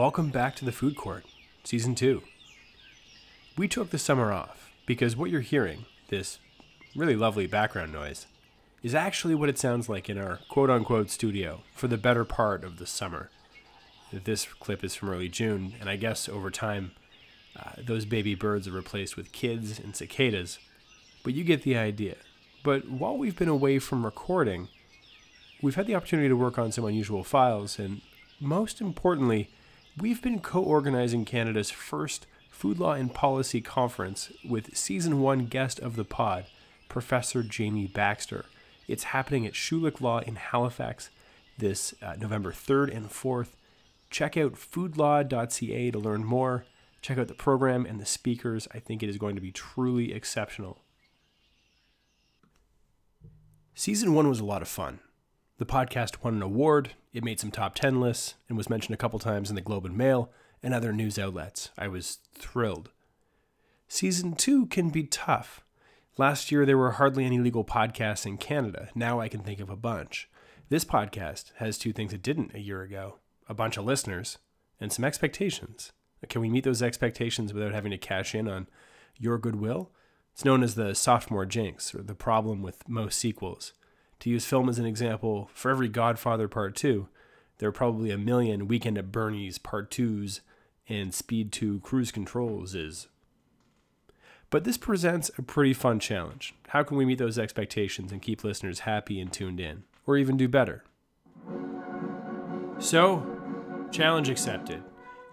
Welcome 0.00 0.30
back 0.30 0.56
to 0.56 0.64
the 0.64 0.72
Food 0.72 0.96
Court, 0.96 1.26
Season 1.62 1.94
2. 1.94 2.22
We 3.58 3.68
took 3.68 3.90
the 3.90 3.98
summer 3.98 4.32
off 4.32 4.72
because 4.86 5.14
what 5.14 5.30
you're 5.30 5.42
hearing, 5.42 5.84
this 6.08 6.38
really 6.96 7.16
lovely 7.16 7.46
background 7.46 7.92
noise, 7.92 8.26
is 8.82 8.94
actually 8.94 9.34
what 9.34 9.50
it 9.50 9.58
sounds 9.58 9.90
like 9.90 10.08
in 10.08 10.16
our 10.16 10.38
quote 10.48 10.70
unquote 10.70 11.10
studio 11.10 11.64
for 11.74 11.86
the 11.86 11.98
better 11.98 12.24
part 12.24 12.64
of 12.64 12.78
the 12.78 12.86
summer. 12.86 13.28
This 14.10 14.46
clip 14.46 14.82
is 14.82 14.94
from 14.94 15.10
early 15.10 15.28
June, 15.28 15.74
and 15.78 15.90
I 15.90 15.96
guess 15.96 16.30
over 16.30 16.50
time, 16.50 16.92
uh, 17.54 17.72
those 17.76 18.06
baby 18.06 18.34
birds 18.34 18.66
are 18.66 18.72
replaced 18.72 19.18
with 19.18 19.32
kids 19.32 19.78
and 19.78 19.94
cicadas, 19.94 20.58
but 21.22 21.34
you 21.34 21.44
get 21.44 21.62
the 21.62 21.76
idea. 21.76 22.16
But 22.64 22.88
while 22.88 23.18
we've 23.18 23.36
been 23.36 23.48
away 23.48 23.78
from 23.78 24.06
recording, 24.06 24.68
we've 25.60 25.74
had 25.74 25.86
the 25.86 25.94
opportunity 25.94 26.30
to 26.30 26.36
work 26.36 26.58
on 26.58 26.72
some 26.72 26.86
unusual 26.86 27.22
files, 27.22 27.78
and 27.78 28.00
most 28.40 28.80
importantly, 28.80 29.50
we've 29.98 30.22
been 30.22 30.40
co 30.40 30.62
organizing 30.62 31.24
Canada's 31.24 31.70
first 31.70 32.26
Food 32.50 32.78
Law 32.78 32.92
and 32.92 33.12
Policy 33.14 33.60
Conference 33.60 34.30
with 34.44 34.76
season 34.76 35.20
one 35.20 35.46
guest 35.46 35.78
of 35.78 35.96
the 35.96 36.04
pod, 36.04 36.46
Professor 36.88 37.42
Jamie 37.42 37.86
Baxter. 37.86 38.44
It's 38.86 39.04
happening 39.04 39.46
at 39.46 39.54
Schulich 39.54 40.00
Law 40.00 40.18
in 40.20 40.36
Halifax 40.36 41.10
this 41.58 41.94
uh, 42.02 42.16
November 42.18 42.52
3rd 42.52 42.94
and 42.94 43.08
4th. 43.08 43.48
Check 44.10 44.36
out 44.36 44.54
foodlaw.ca 44.54 45.90
to 45.90 45.98
learn 45.98 46.24
more. 46.24 46.64
Check 47.00 47.16
out 47.16 47.28
the 47.28 47.34
program 47.34 47.86
and 47.86 48.00
the 48.00 48.06
speakers. 48.06 48.66
I 48.74 48.78
think 48.78 49.02
it 49.02 49.08
is 49.08 49.16
going 49.16 49.36
to 49.36 49.40
be 49.40 49.52
truly 49.52 50.12
exceptional. 50.12 50.82
Season 53.74 54.12
one 54.12 54.28
was 54.28 54.40
a 54.40 54.44
lot 54.44 54.62
of 54.62 54.68
fun. 54.68 54.98
The 55.58 55.64
podcast 55.64 56.22
won 56.22 56.34
an 56.34 56.42
award, 56.42 56.90
it 57.12 57.24
made 57.24 57.40
some 57.40 57.50
top 57.50 57.74
10 57.74 58.00
lists, 58.00 58.34
and 58.48 58.56
was 58.56 58.70
mentioned 58.70 58.94
a 58.94 58.98
couple 58.98 59.18
times 59.18 59.50
in 59.50 59.56
the 59.56 59.60
Globe 59.60 59.84
and 59.84 59.96
Mail 59.96 60.30
and 60.62 60.72
other 60.74 60.92
news 60.92 61.18
outlets. 61.18 61.70
I 61.76 61.88
was 61.88 62.18
thrilled. 62.34 62.90
Season 63.88 64.34
two 64.34 64.66
can 64.66 64.90
be 64.90 65.04
tough. 65.04 65.64
Last 66.16 66.52
year, 66.52 66.64
there 66.64 66.78
were 66.78 66.92
hardly 66.92 67.24
any 67.24 67.38
legal 67.38 67.64
podcasts 67.64 68.26
in 68.26 68.36
Canada. 68.36 68.90
Now 68.94 69.20
I 69.20 69.28
can 69.28 69.40
think 69.40 69.58
of 69.58 69.70
a 69.70 69.76
bunch. 69.76 70.28
This 70.68 70.84
podcast 70.84 71.52
has 71.56 71.78
two 71.78 71.92
things 71.92 72.12
it 72.12 72.22
didn't 72.22 72.54
a 72.54 72.60
year 72.60 72.82
ago 72.82 73.16
a 73.48 73.54
bunch 73.54 73.76
of 73.76 73.84
listeners 73.84 74.38
and 74.80 74.92
some 74.92 75.04
expectations. 75.04 75.90
Can 76.28 76.40
we 76.40 76.48
meet 76.48 76.62
those 76.62 76.82
expectations 76.82 77.52
without 77.52 77.72
having 77.72 77.90
to 77.90 77.98
cash 77.98 78.32
in 78.34 78.46
on 78.46 78.68
your 79.18 79.38
goodwill? 79.38 79.90
It's 80.32 80.44
known 80.44 80.62
as 80.62 80.76
the 80.76 80.94
sophomore 80.94 81.46
jinx, 81.46 81.92
or 81.94 82.02
the 82.02 82.14
problem 82.14 82.62
with 82.62 82.88
most 82.88 83.18
sequels. 83.18 83.72
To 84.20 84.28
use 84.28 84.44
film 84.44 84.68
as 84.68 84.78
an 84.78 84.84
example, 84.84 85.48
for 85.54 85.70
every 85.70 85.88
Godfather 85.88 86.46
Part 86.46 86.76
2, 86.76 87.08
there 87.56 87.70
are 87.70 87.72
probably 87.72 88.10
a 88.10 88.18
million 88.18 88.68
Weekend 88.68 88.98
at 88.98 89.10
Bernie's 89.10 89.56
Part 89.56 89.90
2s 89.90 90.40
and 90.90 91.14
Speed 91.14 91.52
2 91.52 91.80
Cruise 91.80 92.12
Controls 92.12 92.74
is. 92.74 93.08
But 94.50 94.64
this 94.64 94.76
presents 94.76 95.30
a 95.38 95.42
pretty 95.42 95.72
fun 95.72 96.00
challenge. 96.00 96.54
How 96.68 96.82
can 96.82 96.98
we 96.98 97.06
meet 97.06 97.16
those 97.16 97.38
expectations 97.38 98.12
and 98.12 98.20
keep 98.20 98.44
listeners 98.44 98.80
happy 98.80 99.22
and 99.22 99.32
tuned 99.32 99.58
in? 99.58 99.84
Or 100.06 100.18
even 100.18 100.36
do 100.36 100.48
better? 100.48 100.84
So, 102.78 103.24
challenge 103.90 104.28
accepted. 104.28 104.82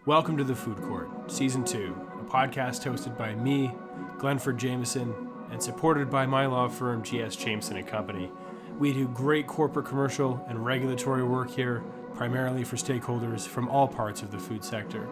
Welcome 0.06 0.38
to 0.38 0.46
the 0.46 0.56
Food 0.56 0.78
Court, 0.78 1.10
Season 1.30 1.66
2, 1.66 1.94
a 2.22 2.24
podcast 2.24 2.90
hosted 2.90 3.18
by 3.18 3.36
me, 3.36 3.74
Glenford 4.18 4.58
Jameson, 4.58 5.14
and 5.52 5.62
supported 5.62 6.10
by 6.10 6.26
my 6.26 6.46
law 6.46 6.70
firm, 6.70 7.04
GS 7.04 7.36
Jameson 7.36 7.76
and 7.76 7.86
Company. 7.86 8.32
We 8.78 8.94
do 8.94 9.08
great 9.08 9.47
corporate 9.47 9.88
commercial 9.88 10.44
and 10.47 10.64
regulatory 10.64 11.23
work 11.23 11.50
here, 11.50 11.83
primarily 12.14 12.64
for 12.64 12.76
stakeholders 12.76 13.48
from 13.48 13.70
all 13.70 13.88
parts 13.88 14.21
of 14.21 14.30
the 14.30 14.38
food 14.38 14.64
sector. 14.64 15.08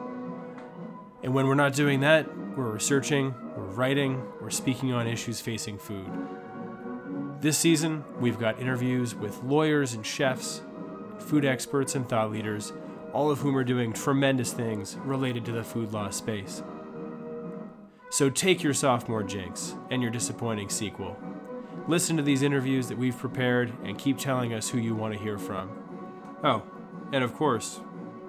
And 1.23 1.33
when 1.33 1.47
we're 1.47 1.55
not 1.55 1.73
doing 1.73 2.01
that, 2.01 2.29
we're 2.55 2.71
researching, 2.71 3.33
we're 3.57 3.63
writing, 3.63 4.23
we're 4.39 4.51
speaking 4.51 4.93
on 4.93 5.07
issues 5.07 5.41
facing 5.41 5.79
food. 5.79 6.07
This 7.41 7.57
season, 7.57 8.03
we've 8.19 8.37
got 8.37 8.59
interviews 8.59 9.15
with 9.15 9.41
lawyers 9.43 9.93
and 9.93 10.05
chefs, 10.05 10.61
food 11.17 11.43
experts 11.43 11.95
and 11.95 12.07
thought 12.07 12.31
leaders, 12.31 12.71
all 13.13 13.31
of 13.31 13.39
whom 13.39 13.57
are 13.57 13.63
doing 13.63 13.93
tremendous 13.93 14.53
things 14.53 14.95
related 15.05 15.43
to 15.45 15.51
the 15.51 15.63
food 15.63 15.91
law 15.91 16.11
space. 16.11 16.61
So 18.11 18.29
take 18.29 18.61
your 18.61 18.75
sophomore 18.75 19.23
jinx 19.23 19.73
and 19.89 20.03
your 20.03 20.11
disappointing 20.11 20.69
sequel. 20.69 21.17
Listen 21.87 22.17
to 22.17 22.23
these 22.23 22.41
interviews 22.41 22.87
that 22.87 22.97
we've 22.97 23.17
prepared 23.17 23.71
and 23.83 23.95
keep 23.95 24.17
telling 24.17 24.55
us 24.55 24.67
who 24.67 24.79
you 24.79 24.95
want 24.95 25.13
to 25.13 25.19
hear 25.19 25.37
from. 25.37 25.69
Oh, 26.43 26.63
and 27.13 27.23
of 27.23 27.35
course, 27.35 27.79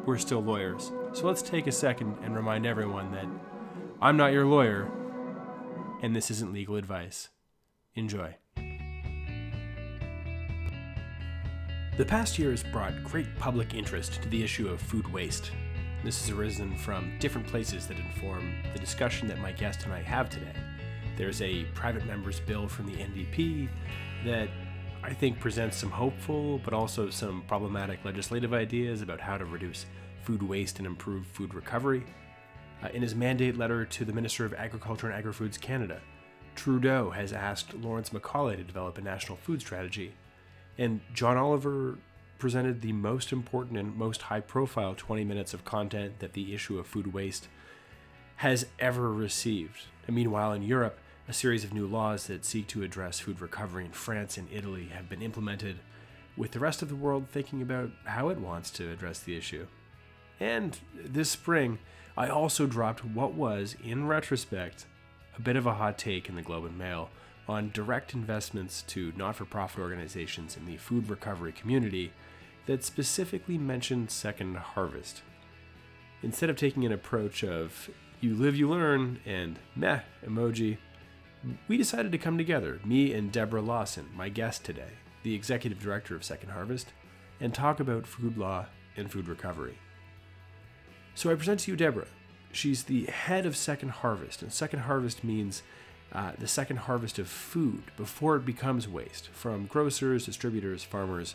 we're 0.04 0.18
still 0.18 0.42
lawyers. 0.42 0.92
So 1.14 1.26
let's 1.26 1.40
take 1.40 1.66
a 1.66 1.72
second 1.72 2.18
and 2.22 2.36
remind 2.36 2.66
everyone 2.66 3.12
that 3.12 3.24
I'm 4.02 4.18
not 4.18 4.32
your 4.32 4.44
lawyer, 4.44 4.90
and 6.02 6.14
this 6.14 6.30
isn't 6.30 6.52
legal 6.52 6.76
advice. 6.76 7.30
Enjoy. 7.94 8.36
The 11.96 12.04
past 12.04 12.38
year 12.38 12.50
has 12.50 12.62
brought 12.62 13.04
great 13.04 13.38
public 13.38 13.72
interest 13.72 14.20
to 14.22 14.28
the 14.28 14.44
issue 14.44 14.68
of 14.68 14.82
food 14.82 15.10
waste. 15.10 15.50
This 16.04 16.20
has 16.20 16.36
arisen 16.36 16.76
from 16.76 17.18
different 17.20 17.46
places 17.46 17.86
that 17.86 17.96
inform 17.96 18.52
the 18.74 18.78
discussion 18.78 19.26
that 19.28 19.38
my 19.38 19.52
guest 19.52 19.84
and 19.84 19.94
I 19.94 20.02
have 20.02 20.28
today. 20.28 20.52
There's 21.16 21.42
a 21.42 21.64
private 21.74 22.06
member's 22.06 22.40
bill 22.40 22.68
from 22.68 22.86
the 22.86 22.96
NDP 22.96 23.68
that 24.24 24.48
I 25.02 25.12
think 25.12 25.40
presents 25.40 25.76
some 25.76 25.90
hopeful 25.90 26.58
but 26.58 26.74
also 26.74 27.10
some 27.10 27.42
problematic 27.48 28.04
legislative 28.04 28.52
ideas 28.52 29.02
about 29.02 29.20
how 29.20 29.38
to 29.38 29.44
reduce 29.44 29.86
food 30.22 30.42
waste 30.42 30.78
and 30.78 30.86
improve 30.86 31.26
food 31.26 31.54
recovery. 31.54 32.04
Uh, 32.82 32.88
in 32.92 33.02
his 33.02 33.14
mandate 33.14 33.56
letter 33.56 33.84
to 33.86 34.04
the 34.04 34.12
Minister 34.12 34.44
of 34.44 34.52
Agriculture 34.54 35.06
and 35.06 35.16
Agri-Foods 35.16 35.56
Canada, 35.56 36.00
Trudeau 36.54 37.10
has 37.10 37.32
asked 37.32 37.74
Lawrence 37.74 38.10
MacAulay 38.10 38.56
to 38.56 38.64
develop 38.64 38.98
a 38.98 39.00
national 39.00 39.38
food 39.38 39.60
strategy 39.60 40.14
and 40.78 41.00
John 41.14 41.36
Oliver 41.36 41.98
presented 42.38 42.82
the 42.82 42.92
most 42.92 43.32
important 43.32 43.78
and 43.78 43.96
most 43.96 44.22
high 44.22 44.40
profile 44.40 44.94
20 44.94 45.24
minutes 45.24 45.54
of 45.54 45.64
content 45.64 46.18
that 46.18 46.34
the 46.34 46.54
issue 46.54 46.78
of 46.78 46.86
food 46.86 47.12
waste 47.12 47.48
has 48.36 48.66
ever 48.78 49.12
received. 49.12 49.84
And 50.06 50.14
meanwhile, 50.14 50.52
in 50.52 50.62
Europe, 50.62 50.98
a 51.28 51.32
series 51.32 51.64
of 51.64 51.72
new 51.72 51.86
laws 51.86 52.26
that 52.26 52.44
seek 52.44 52.68
to 52.68 52.82
address 52.82 53.18
food 53.18 53.40
recovery 53.40 53.84
in 53.84 53.90
France 53.90 54.36
and 54.36 54.48
Italy 54.52 54.90
have 54.94 55.08
been 55.08 55.22
implemented, 55.22 55.76
with 56.36 56.52
the 56.52 56.60
rest 56.60 56.82
of 56.82 56.88
the 56.88 56.94
world 56.94 57.26
thinking 57.28 57.62
about 57.62 57.90
how 58.04 58.28
it 58.28 58.38
wants 58.38 58.70
to 58.70 58.90
address 58.92 59.18
the 59.20 59.36
issue. 59.36 59.66
And 60.38 60.78
this 60.94 61.30
spring, 61.30 61.78
I 62.16 62.28
also 62.28 62.66
dropped 62.66 63.04
what 63.04 63.34
was, 63.34 63.74
in 63.82 64.06
retrospect, 64.06 64.86
a 65.36 65.40
bit 65.40 65.56
of 65.56 65.66
a 65.66 65.74
hot 65.74 65.98
take 65.98 66.28
in 66.28 66.36
the 66.36 66.42
Globe 66.42 66.66
and 66.66 66.78
Mail 66.78 67.10
on 67.48 67.70
direct 67.72 68.14
investments 68.14 68.82
to 68.88 69.12
not 69.16 69.36
for 69.36 69.44
profit 69.44 69.80
organizations 69.80 70.56
in 70.56 70.66
the 70.66 70.76
food 70.76 71.08
recovery 71.08 71.52
community 71.52 72.12
that 72.66 72.84
specifically 72.84 73.58
mentioned 73.58 74.10
Second 74.10 74.56
Harvest. 74.56 75.22
Instead 76.22 76.50
of 76.50 76.56
taking 76.56 76.84
an 76.84 76.92
approach 76.92 77.44
of 77.44 77.90
you 78.20 78.34
live, 78.34 78.56
you 78.56 78.68
learn, 78.68 79.20
and 79.24 79.58
meh 79.74 80.00
emoji, 80.26 80.78
we 81.68 81.76
decided 81.76 82.12
to 82.12 82.18
come 82.18 82.38
together, 82.38 82.80
me 82.84 83.12
and 83.12 83.30
Debra 83.30 83.60
Lawson, 83.60 84.08
my 84.14 84.28
guest 84.28 84.64
today, 84.64 84.92
the 85.22 85.34
executive 85.34 85.80
director 85.80 86.14
of 86.14 86.24
Second 86.24 86.50
Harvest, 86.50 86.92
and 87.40 87.52
talk 87.52 87.80
about 87.80 88.06
food 88.06 88.36
law 88.36 88.66
and 88.96 89.10
food 89.10 89.28
recovery. 89.28 89.78
So 91.14 91.30
I 91.30 91.34
present 91.34 91.60
to 91.60 91.70
you 91.70 91.76
Debra. 91.76 92.06
She's 92.52 92.84
the 92.84 93.04
head 93.04 93.46
of 93.46 93.56
Second 93.56 93.90
Harvest, 93.90 94.42
and 94.42 94.52
Second 94.52 94.80
Harvest 94.80 95.24
means 95.24 95.62
uh, 96.12 96.32
the 96.38 96.48
second 96.48 96.78
harvest 96.78 97.18
of 97.18 97.28
food 97.28 97.82
before 97.96 98.36
it 98.36 98.46
becomes 98.46 98.88
waste 98.88 99.28
from 99.28 99.66
grocers, 99.66 100.24
distributors, 100.24 100.84
farmers, 100.84 101.34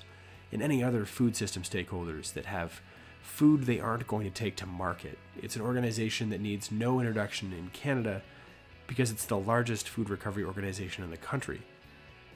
and 0.51 0.61
any 0.61 0.83
other 0.83 1.05
food 1.05 1.35
system 1.35 1.63
stakeholders 1.63 2.33
that 2.33 2.45
have 2.45 2.81
food 3.21 3.63
they 3.63 3.79
aren't 3.79 4.07
going 4.07 4.23
to 4.23 4.31
take 4.31 4.55
to 4.55 4.65
market. 4.65 5.17
It's 5.41 5.55
an 5.55 5.61
organization 5.61 6.29
that 6.29 6.41
needs 6.41 6.71
no 6.71 6.99
introduction 6.99 7.53
in 7.53 7.69
Canada 7.69 8.21
because 8.91 9.09
it's 9.09 9.23
the 9.23 9.37
largest 9.37 9.87
food 9.87 10.09
recovery 10.09 10.43
organization 10.43 11.01
in 11.01 11.11
the 11.11 11.15
country. 11.15 11.61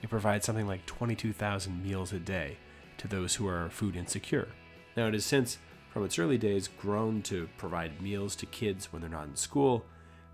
It 0.01 0.09
provides 0.09 0.45
something 0.45 0.65
like 0.65 0.85
22,000 0.85 1.83
meals 1.83 2.13
a 2.13 2.17
day 2.17 2.55
to 2.97 3.09
those 3.09 3.35
who 3.35 3.45
are 3.45 3.69
food 3.69 3.97
insecure. 3.97 4.47
Now, 4.95 5.07
it 5.07 5.13
has 5.13 5.25
since, 5.25 5.57
from 5.91 6.05
its 6.05 6.17
early 6.17 6.37
days, 6.37 6.69
grown 6.69 7.21
to 7.23 7.49
provide 7.57 8.01
meals 8.01 8.37
to 8.37 8.45
kids 8.45 8.93
when 8.93 9.01
they're 9.01 9.11
not 9.11 9.27
in 9.27 9.35
school 9.35 9.83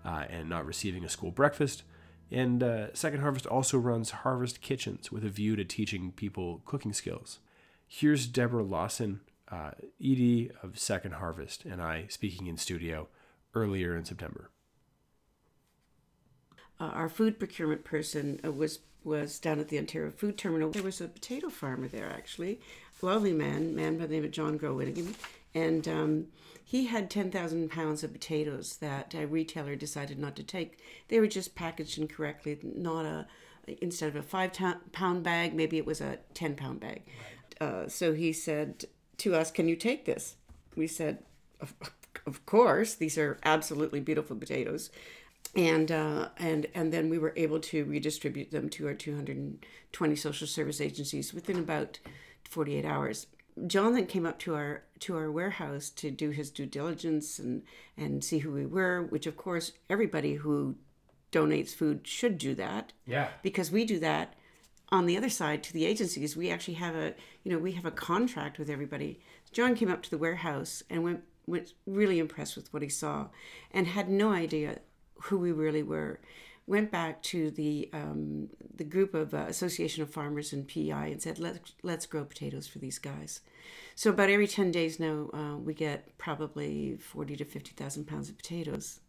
uh, 0.04 0.26
and 0.30 0.48
not 0.48 0.64
receiving 0.64 1.04
a 1.04 1.08
school 1.08 1.32
breakfast, 1.32 1.82
and 2.30 2.62
uh, 2.62 2.94
Second 2.94 3.22
Harvest 3.22 3.48
also 3.48 3.76
runs 3.76 4.10
harvest 4.10 4.60
kitchens 4.60 5.10
with 5.10 5.24
a 5.24 5.28
view 5.28 5.56
to 5.56 5.64
teaching 5.64 6.12
people 6.12 6.62
cooking 6.64 6.92
skills. 6.92 7.40
Here's 7.88 8.28
Debra 8.28 8.62
Lawson, 8.62 9.22
uh, 9.50 9.72
ED 10.00 10.52
of 10.62 10.78
Second 10.78 11.14
Harvest, 11.14 11.64
and 11.64 11.82
I 11.82 12.06
speaking 12.08 12.46
in 12.46 12.58
studio 12.58 13.08
earlier 13.56 13.96
in 13.96 14.04
September. 14.04 14.50
Uh, 16.82 16.86
our 16.86 17.08
food 17.08 17.38
procurement 17.38 17.84
person 17.84 18.40
uh, 18.44 18.50
was 18.50 18.80
was 19.04 19.38
down 19.38 19.60
at 19.60 19.68
the 19.68 19.78
Ontario 19.78 20.10
Food 20.10 20.36
Terminal. 20.36 20.70
There 20.70 20.82
was 20.82 21.00
a 21.00 21.06
potato 21.08 21.48
farmer 21.48 21.86
there, 21.86 22.10
actually, 22.10 22.60
a 23.00 23.06
lovely 23.06 23.32
man, 23.32 23.74
man 23.74 23.98
by 23.98 24.06
the 24.06 24.14
name 24.14 24.24
of 24.24 24.30
John 24.32 24.56
Grow 24.56 24.80
and 25.54 25.88
um, 25.88 26.26
he 26.64 26.86
had 26.86 27.10
10,000 27.10 27.70
pounds 27.70 28.02
of 28.02 28.12
potatoes 28.12 28.76
that 28.76 29.14
a 29.14 29.26
retailer 29.26 29.76
decided 29.76 30.18
not 30.18 30.34
to 30.36 30.42
take. 30.42 30.78
They 31.08 31.20
were 31.20 31.26
just 31.26 31.54
packaged 31.54 31.98
incorrectly, 31.98 32.58
not 32.62 33.04
a 33.04 33.26
instead 33.80 34.08
of 34.08 34.16
a 34.16 34.22
five 34.22 34.52
pound 34.90 35.22
bag, 35.22 35.54
maybe 35.54 35.78
it 35.78 35.86
was 35.86 36.00
a 36.00 36.18
10 36.34 36.56
pound 36.56 36.80
bag. 36.80 37.02
Uh, 37.60 37.86
so 37.86 38.12
he 38.12 38.32
said 38.32 38.86
to 39.18 39.36
us, 39.36 39.52
Can 39.52 39.68
you 39.68 39.76
take 39.76 40.04
this? 40.04 40.34
We 40.74 40.88
said, 40.88 41.18
Of, 41.60 41.74
of 42.26 42.44
course, 42.44 42.94
these 42.94 43.18
are 43.18 43.38
absolutely 43.44 44.00
beautiful 44.00 44.34
potatoes. 44.34 44.90
And 45.54 45.92
uh, 45.92 46.30
and 46.38 46.66
and 46.74 46.92
then 46.92 47.10
we 47.10 47.18
were 47.18 47.34
able 47.36 47.60
to 47.60 47.84
redistribute 47.84 48.50
them 48.50 48.70
to 48.70 48.86
our 48.86 48.94
220 48.94 50.16
social 50.16 50.46
service 50.46 50.80
agencies 50.80 51.34
within 51.34 51.58
about 51.58 51.98
48 52.48 52.84
hours. 52.84 53.26
John 53.66 53.92
then 53.92 54.06
came 54.06 54.24
up 54.24 54.38
to 54.40 54.54
our 54.54 54.84
to 55.00 55.16
our 55.16 55.30
warehouse 55.30 55.90
to 55.90 56.10
do 56.10 56.30
his 56.30 56.50
due 56.50 56.66
diligence 56.66 57.38
and 57.38 57.62
and 57.96 58.24
see 58.24 58.38
who 58.38 58.52
we 58.52 58.64
were, 58.64 59.02
which 59.02 59.26
of 59.26 59.36
course 59.36 59.72
everybody 59.90 60.36
who 60.36 60.76
donates 61.30 61.74
food 61.74 62.06
should 62.06 62.38
do 62.38 62.54
that. 62.54 62.92
Yeah. 63.06 63.28
Because 63.42 63.70
we 63.70 63.84
do 63.84 63.98
that 64.00 64.34
on 64.90 65.06
the 65.06 65.16
other 65.16 65.30
side 65.30 65.62
to 65.64 65.72
the 65.72 65.86
agencies. 65.86 66.36
We 66.36 66.50
actually 66.50 66.74
have 66.74 66.94
a 66.94 67.14
you 67.42 67.52
know 67.52 67.58
we 67.58 67.72
have 67.72 67.86
a 67.86 67.90
contract 67.90 68.58
with 68.58 68.70
everybody. 68.70 69.20
John 69.52 69.74
came 69.74 69.90
up 69.90 70.02
to 70.04 70.10
the 70.10 70.18
warehouse 70.18 70.82
and 70.88 71.04
went 71.04 71.24
was 71.46 71.74
really 71.86 72.18
impressed 72.18 72.56
with 72.56 72.72
what 72.72 72.82
he 72.82 72.88
saw, 72.88 73.28
and 73.70 73.86
had 73.86 74.08
no 74.08 74.32
idea 74.32 74.78
who 75.24 75.38
we 75.38 75.52
really 75.52 75.82
were 75.82 76.20
went 76.66 76.90
back 76.90 77.22
to 77.22 77.50
the 77.50 77.88
um, 77.92 78.48
the 78.74 78.84
group 78.84 79.14
of 79.14 79.34
uh, 79.34 79.44
Association 79.48 80.02
of 80.02 80.10
Farmers 80.10 80.52
and 80.52 80.66
PEI 80.66 81.12
and 81.12 81.22
said, 81.22 81.38
"Let's 81.38 81.74
let's 81.82 82.06
grow 82.06 82.24
potatoes 82.24 82.66
for 82.66 82.78
these 82.78 82.98
guys." 82.98 83.40
So 83.94 84.10
about 84.10 84.30
every 84.30 84.46
ten 84.46 84.70
days 84.70 84.98
now, 84.98 85.28
uh, 85.34 85.56
we 85.56 85.74
get 85.74 86.16
probably 86.18 86.96
forty 86.96 87.36
to 87.36 87.44
fifty 87.44 87.72
thousand 87.72 88.06
pounds 88.06 88.28
of 88.28 88.36
potatoes. 88.36 89.00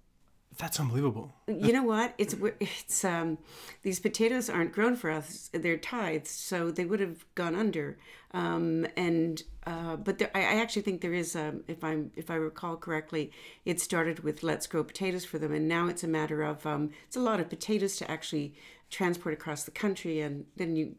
That's 0.57 0.79
unbelievable. 0.79 1.33
You 1.47 1.73
know 1.73 1.83
what? 1.83 2.13
It's 2.17 2.35
it's 2.59 3.03
um, 3.05 3.37
these 3.81 3.99
potatoes 3.99 4.49
aren't 4.49 4.73
grown 4.73 4.95
for 4.95 5.09
us; 5.09 5.49
they're 5.53 5.77
tithes, 5.77 6.29
so 6.29 6.71
they 6.71 6.85
would 6.85 6.99
have 6.99 7.25
gone 7.35 7.55
under. 7.55 7.97
Um, 8.31 8.87
and 8.97 9.41
uh, 9.65 9.95
but 9.95 10.17
there, 10.17 10.31
I, 10.33 10.39
I, 10.39 10.55
actually 10.59 10.81
think 10.81 11.01
there 11.01 11.13
is, 11.13 11.35
um, 11.35 11.63
if 11.67 11.83
I'm 11.83 12.11
if 12.15 12.29
I 12.29 12.35
recall 12.35 12.75
correctly, 12.75 13.31
it 13.63 13.79
started 13.79 14.21
with 14.21 14.43
let's 14.43 14.67
grow 14.67 14.83
potatoes 14.83 15.23
for 15.23 15.37
them, 15.37 15.53
and 15.53 15.67
now 15.67 15.87
it's 15.87 16.03
a 16.03 16.07
matter 16.07 16.41
of 16.43 16.65
um, 16.65 16.89
it's 17.07 17.15
a 17.15 17.21
lot 17.21 17.39
of 17.39 17.49
potatoes 17.49 17.95
to 17.97 18.09
actually 18.09 18.55
transport 18.89 19.33
across 19.33 19.63
the 19.63 19.71
country, 19.71 20.19
and 20.19 20.45
then 20.57 20.75
you 20.75 20.95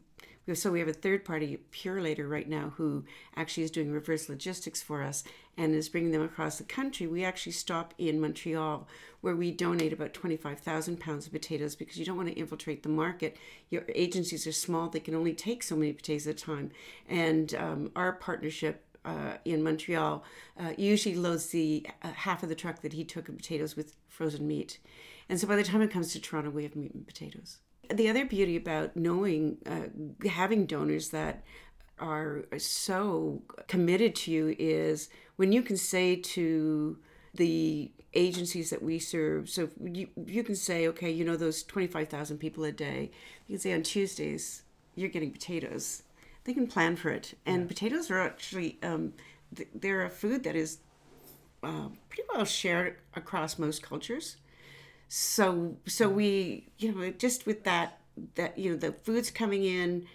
so 0.53 0.71
we 0.71 0.79
have 0.79 0.87
a 0.87 0.93
third 0.93 1.25
party 1.25 1.59
Purolator 1.71 2.29
right 2.29 2.47
now 2.47 2.73
who 2.77 3.03
actually 3.35 3.63
is 3.63 3.71
doing 3.71 3.91
reverse 3.91 4.29
logistics 4.29 4.81
for 4.81 5.01
us 5.01 5.23
and 5.57 5.73
is 5.73 5.89
bringing 5.89 6.11
them 6.11 6.21
across 6.21 6.57
the 6.57 6.63
country. 6.63 7.07
We 7.07 7.23
actually 7.23 7.53
stop 7.53 7.93
in 7.97 8.19
Montreal 8.19 8.87
where 9.21 9.35
we 9.35 9.51
donate 9.51 9.93
about 9.93 10.13
25,000 10.13 10.99
pounds 10.99 11.25
of 11.25 11.31
potatoes 11.31 11.75
because 11.75 11.97
you 11.97 12.05
don't 12.05 12.17
want 12.17 12.29
to 12.29 12.35
infiltrate 12.35 12.83
the 12.83 12.89
market. 12.89 13.37
Your 13.69 13.83
agencies 13.93 14.45
are 14.45 14.51
small, 14.51 14.89
they 14.89 14.99
can 14.99 15.15
only 15.15 15.33
take 15.33 15.63
so 15.63 15.75
many 15.75 15.93
potatoes 15.93 16.27
at 16.27 16.35
a 16.35 16.45
time. 16.45 16.71
And 17.07 17.53
um, 17.55 17.91
our 17.95 18.13
partnership 18.13 18.83
uh, 19.03 19.37
in 19.45 19.63
Montreal 19.63 20.23
uh, 20.59 20.73
usually 20.77 21.15
loads 21.15 21.47
the 21.47 21.85
uh, 22.01 22.11
half 22.11 22.43
of 22.43 22.49
the 22.49 22.55
truck 22.55 22.81
that 22.81 22.93
he 22.93 23.03
took 23.03 23.29
of 23.29 23.37
potatoes 23.37 23.75
with 23.75 23.95
frozen 24.09 24.47
meat. 24.47 24.79
And 25.29 25.39
so 25.39 25.47
by 25.47 25.55
the 25.55 25.63
time 25.63 25.81
it 25.81 25.91
comes 25.91 26.13
to 26.13 26.19
Toronto, 26.19 26.49
we 26.49 26.63
have 26.63 26.75
meat 26.75 26.93
and 26.93 27.05
potatoes 27.05 27.59
the 27.93 28.09
other 28.09 28.25
beauty 28.25 28.55
about 28.55 28.95
knowing, 28.95 29.57
uh, 29.65 30.27
having 30.27 30.65
donors 30.65 31.09
that 31.09 31.43
are 31.99 32.45
so 32.57 33.41
committed 33.67 34.15
to 34.15 34.31
you 34.31 34.55
is 34.59 35.09
when 35.35 35.51
you 35.51 35.61
can 35.61 35.77
say 35.77 36.15
to 36.15 36.97
the 37.33 37.91
agencies 38.13 38.69
that 38.69 38.81
we 38.81 38.99
serve, 38.99 39.49
so 39.49 39.69
you, 39.83 40.07
you 40.25 40.43
can 40.43 40.55
say, 40.55 40.87
okay, 40.87 41.11
you 41.11 41.25
know, 41.25 41.35
those 41.35 41.63
25,000 41.63 42.37
people 42.37 42.63
a 42.63 42.71
day, 42.71 43.11
you 43.47 43.55
can 43.55 43.61
say 43.61 43.73
on 43.73 43.83
Tuesdays, 43.83 44.63
you're 44.95 45.09
getting 45.09 45.31
potatoes. 45.31 46.03
They 46.45 46.53
can 46.53 46.67
plan 46.67 46.95
for 46.95 47.09
it. 47.09 47.37
And 47.45 47.63
yeah. 47.63 47.67
potatoes 47.67 48.09
are 48.09 48.21
actually, 48.21 48.77
um, 48.81 49.13
they're 49.73 50.05
a 50.05 50.09
food 50.09 50.43
that 50.43 50.55
is 50.55 50.77
uh, 51.63 51.89
pretty 52.09 52.23
well 52.33 52.45
shared 52.45 52.97
across 53.15 53.57
most 53.57 53.81
cultures 53.81 54.37
so 55.07 55.75
so 55.85 56.09
we 56.09 56.67
you 56.77 56.91
know 56.91 57.11
just 57.11 57.45
with 57.45 57.63
that 57.63 57.99
that 58.35 58.57
you 58.57 58.71
know 58.71 58.77
the 58.77 58.91
food's 58.91 59.29
coming 59.29 59.63
in 59.63 60.05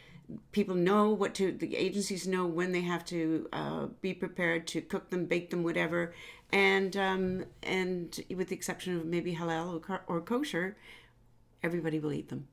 people 0.52 0.74
know 0.74 1.10
what 1.10 1.34
to 1.34 1.52
the 1.52 1.76
agencies 1.76 2.26
know 2.26 2.46
when 2.46 2.72
they 2.72 2.80
have 2.82 3.04
to 3.04 3.48
uh, 3.52 3.86
be 4.00 4.14
prepared 4.14 4.66
to 4.66 4.80
cook 4.80 5.10
them 5.10 5.26
bake 5.26 5.50
them 5.50 5.62
whatever 5.62 6.14
and 6.52 6.96
um, 6.96 7.44
and 7.62 8.20
with 8.34 8.48
the 8.48 8.54
exception 8.54 8.96
of 8.96 9.04
maybe 9.04 9.36
halal 9.36 9.82
or, 9.88 10.02
or 10.06 10.20
kosher 10.20 10.76
everybody 11.62 11.98
will 11.98 12.12
eat 12.12 12.28
them 12.28 12.46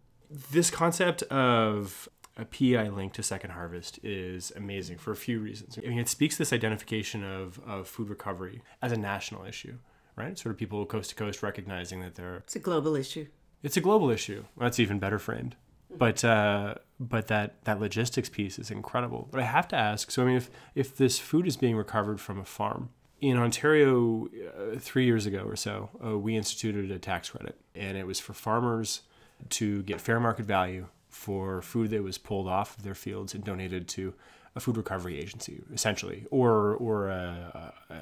this 0.51 0.69
concept 0.69 1.23
of 1.23 2.09
a 2.39 2.45
PEI 2.45 2.89
link 2.89 3.13
to 3.13 3.23
Second 3.23 3.51
Harvest 3.51 3.99
is 4.03 4.51
amazing 4.55 4.99
for 4.99 5.09
a 5.09 5.15
few 5.15 5.39
reasons. 5.39 5.79
I 5.79 5.87
mean, 5.87 5.97
it 5.97 6.07
speaks 6.07 6.37
this 6.37 6.53
identification 6.53 7.23
of, 7.23 7.59
of 7.65 7.87
food 7.87 8.09
recovery 8.09 8.61
as 8.79 8.91
a 8.91 8.97
national 8.97 9.43
issue 9.45 9.79
right? 10.17 10.37
Sort 10.37 10.51
of 10.51 10.59
people 10.59 10.85
coast 10.85 11.11
to 11.11 11.15
coast 11.15 11.41
recognizing 11.41 12.01
that 12.01 12.15
they're. 12.15 12.37
It's 12.37 12.57
a 12.57 12.59
global 12.59 12.97
issue. 12.97 13.27
It's 13.63 13.77
a 13.77 13.81
global 13.81 14.09
issue. 14.09 14.43
That's 14.57 14.79
even 14.79 14.99
better 14.99 15.19
framed. 15.19 15.55
But 15.89 16.23
uh, 16.23 16.75
but 16.99 17.27
that 17.27 17.63
that 17.63 17.79
logistics 17.79 18.29
piece 18.29 18.59
is 18.59 18.71
incredible. 18.71 19.27
But 19.31 19.41
I 19.41 19.45
have 19.45 19.67
to 19.69 19.75
ask. 19.75 20.11
So 20.11 20.23
I 20.23 20.25
mean, 20.25 20.37
if 20.37 20.49
if 20.75 20.95
this 20.97 21.19
food 21.19 21.47
is 21.47 21.57
being 21.57 21.75
recovered 21.75 22.19
from 22.19 22.39
a 22.39 22.45
farm 22.45 22.89
in 23.21 23.37
Ontario, 23.37 24.27
uh, 24.27 24.77
three 24.79 25.05
years 25.05 25.25
ago 25.25 25.43
or 25.43 25.55
so, 25.55 25.89
uh, 26.05 26.17
we 26.17 26.35
instituted 26.35 26.91
a 26.91 26.99
tax 26.99 27.29
credit, 27.29 27.57
and 27.75 27.97
it 27.97 28.05
was 28.05 28.19
for 28.19 28.33
farmers 28.33 29.01
to 29.49 29.83
get 29.83 30.01
fair 30.01 30.19
market 30.19 30.45
value 30.45 30.87
for 31.09 31.61
food 31.61 31.89
that 31.91 32.03
was 32.03 32.17
pulled 32.17 32.47
off 32.47 32.77
of 32.77 32.83
their 32.83 32.95
fields 32.95 33.33
and 33.33 33.43
donated 33.43 33.87
to 33.87 34.13
a 34.55 34.59
food 34.59 34.77
recovery 34.77 35.19
agency, 35.19 35.63
essentially, 35.73 36.25
or 36.31 36.75
or 36.75 37.09
a, 37.09 37.73
a, 37.89 37.93
a 37.93 38.01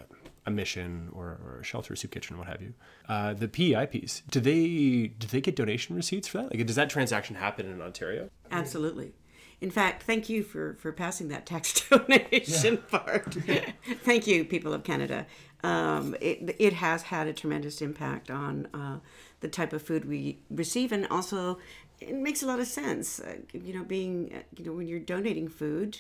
mission 0.51 1.09
or, 1.13 1.39
or, 1.44 1.59
a 1.62 1.63
shelter, 1.63 1.95
soup 1.95 2.12
kitchen, 2.12 2.38
what 2.38 2.47
have 2.47 2.62
you. 2.62 2.74
Uh, 3.07 3.33
the 3.33 3.47
PEI 3.47 3.86
piece, 3.88 4.21
do 4.30 4.39
they 4.39 5.12
do 5.18 5.27
they 5.27 5.42
get 5.42 5.56
donation 5.56 5.95
receipts 5.95 6.27
for 6.27 6.39
that? 6.39 6.56
Like, 6.56 6.65
does 6.65 6.75
that 6.75 6.89
transaction 6.89 7.36
happen 7.36 7.65
in 7.65 7.81
Ontario? 7.81 8.30
Absolutely. 8.52 9.14
In 9.61 9.71
fact, 9.71 10.04
thank 10.04 10.30
you 10.30 10.44
for 10.44 10.75
for 10.75 10.92
passing 10.92 11.30
that 11.30 11.45
tax 11.45 11.87
donation 11.90 12.75
yeah. 12.75 12.99
part. 12.99 13.33
thank 14.04 14.28
you, 14.28 14.45
people 14.45 14.73
of 14.73 14.83
Canada. 14.83 15.25
Um, 15.64 16.16
it 16.21 16.56
it 16.59 16.73
has 16.73 17.04
had 17.04 17.28
a 17.28 17.33
tremendous 17.33 17.81
impact 17.81 18.30
on 18.30 18.68
uh, 18.73 18.99
the 19.40 19.47
type 19.47 19.73
of 19.73 19.81
food 19.81 20.06
we 20.06 20.40
receive, 20.49 20.92
and 20.92 21.07
also 21.07 21.57
it 21.99 22.14
makes 22.14 22.44
a 22.44 22.45
lot 22.45 22.59
of 22.59 22.68
sense. 22.68 23.19
Uh, 23.19 23.37
you 23.54 23.73
know, 23.73 23.83
being 23.83 24.31
uh, 24.35 24.42
you 24.57 24.66
know 24.66 24.73
when 24.73 24.87
you're 24.87 24.99
donating 24.99 25.47
food 25.47 25.99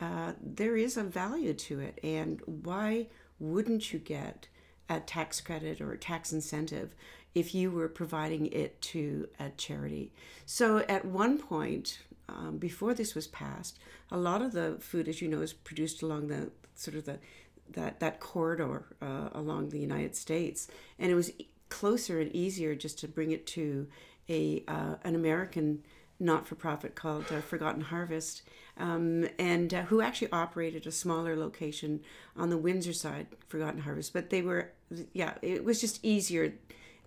uh, 0.00 0.32
there 0.42 0.76
is 0.76 0.96
a 0.96 1.02
value 1.02 1.54
to 1.54 1.80
it. 1.80 1.98
And 2.02 2.40
why 2.44 3.06
wouldn't 3.38 3.92
you 3.92 3.98
get 3.98 4.48
a 4.88 5.00
tax 5.00 5.40
credit 5.40 5.80
or 5.80 5.92
a 5.92 5.98
tax 5.98 6.32
incentive 6.32 6.94
if 7.34 7.54
you 7.54 7.70
were 7.70 7.88
providing 7.88 8.46
it 8.46 8.80
to 8.80 9.28
a 9.38 9.50
charity? 9.50 10.12
So 10.44 10.78
at 10.88 11.04
one 11.04 11.38
point, 11.38 11.98
um, 12.28 12.58
before 12.58 12.94
this 12.94 13.14
was 13.14 13.26
passed, 13.26 13.78
a 14.10 14.16
lot 14.16 14.42
of 14.42 14.52
the 14.52 14.76
food, 14.80 15.08
as 15.08 15.20
you 15.20 15.28
know, 15.28 15.40
is 15.40 15.52
produced 15.52 16.02
along 16.02 16.28
the 16.28 16.50
sort 16.74 16.96
of 16.96 17.04
the 17.04 17.18
that 17.72 17.98
that 18.00 18.20
corridor 18.20 18.86
uh, 19.02 19.28
along 19.32 19.70
the 19.70 19.78
United 19.78 20.14
States, 20.14 20.68
and 20.98 21.10
it 21.10 21.14
was 21.14 21.32
closer 21.68 22.20
and 22.20 22.34
easier 22.34 22.74
just 22.74 22.98
to 23.00 23.08
bring 23.08 23.32
it 23.32 23.46
to 23.46 23.88
a 24.28 24.62
uh, 24.68 24.94
an 25.02 25.14
American 25.14 25.82
not-for-profit 26.18 26.94
called 26.94 27.26
uh, 27.30 27.40
Forgotten 27.40 27.82
Harvest, 27.82 28.42
um, 28.78 29.28
and 29.38 29.72
uh, 29.72 29.82
who 29.82 30.00
actually 30.00 30.30
operated 30.32 30.86
a 30.86 30.92
smaller 30.92 31.36
location 31.36 32.00
on 32.36 32.50
the 32.50 32.58
Windsor 32.58 32.92
side, 32.92 33.26
Forgotten 33.48 33.80
Harvest. 33.80 34.12
But 34.12 34.30
they 34.30 34.42
were, 34.42 34.72
yeah, 35.12 35.34
it 35.42 35.64
was 35.64 35.80
just 35.80 36.04
easier 36.04 36.54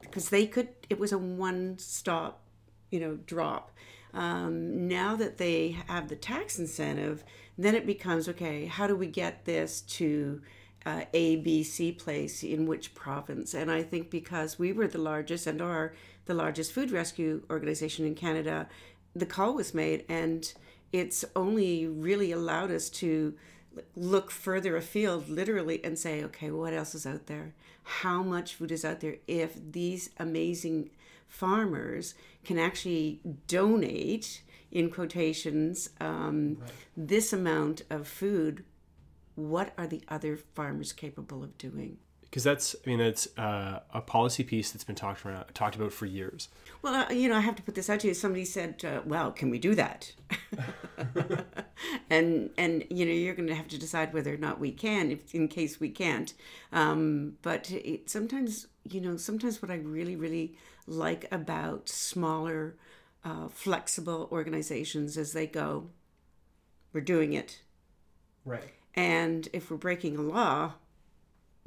because 0.01 0.29
they 0.29 0.47
could. 0.47 0.69
It 0.89 0.99
was 0.99 1.11
a 1.11 1.17
one-stop, 1.17 2.41
you 2.89 2.99
know, 2.99 3.17
drop. 3.25 3.71
Um, 4.13 4.87
now 4.87 5.15
that 5.15 5.37
they 5.37 5.77
have 5.87 6.07
the 6.07 6.15
tax 6.15 6.57
incentive, 6.57 7.23
then 7.57 7.75
it 7.75 7.85
becomes 7.85 8.27
okay. 8.29 8.65
How 8.65 8.87
do 8.87 8.95
we 8.95 9.07
get 9.07 9.45
this 9.45 9.81
to 9.81 10.41
uh, 10.85 11.03
A, 11.13 11.35
B, 11.35 11.61
C 11.61 11.91
place 11.91 12.41
in 12.43 12.65
which 12.65 12.95
province? 12.95 13.53
And 13.53 13.69
I 13.69 13.83
think 13.83 14.09
because 14.09 14.57
we 14.57 14.73
were 14.73 14.87
the 14.87 14.97
largest 14.97 15.45
and 15.45 15.61
are 15.61 15.93
the 16.25 16.33
largest 16.33 16.71
food 16.71 16.89
rescue 16.89 17.43
organization 17.51 18.05
in 18.05 18.15
Canada, 18.15 18.67
the 19.15 19.25
call 19.27 19.53
was 19.53 19.73
made 19.73 20.05
and 20.09 20.51
it's 20.91 21.25
only 21.35 21.87
really 21.87 22.31
allowed 22.31 22.71
us 22.71 22.89
to 22.89 23.33
look 23.95 24.31
further 24.31 24.75
afield 24.75 25.29
literally 25.29 25.83
and 25.83 25.97
say 25.97 26.23
okay 26.23 26.51
what 26.51 26.73
else 26.73 26.95
is 26.95 27.05
out 27.05 27.27
there 27.27 27.53
how 27.83 28.21
much 28.21 28.55
food 28.55 28.71
is 28.71 28.83
out 28.83 28.99
there 28.99 29.17
if 29.27 29.57
these 29.71 30.09
amazing 30.17 30.89
farmers 31.27 32.15
can 32.43 32.57
actually 32.57 33.19
donate 33.47 34.41
in 34.71 34.89
quotations 34.89 35.89
um, 36.01 36.57
right. 36.59 36.71
this 36.97 37.31
amount 37.31 37.83
of 37.89 38.07
food 38.07 38.63
what 39.39 39.73
are 39.77 39.87
the 39.87 40.01
other 40.09 40.37
farmers 40.37 40.91
capable 40.91 41.43
of 41.43 41.57
doing? 41.57 41.97
Because 42.29 42.43
that's, 42.43 42.75
I 42.85 42.89
mean, 42.89 42.99
that's 42.99 43.27
uh, 43.39 43.79
a 43.91 44.01
policy 44.01 44.43
piece 44.43 44.71
that's 44.71 44.83
been 44.83 44.95
talked 44.95 45.25
around, 45.25 45.45
talked 45.55 45.75
about 45.75 45.91
for 45.91 46.05
years. 46.05 46.49
Well, 46.83 46.93
uh, 46.93 47.11
you 47.11 47.27
know, 47.27 47.35
I 47.35 47.39
have 47.39 47.55
to 47.55 47.63
put 47.63 47.73
this 47.73 47.89
out 47.89 48.01
to 48.01 48.07
you. 48.07 48.13
Somebody 48.13 48.45
said, 48.45 48.85
uh, 48.85 49.01
"Well, 49.03 49.31
can 49.31 49.49
we 49.49 49.57
do 49.57 49.73
that?" 49.75 50.13
and 52.09 52.51
and 52.57 52.85
you 52.89 53.05
know, 53.05 53.11
you're 53.11 53.33
going 53.33 53.49
to 53.49 53.55
have 53.55 53.67
to 53.69 53.79
decide 53.79 54.13
whether 54.13 54.33
or 54.33 54.37
not 54.37 54.59
we 54.59 54.71
can, 54.71 55.11
if, 55.11 55.33
in 55.33 55.47
case 55.47 55.79
we 55.79 55.89
can't. 55.89 56.33
Um, 56.71 57.37
but 57.41 57.71
it, 57.71 58.09
sometimes, 58.09 58.67
you 58.89 59.01
know, 59.01 59.17
sometimes 59.17 59.61
what 59.61 59.71
I 59.71 59.75
really, 59.75 60.15
really 60.15 60.55
like 60.85 61.25
about 61.31 61.89
smaller, 61.89 62.77
uh, 63.25 63.47
flexible 63.49 64.29
organizations 64.31 65.17
as 65.17 65.33
they 65.33 65.47
go, 65.47 65.89
"We're 66.93 67.01
doing 67.01 67.33
it." 67.33 67.61
Right. 68.45 68.73
And 68.95 69.47
if 69.53 69.69
we're 69.69 69.77
breaking 69.77 70.17
a 70.17 70.21
law, 70.21 70.73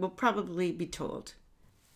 we'll 0.03 0.11
probably 0.11 0.73
be 0.73 0.87
told. 0.87 1.35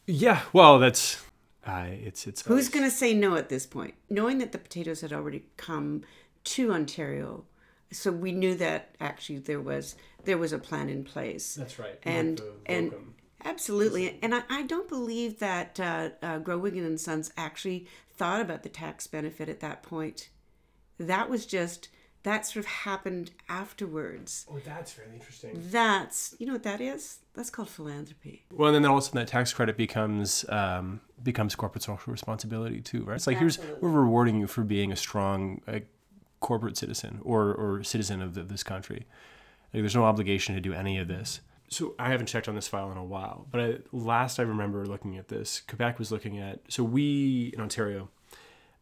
Yeah, 0.06 0.42
well, 0.52 0.78
that's 0.78 1.22
uh, 1.66 1.86
it's 1.88 2.26
it's. 2.26 2.42
Who's 2.46 2.68
going 2.68 2.84
to 2.84 2.90
say 2.90 3.12
no 3.12 3.36
at 3.36 3.48
this 3.48 3.66
point? 3.66 3.94
Knowing 4.08 4.38
that 4.38 4.52
the 4.52 4.58
potatoes 4.58 5.00
had 5.02 5.12
already 5.12 5.44
come 5.56 6.02
to 6.44 6.72
Ontario, 6.72 7.44
so 7.90 8.12
we 8.12 8.32
knew 8.32 8.54
that 8.54 8.94
actually 9.00 9.40
there 9.40 9.60
was 9.60 9.96
there 10.24 10.38
was 10.38 10.52
a 10.52 10.58
plan 10.58 10.88
in 10.88 11.04
place. 11.04 11.56
That's 11.56 11.78
right. 11.78 11.98
And 12.04 12.40
and 12.64 12.94
absolutely, 13.44 14.18
and 14.22 14.34
I, 14.34 14.42
I 14.48 14.62
don't 14.62 14.88
believe 14.88 15.40
that 15.40 15.80
uh, 15.80 16.10
uh, 16.22 16.38
Grow 16.38 16.56
Wigan 16.56 16.84
and 16.84 17.00
Sons 17.00 17.32
actually 17.36 17.88
thought 18.14 18.40
about 18.40 18.62
the 18.62 18.68
tax 18.68 19.08
benefit 19.08 19.48
at 19.48 19.60
that 19.60 19.82
point. 19.82 20.30
That 20.98 21.28
was 21.28 21.44
just 21.44 21.88
that 22.26 22.44
sort 22.44 22.56
of 22.56 22.66
happened 22.66 23.30
afterwards. 23.48 24.46
Oh, 24.50 24.58
that's 24.64 24.98
really 24.98 25.14
interesting. 25.14 25.62
That's 25.70 26.34
you 26.40 26.46
know 26.46 26.54
what 26.54 26.64
that 26.64 26.80
is? 26.80 27.20
That's 27.34 27.50
called 27.50 27.68
philanthropy. 27.68 28.42
Well, 28.52 28.74
and 28.74 28.84
then 28.84 28.90
all 28.90 28.98
of 28.98 29.04
a 29.04 29.06
sudden 29.06 29.20
that 29.20 29.28
tax 29.28 29.52
credit 29.52 29.76
becomes 29.76 30.44
um, 30.48 31.00
becomes 31.22 31.54
corporate 31.54 31.84
social 31.84 32.10
responsibility 32.10 32.80
too, 32.80 33.04
right? 33.04 33.14
It's 33.14 33.28
like 33.28 33.40
Absolutely. 33.40 33.74
here's 33.74 33.82
we're 33.82 34.00
rewarding 34.00 34.40
you 34.40 34.48
for 34.48 34.64
being 34.64 34.90
a 34.90 34.96
strong 34.96 35.60
uh, 35.68 35.78
corporate 36.40 36.76
citizen 36.76 37.20
or 37.22 37.54
or 37.54 37.84
citizen 37.84 38.20
of 38.20 38.34
the, 38.34 38.42
this 38.42 38.64
country. 38.64 39.06
Like, 39.72 39.84
there's 39.84 39.94
no 39.94 40.04
obligation 40.04 40.56
to 40.56 40.60
do 40.60 40.72
any 40.72 40.98
of 40.98 41.06
this. 41.06 41.40
So 41.68 41.94
I 41.96 42.10
haven't 42.10 42.26
checked 42.26 42.48
on 42.48 42.56
this 42.56 42.66
file 42.66 42.90
in 42.90 42.98
a 42.98 43.04
while, 43.04 43.46
but 43.52 43.60
I, 43.60 43.78
last 43.92 44.40
I 44.40 44.42
remember 44.42 44.84
looking 44.84 45.16
at 45.16 45.28
this, 45.28 45.60
Quebec 45.60 46.00
was 46.00 46.10
looking 46.10 46.40
at. 46.40 46.60
So 46.68 46.82
we 46.82 47.52
in 47.54 47.60
Ontario, 47.60 48.08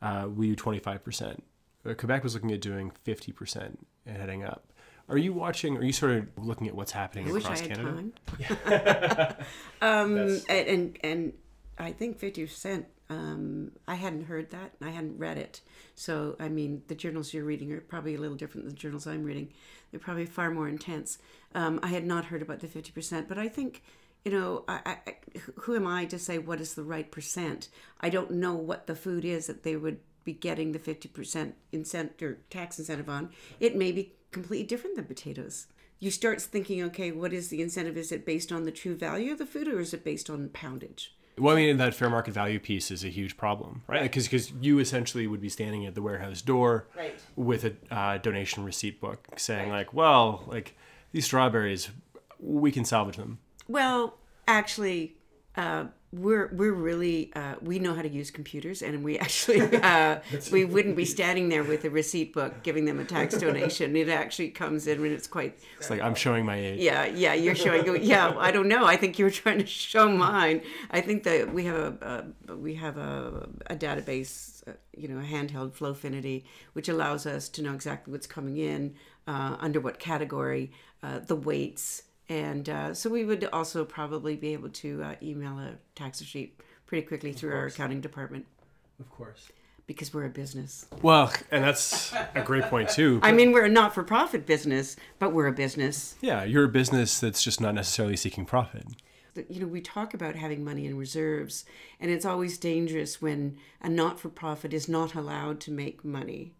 uh, 0.01 0.29
we 0.35 0.49
do 0.49 0.57
25 0.57 1.05
percent 1.05 1.45
Quebec 1.93 2.23
was 2.23 2.35
looking 2.35 2.53
at 2.53 2.61
doing 2.61 2.93
50% 3.07 3.77
and 4.07 4.17
heading 4.17 4.45
up. 4.45 4.73
Are 5.09 5.19
you 5.19 5.33
watching? 5.33 5.77
Are 5.77 5.85
you 5.85 5.93
sort 5.93 6.13
of 6.13 6.27
looking 6.39 6.67
at 6.67 6.75
what's 6.75 6.93
happening 6.93 7.27
I 7.27 7.39
across 7.39 7.61
wish 7.61 7.69
Canada? 7.69 8.05
Had 8.41 9.37
time. 9.37 9.37
um, 9.83 10.19
and, 10.49 10.69
and 10.69 10.99
and 11.03 11.33
I 11.77 11.93
think 11.93 12.19
fifty 12.19 12.47
percent. 12.47 12.87
Um, 13.11 13.73
I 13.87 13.97
hadn't 13.97 14.25
heard 14.25 14.51
that. 14.53 14.73
I 14.81 14.89
hadn't 14.89 15.19
read 15.19 15.37
it. 15.37 15.61
So 15.95 16.37
I 16.41 16.49
mean, 16.49 16.83
the 16.89 16.95
journals 16.95 17.35
you're 17.35 17.45
reading 17.45 17.71
are 17.73 17.83
probably 17.83 18.15
a 18.15 18.19
little 18.19 18.37
different 18.37 18.65
than 18.65 18.75
the 18.75 18.81
journals 18.81 19.07
I'm 19.07 19.25
reading. 19.25 19.53
They're 19.91 20.01
probably 20.01 20.25
far 20.25 20.51
more 20.51 20.69
intense. 20.69 21.19
Um, 21.55 21.81
I 21.83 21.89
had 21.89 22.07
not 22.07 22.25
heard 22.25 22.41
about 22.41 22.61
the 22.61 22.67
fifty 22.67 22.91
percent, 22.91 23.29
but 23.29 23.37
I 23.37 23.49
think 23.49 23.83
you 24.25 24.33
know, 24.33 24.65
I, 24.67 24.97
I, 25.07 25.17
who 25.57 25.77
am 25.77 25.87
I 25.87 26.07
to 26.07 26.19
say 26.19 26.39
what 26.39 26.61
is 26.61 26.75
the 26.75 26.83
right 26.83 27.11
percent? 27.11 27.69
I 28.01 28.09
don't 28.09 28.31
know 28.31 28.55
what 28.55 28.87
the 28.87 28.95
food 28.95 29.23
is 29.23 29.49
that 29.49 29.65
they 29.65 29.77
would 29.77 29.99
be 30.25 30.33
getting 30.33 30.73
the 30.73 30.79
50% 30.79 31.53
incentive 31.73 32.23
or 32.23 32.39
tax 32.51 32.79
incentive 32.79 33.09
on, 33.09 33.31
it 33.61 33.77
may 33.77 33.93
be 33.93 34.13
completely 34.31 34.67
different 34.67 34.97
than 34.97 35.05
potatoes. 35.05 35.67
You 36.01 36.11
start 36.11 36.43
thinking, 36.43 36.83
okay, 36.83 37.13
what 37.13 37.33
is 37.33 37.49
the 37.49 37.63
incentive? 37.63 37.97
Is 37.97 38.13
it 38.13 38.27
based 38.27 38.53
on 38.53 38.65
the 38.65 38.73
true 38.73 38.97
value 38.97 39.33
of 39.33 39.39
the 39.39 39.47
food 39.47 39.69
or 39.69 39.81
is 39.81 39.95
it 39.95 40.05
based 40.05 40.29
on 40.29 40.49
poundage? 40.49 41.15
Well, 41.39 41.57
I 41.57 41.61
mean, 41.61 41.79
that 41.79 41.95
fair 41.95 42.11
market 42.11 42.33
value 42.33 42.61
piece 42.61 42.91
is 42.91 43.05
a 43.05 43.09
huge 43.09 43.37
problem, 43.37 43.83
right? 43.89 44.03
Because 44.03 44.25
right. 44.25 44.31
because 44.31 44.53
you 44.61 44.79
essentially 44.79 45.27
would 45.27 45.41
be 45.41 45.49
standing 45.49 45.85
at 45.85 45.95
the 45.95 46.03
warehouse 46.03 46.43
door 46.43 46.87
right. 46.97 47.19
with 47.35 47.65
a 47.65 47.75
uh, 47.91 48.19
donation 48.19 48.65
receipt 48.65 49.01
book 49.01 49.27
saying, 49.37 49.71
right. 49.71 49.79
like, 49.79 49.95
well, 49.95 50.45
like 50.47 50.77
these 51.11 51.25
strawberries, 51.25 51.91
we 52.39 52.71
can 52.71 52.85
salvage 52.85 53.17
them. 53.17 53.39
Well, 53.67 54.19
actually, 54.47 55.17
uh, 55.57 55.87
we're 56.19 56.49
we're 56.53 56.73
really 56.73 57.33
uh, 57.35 57.55
we 57.61 57.79
know 57.79 57.95
how 57.95 58.03
to 58.03 58.09
use 58.09 58.31
computers 58.31 58.83
and 58.83 59.03
we 59.03 59.19
actually 59.19 59.61
uh, 59.79 60.21
we 60.53 60.65
wouldn't 60.65 60.97
be 60.97 61.05
standing 61.05 61.49
there 61.49 61.65
with 61.65 61.85
a 61.85 61.91
receipt 61.91 62.33
book 62.33 62.63
giving 62.63 62.85
them 62.85 63.01
a 63.01 63.05
tax 63.05 63.37
donation. 63.37 63.97
It 63.97 64.09
actually 64.09 64.51
comes 64.51 64.87
in 64.87 65.01
when 65.01 65.13
it's 65.13 65.27
quite 65.27 65.59
it's 65.79 65.91
like 65.91 66.01
i'm 66.01 66.15
showing 66.15 66.45
my 66.45 66.57
age. 66.57 66.81
Yeah 66.81 67.07
yeah 67.07 67.35
you're 67.35 67.55
showing 67.55 68.03
yeah 68.03 68.35
i 68.39 68.51
don't 68.51 68.69
know. 68.69 68.85
I 68.85 68.97
think 68.97 69.19
you 69.19 69.25
were 69.25 69.31
trying 69.31 69.59
to 69.59 69.67
show 69.67 70.09
mine. 70.09 70.63
I 70.91 71.01
think 71.01 71.25
that 71.25 71.53
we 71.53 71.65
have 71.65 71.77
a, 71.77 72.27
a 72.49 72.57
we 72.57 72.75
have 72.75 72.97
a, 72.97 73.49
a 73.67 73.77
database 73.77 74.67
uh, 74.69 74.73
you 74.97 75.09
know 75.09 75.19
a 75.19 75.23
handheld 75.23 75.73
flowfinity 75.73 76.45
which 76.75 76.89
allows 76.89 77.27
us 77.27 77.49
to 77.51 77.63
know 77.63 77.75
exactly 77.75 78.13
what's 78.13 78.27
coming 78.27 78.57
in 78.57 78.95
uh, 79.27 79.57
under 79.59 79.81
what 79.81 79.99
category 79.99 80.71
uh, 81.03 81.19
the 81.21 81.37
weights 81.37 82.03
and 82.29 82.69
uh, 82.69 82.95
so 82.95 83.11
we 83.11 83.25
would 83.25 83.45
also 83.53 83.85
probably 83.85 84.37
be 84.37 84.53
able 84.53 84.71
to 84.71 85.03
uh, 85.03 85.15
email 85.23 85.59
a 85.59 85.75
tax 85.95 86.21
receipt 86.21 86.61
pretty 86.87 87.07
quickly 87.07 87.33
through 87.33 87.53
our 87.53 87.67
accounting 87.67 88.01
department. 88.01 88.47
Of 89.01 89.11
course. 89.11 89.49
Because 89.87 90.15
we're 90.15 90.25
a 90.25 90.31
business. 90.31 90.87
Well, 91.03 91.31
and 91.51 91.63
that's 91.63 92.15
a 92.35 92.43
great 92.43 92.65
point 92.65 92.89
too. 92.89 93.21
I 93.23 93.33
mean, 93.33 93.53
we're 93.53 93.67
a 93.67 93.69
not-for-profit 93.69 94.47
business, 94.47 94.97
but 95.19 95.35
we're 95.35 95.49
a 95.49 95.53
business. 95.53 96.15
Yeah, 96.23 96.43
you're 96.45 96.65
a 96.65 96.69
business 96.69 97.21
that's 97.21 97.43
just 97.43 97.61
not 97.61 97.75
necessarily 97.75 98.17
seeking 98.17 98.47
profit. 98.47 98.87
You 99.49 99.61
know, 99.61 99.67
we 99.67 99.83
talk 99.83 100.15
about 100.15 100.37
having 100.37 100.65
money 100.65 100.87
in 100.87 100.97
reserves, 100.97 101.67
and 102.01 102.11
it's 102.11 102.25
always 102.25 102.57
dangerous 102.57 103.21
when 103.21 103.59
a 103.83 103.91
not-for-profit 103.91 104.73
is 104.73 104.89
not 104.89 105.15
allowed 105.15 105.61
to 105.61 105.71
make 105.71 106.03
money 106.03 106.55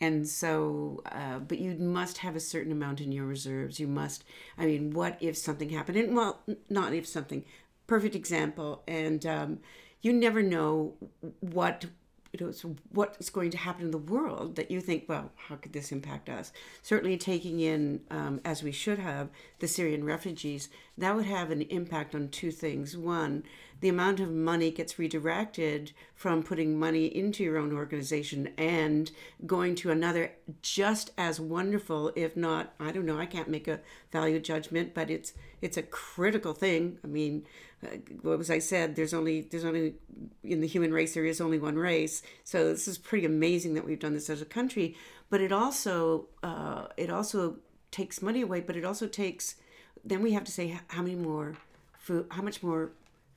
and 0.00 0.28
so 0.28 1.02
uh, 1.12 1.38
but 1.38 1.58
you 1.58 1.74
must 1.74 2.18
have 2.18 2.36
a 2.36 2.40
certain 2.40 2.72
amount 2.72 3.00
in 3.00 3.12
your 3.12 3.26
reserves. 3.26 3.80
You 3.80 3.88
must 3.88 4.24
i 4.56 4.66
mean 4.66 4.92
what 4.92 5.16
if 5.20 5.36
something 5.36 5.70
happened? 5.70 5.98
And 5.98 6.16
well 6.16 6.42
not 6.68 6.92
if 6.92 7.06
something. 7.06 7.44
Perfect 7.86 8.14
example 8.14 8.82
and 8.86 9.24
um, 9.24 9.60
you 10.02 10.12
never 10.12 10.42
know 10.42 10.94
what 11.40 11.86
you 12.32 12.44
know 12.44 12.52
so 12.52 12.76
what 12.90 13.16
is 13.18 13.30
going 13.30 13.50
to 13.50 13.56
happen 13.56 13.86
in 13.86 13.90
the 13.90 13.96
world 13.96 14.56
that 14.56 14.70
you 14.70 14.82
think 14.82 15.04
well 15.08 15.32
how 15.36 15.56
could 15.56 15.72
this 15.72 15.90
impact 15.90 16.28
us? 16.28 16.52
Certainly 16.82 17.16
taking 17.16 17.60
in 17.60 18.00
um, 18.10 18.40
as 18.44 18.62
we 18.62 18.72
should 18.72 18.98
have 18.98 19.30
the 19.58 19.68
syrian 19.68 20.04
refugees 20.04 20.68
that 20.98 21.14
would 21.16 21.26
have 21.26 21.50
an 21.50 21.62
impact 21.62 22.14
on 22.14 22.28
two 22.28 22.50
things. 22.50 22.96
One 22.96 23.44
the 23.80 23.88
amount 23.88 24.20
of 24.20 24.30
money 24.30 24.70
gets 24.70 24.98
redirected 24.98 25.92
from 26.14 26.42
putting 26.42 26.78
money 26.78 27.06
into 27.06 27.44
your 27.44 27.58
own 27.58 27.72
organization 27.72 28.52
and 28.58 29.10
going 29.46 29.74
to 29.74 29.90
another 29.90 30.32
just 30.62 31.12
as 31.16 31.40
wonderful 31.40 32.12
if 32.16 32.36
not 32.36 32.74
i 32.80 32.90
don't 32.90 33.06
know 33.06 33.18
i 33.18 33.26
can't 33.26 33.48
make 33.48 33.68
a 33.68 33.80
value 34.10 34.40
judgment 34.40 34.94
but 34.94 35.10
it's 35.10 35.32
it's 35.60 35.76
a 35.76 35.82
critical 35.82 36.52
thing. 36.52 36.98
I 37.02 37.06
mean 37.06 37.46
uh, 37.84 37.96
what 38.22 38.38
was 38.38 38.50
i 38.50 38.58
said? 38.58 38.96
There's 38.96 39.14
only 39.14 39.42
there's 39.42 39.64
only 39.64 39.94
in 40.42 40.60
the 40.60 40.66
human 40.66 40.92
race 40.92 41.14
there 41.14 41.24
is 41.24 41.40
only 41.40 41.58
one 41.58 41.76
race. 41.76 42.22
So 42.44 42.72
this 42.72 42.88
is 42.88 42.98
pretty 42.98 43.26
amazing 43.26 43.74
that 43.74 43.84
we've 43.84 43.98
done 43.98 44.14
this 44.14 44.30
as 44.30 44.42
a 44.42 44.46
country 44.46 44.96
but 45.30 45.40
it 45.40 45.52
also 45.52 46.26
uh, 46.42 46.86
it 46.96 47.10
also 47.10 47.56
takes 47.90 48.22
money 48.22 48.42
away 48.42 48.60
but 48.60 48.76
it 48.76 48.84
also 48.84 49.06
takes 49.06 49.56
then 50.04 50.22
we 50.22 50.32
have 50.32 50.44
to 50.44 50.52
say 50.52 50.78
how 50.88 51.02
many 51.02 51.14
more 51.14 51.54
food 51.98 52.26
how 52.30 52.42
much 52.42 52.62
more 52.62 52.90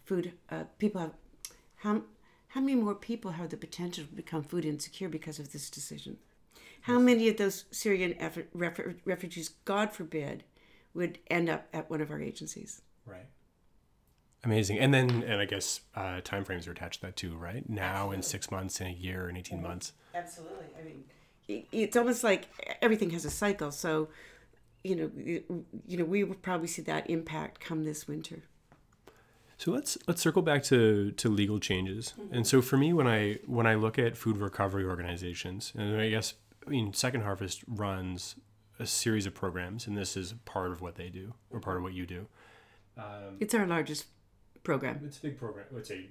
food 0.03 0.33
uh, 0.49 0.63
people 0.77 1.01
have 1.01 1.13
how 1.77 2.01
how 2.49 2.61
many 2.61 2.75
more 2.75 2.95
people 2.95 3.31
have 3.31 3.49
the 3.49 3.57
potential 3.57 4.03
to 4.03 4.13
become 4.13 4.43
food 4.43 4.65
insecure 4.65 5.07
because 5.07 5.39
of 5.39 5.53
this 5.53 5.69
decision? 5.69 6.17
How 6.81 6.99
many 6.99 7.29
of 7.29 7.37
those 7.37 7.65
Syrian 7.71 8.15
refugees, 9.05 9.49
God 9.63 9.93
forbid, 9.93 10.43
would 10.93 11.19
end 11.29 11.49
up 11.49 11.67
at 11.71 11.89
one 11.89 12.01
of 12.01 12.11
our 12.11 12.19
agencies? 12.19 12.81
Right. 13.05 13.27
Amazing. 14.43 14.79
And 14.79 14.93
then, 14.93 15.23
and 15.23 15.39
I 15.39 15.45
guess 15.45 15.81
uh, 15.95 16.21
timeframes 16.23 16.67
are 16.67 16.71
attached 16.71 17.01
to 17.01 17.07
that 17.07 17.15
too, 17.15 17.35
right? 17.37 17.67
Now 17.69 18.11
in 18.11 18.23
six 18.23 18.49
months, 18.49 18.81
in 18.81 18.87
a 18.87 18.91
year, 18.91 19.29
in 19.29 19.37
18 19.37 19.61
months. 19.61 19.93
Absolutely. 20.15 20.65
I 20.79 20.83
mean, 20.83 21.65
it's 21.71 21.95
almost 21.95 22.23
like 22.23 22.49
everything 22.81 23.11
has 23.11 23.23
a 23.23 23.29
cycle. 23.29 23.71
So, 23.71 24.09
you 24.83 24.95
know, 24.95 25.11
you 25.15 25.97
know, 25.97 26.05
we 26.05 26.23
will 26.23 26.35
probably 26.35 26.67
see 26.67 26.81
that 26.81 27.09
impact 27.09 27.59
come 27.59 27.83
this 27.83 28.07
winter. 28.07 28.43
So 29.61 29.69
let's 29.69 29.95
let's 30.07 30.19
circle 30.19 30.41
back 30.41 30.63
to 30.63 31.11
to 31.11 31.29
legal 31.29 31.59
changes. 31.59 32.15
Mm-hmm. 32.19 32.33
And 32.33 32.47
so 32.47 32.63
for 32.63 32.77
me, 32.77 32.93
when 32.93 33.05
I 33.05 33.37
when 33.45 33.67
I 33.67 33.75
look 33.75 33.99
at 33.99 34.17
food 34.17 34.37
recovery 34.37 34.83
organizations, 34.83 35.71
and 35.77 36.01
I 36.01 36.09
guess 36.09 36.33
I 36.65 36.71
mean 36.71 36.93
Second 36.93 37.21
Harvest 37.21 37.63
runs 37.67 38.37
a 38.79 38.87
series 38.87 39.27
of 39.27 39.35
programs, 39.35 39.85
and 39.85 39.95
this 39.95 40.17
is 40.17 40.33
part 40.45 40.71
of 40.71 40.81
what 40.81 40.95
they 40.95 41.09
do 41.09 41.35
or 41.51 41.59
part 41.59 41.77
of 41.77 41.83
what 41.83 41.93
you 41.93 42.07
do. 42.07 42.25
Um, 42.97 43.37
it's 43.39 43.53
our 43.53 43.67
largest 43.67 44.05
program. 44.63 45.01
It's 45.05 45.19
a 45.19 45.21
big 45.21 45.37
program. 45.37 45.67
It's 45.77 45.91
a 45.91 46.09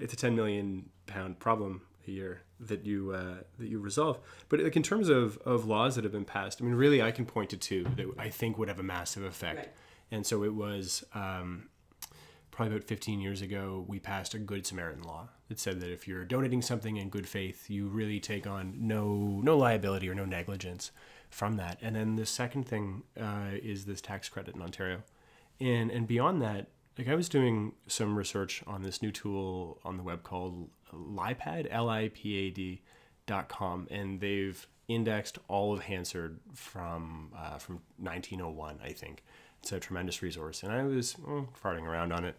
it's 0.00 0.12
a 0.12 0.16
ten 0.16 0.34
million 0.34 0.90
pound 1.06 1.38
problem 1.38 1.82
a 2.08 2.10
year 2.10 2.40
that 2.58 2.84
you 2.84 3.12
uh, 3.12 3.44
that 3.60 3.68
you 3.68 3.78
resolve. 3.78 4.18
But 4.48 4.58
like 4.58 4.74
in 4.74 4.82
terms 4.82 5.08
of, 5.08 5.38
of 5.46 5.66
laws 5.66 5.94
that 5.94 6.02
have 6.02 6.12
been 6.12 6.24
passed, 6.24 6.60
I 6.60 6.64
mean, 6.64 6.74
really, 6.74 7.00
I 7.00 7.12
can 7.12 7.26
point 7.26 7.50
to 7.50 7.56
two 7.56 7.86
that 7.94 8.06
I 8.18 8.28
think 8.28 8.58
would 8.58 8.66
have 8.66 8.80
a 8.80 8.88
massive 8.96 9.22
effect. 9.22 9.56
Right. 9.56 9.72
And 10.10 10.26
so 10.26 10.42
it 10.42 10.54
was 10.54 11.04
um, 11.14 11.68
probably 12.56 12.74
about 12.74 12.88
15 12.88 13.20
years 13.20 13.42
ago, 13.42 13.84
we 13.86 13.98
passed 13.98 14.32
a 14.32 14.38
Good 14.38 14.66
Samaritan 14.66 15.02
law 15.02 15.28
that 15.48 15.60
said 15.60 15.78
that 15.80 15.92
if 15.92 16.08
you're 16.08 16.24
donating 16.24 16.62
something 16.62 16.96
in 16.96 17.10
good 17.10 17.28
faith, 17.28 17.68
you 17.68 17.86
really 17.86 18.18
take 18.18 18.46
on 18.46 18.74
no 18.78 19.40
no 19.42 19.58
liability 19.58 20.08
or 20.08 20.14
no 20.14 20.24
negligence 20.24 20.90
from 21.28 21.56
that. 21.56 21.76
And 21.82 21.94
then 21.94 22.16
the 22.16 22.24
second 22.24 22.66
thing 22.66 23.02
uh, 23.20 23.50
is 23.62 23.84
this 23.84 24.00
tax 24.00 24.30
credit 24.30 24.54
in 24.54 24.62
Ontario, 24.62 25.02
and 25.60 25.90
and 25.90 26.06
beyond 26.06 26.40
that, 26.40 26.68
like 26.96 27.08
I 27.08 27.14
was 27.14 27.28
doing 27.28 27.74
some 27.88 28.16
research 28.16 28.64
on 28.66 28.82
this 28.82 29.02
new 29.02 29.12
tool 29.12 29.78
on 29.84 29.98
the 29.98 30.02
web 30.02 30.22
called 30.22 30.70
Lipad, 30.94 31.66
L 31.70 31.90
I 31.90 32.08
P 32.08 32.36
A 32.38 32.50
D 32.50 32.80
dot 33.26 33.50
com, 33.50 33.86
and 33.90 34.18
they've 34.18 34.66
indexed 34.88 35.38
all 35.48 35.74
of 35.74 35.82
Hansard 35.82 36.38
from 36.54 37.32
uh, 37.36 37.58
from 37.58 37.80
1901, 37.98 38.78
I 38.82 38.92
think. 38.92 39.24
It's 39.62 39.72
a 39.72 39.80
tremendous 39.80 40.22
resource, 40.22 40.62
and 40.62 40.72
I 40.72 40.84
was 40.84 41.16
oh, 41.26 41.48
farting 41.62 41.82
around 41.82 42.12
on 42.12 42.24
it, 42.24 42.36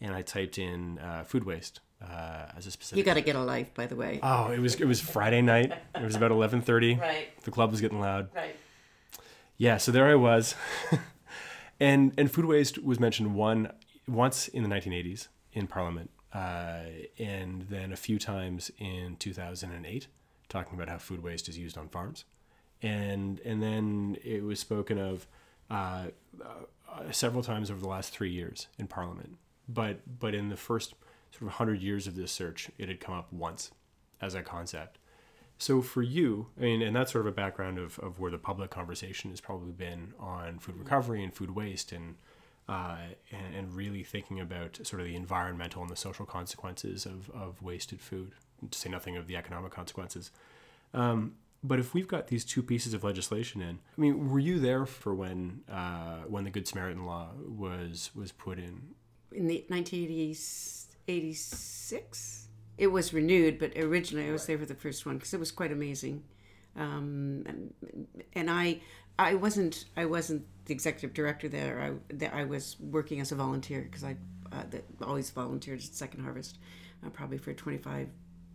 and 0.00 0.14
I 0.14 0.22
typed 0.22 0.58
in 0.58 0.98
uh, 0.98 1.24
food 1.24 1.44
waste 1.44 1.80
uh, 2.02 2.46
as 2.56 2.66
a 2.66 2.70
specific. 2.70 2.98
You 2.98 3.04
got 3.04 3.14
to 3.14 3.20
get 3.20 3.36
a 3.36 3.42
life, 3.42 3.72
by 3.74 3.86
the 3.86 3.96
way. 3.96 4.20
Oh, 4.22 4.50
it 4.50 4.58
was 4.58 4.76
it 4.76 4.86
was 4.86 5.00
Friday 5.00 5.42
night. 5.42 5.72
It 5.94 6.02
was 6.02 6.16
about 6.16 6.30
11:30. 6.30 7.00
Right. 7.00 7.28
The 7.42 7.50
club 7.50 7.70
was 7.70 7.80
getting 7.80 8.00
loud. 8.00 8.28
Right. 8.34 8.56
Yeah, 9.56 9.76
so 9.76 9.92
there 9.92 10.06
I 10.06 10.14
was, 10.14 10.54
and 11.80 12.12
and 12.16 12.30
food 12.30 12.46
waste 12.46 12.82
was 12.82 12.98
mentioned 12.98 13.34
one 13.34 13.72
once 14.08 14.48
in 14.48 14.62
the 14.62 14.68
1980s 14.68 15.28
in 15.52 15.66
Parliament, 15.66 16.10
uh, 16.32 16.84
and 17.18 17.66
then 17.68 17.92
a 17.92 17.96
few 17.96 18.18
times 18.18 18.70
in 18.78 19.16
2008, 19.18 20.06
talking 20.48 20.74
about 20.74 20.88
how 20.88 20.96
food 20.98 21.22
waste 21.22 21.48
is 21.48 21.58
used 21.58 21.76
on 21.76 21.88
farms, 21.88 22.24
and 22.80 23.40
and 23.44 23.62
then 23.62 24.16
it 24.24 24.42
was 24.42 24.60
spoken 24.60 24.98
of 24.98 25.26
uh, 25.70 26.06
uh, 26.44 27.12
several 27.12 27.42
times 27.42 27.70
over 27.70 27.80
the 27.80 27.88
last 27.88 28.12
three 28.12 28.30
years 28.30 28.68
in 28.78 28.86
Parliament. 28.86 29.36
But 29.68 30.18
but 30.18 30.34
in 30.34 30.48
the 30.48 30.56
first 30.56 30.94
sort 31.30 31.42
of 31.42 31.48
hundred 31.58 31.80
years 31.80 32.06
of 32.06 32.16
this 32.16 32.32
search, 32.32 32.70
it 32.78 32.88
had 32.88 33.00
come 33.00 33.14
up 33.14 33.32
once 33.32 33.70
as 34.20 34.34
a 34.34 34.42
concept. 34.42 34.98
So 35.58 35.82
for 35.82 36.02
you, 36.02 36.46
I 36.58 36.62
mean, 36.62 36.80
and 36.80 36.96
that's 36.96 37.12
sort 37.12 37.26
of 37.26 37.32
a 37.32 37.36
background 37.36 37.78
of, 37.78 37.98
of 37.98 38.18
where 38.18 38.30
the 38.30 38.38
public 38.38 38.70
conversation 38.70 39.30
has 39.30 39.42
probably 39.42 39.72
been 39.72 40.14
on 40.18 40.58
food 40.58 40.76
recovery 40.76 41.22
and 41.22 41.34
food 41.34 41.50
waste 41.50 41.92
and, 41.92 42.16
uh, 42.66 42.96
and, 43.30 43.54
and 43.54 43.76
really 43.76 44.02
thinking 44.02 44.40
about 44.40 44.80
sort 44.84 45.02
of 45.02 45.06
the 45.06 45.14
environmental 45.14 45.82
and 45.82 45.90
the 45.90 45.96
social 45.96 46.24
consequences 46.24 47.04
of, 47.04 47.28
of 47.30 47.60
wasted 47.60 48.00
food, 48.00 48.32
to 48.70 48.78
say 48.78 48.88
nothing 48.88 49.18
of 49.18 49.26
the 49.26 49.36
economic 49.36 49.70
consequences. 49.70 50.30
Um, 50.94 51.34
but 51.62 51.78
if 51.78 51.94
we've 51.94 52.08
got 52.08 52.28
these 52.28 52.42
two 52.44 52.62
pieces 52.62 52.94
of 52.94 53.04
legislation 53.04 53.60
in, 53.60 53.80
I 53.96 54.00
mean, 54.00 54.30
were 54.30 54.38
you 54.38 54.58
there 54.58 54.86
for 54.86 55.14
when 55.14 55.60
uh, 55.70 56.22
when 56.26 56.44
the 56.44 56.50
Good 56.50 56.66
Samaritan 56.66 57.04
law 57.04 57.28
was 57.36 58.10
was 58.14 58.32
put 58.32 58.58
in? 58.58 58.94
In 59.32 59.46
the 59.46 59.64
1986, 59.68 62.48
it 62.78 62.86
was 62.88 63.12
renewed, 63.12 63.58
but 63.58 63.76
originally 63.76 64.26
I 64.28 64.32
was 64.32 64.46
there 64.46 64.58
for 64.58 64.66
the 64.66 64.74
first 64.74 65.06
one 65.06 65.16
because 65.16 65.34
it 65.34 65.40
was 65.40 65.52
quite 65.52 65.70
amazing. 65.70 66.24
Um, 66.76 67.42
and, 67.46 67.74
and 68.32 68.50
I 68.50 68.80
I 69.18 69.34
wasn't 69.34 69.84
I 69.96 70.06
wasn't 70.06 70.46
the 70.64 70.72
executive 70.72 71.12
director 71.12 71.48
there. 71.48 71.80
I 71.80 71.92
that 72.14 72.32
I 72.32 72.44
was 72.44 72.76
working 72.80 73.20
as 73.20 73.32
a 73.32 73.34
volunteer 73.34 73.82
because 73.82 74.02
I 74.02 74.16
uh, 74.50 74.64
always 75.02 75.28
volunteered 75.30 75.80
at 75.80 75.84
Second 75.84 76.24
Harvest, 76.24 76.58
uh, 77.04 77.10
probably 77.10 77.36
for 77.38 77.52
25, 77.52 78.08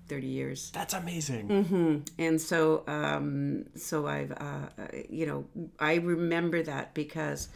30 0.07 0.27
years. 0.27 0.71
That's 0.71 0.93
amazing. 0.93 1.47
Mm-hmm. 1.47 1.97
And 2.19 2.41
so, 2.41 2.83
um, 2.87 3.65
so 3.75 4.07
I've, 4.07 4.31
uh, 4.31 4.67
you 5.09 5.25
know, 5.25 5.45
I 5.79 5.95
remember 5.95 6.61
that 6.63 6.93
because 6.93 7.49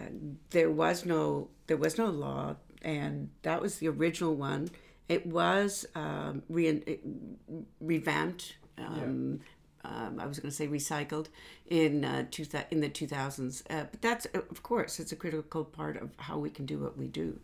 uh, 0.00 0.04
there 0.50 0.70
was 0.70 1.04
no, 1.04 1.48
there 1.66 1.76
was 1.76 1.98
no 1.98 2.06
law, 2.06 2.56
and 2.82 3.30
that 3.42 3.60
was 3.60 3.78
the 3.78 3.88
original 3.88 4.34
one. 4.34 4.70
It 5.08 5.26
was 5.26 5.86
um, 5.94 6.42
re- 6.48 6.98
revamped. 7.80 8.56
Um, 8.78 9.40
um, 9.84 10.18
I 10.18 10.26
was 10.26 10.38
going 10.38 10.50
to 10.50 10.56
say 10.56 10.66
recycled 10.66 11.26
in 11.66 12.04
uh, 12.04 12.24
two 12.30 12.46
th- 12.46 12.66
in 12.70 12.80
the 12.80 12.88
2000s, 12.88 13.62
uh, 13.68 13.84
but 13.90 14.00
that's 14.00 14.26
of 14.26 14.62
course 14.62 14.98
it's 14.98 15.12
a 15.12 15.16
critical 15.16 15.64
part 15.64 16.00
of 16.00 16.10
how 16.16 16.38
we 16.38 16.48
can 16.48 16.64
do 16.64 16.78
what 16.78 16.96
we 16.96 17.06
do. 17.06 17.38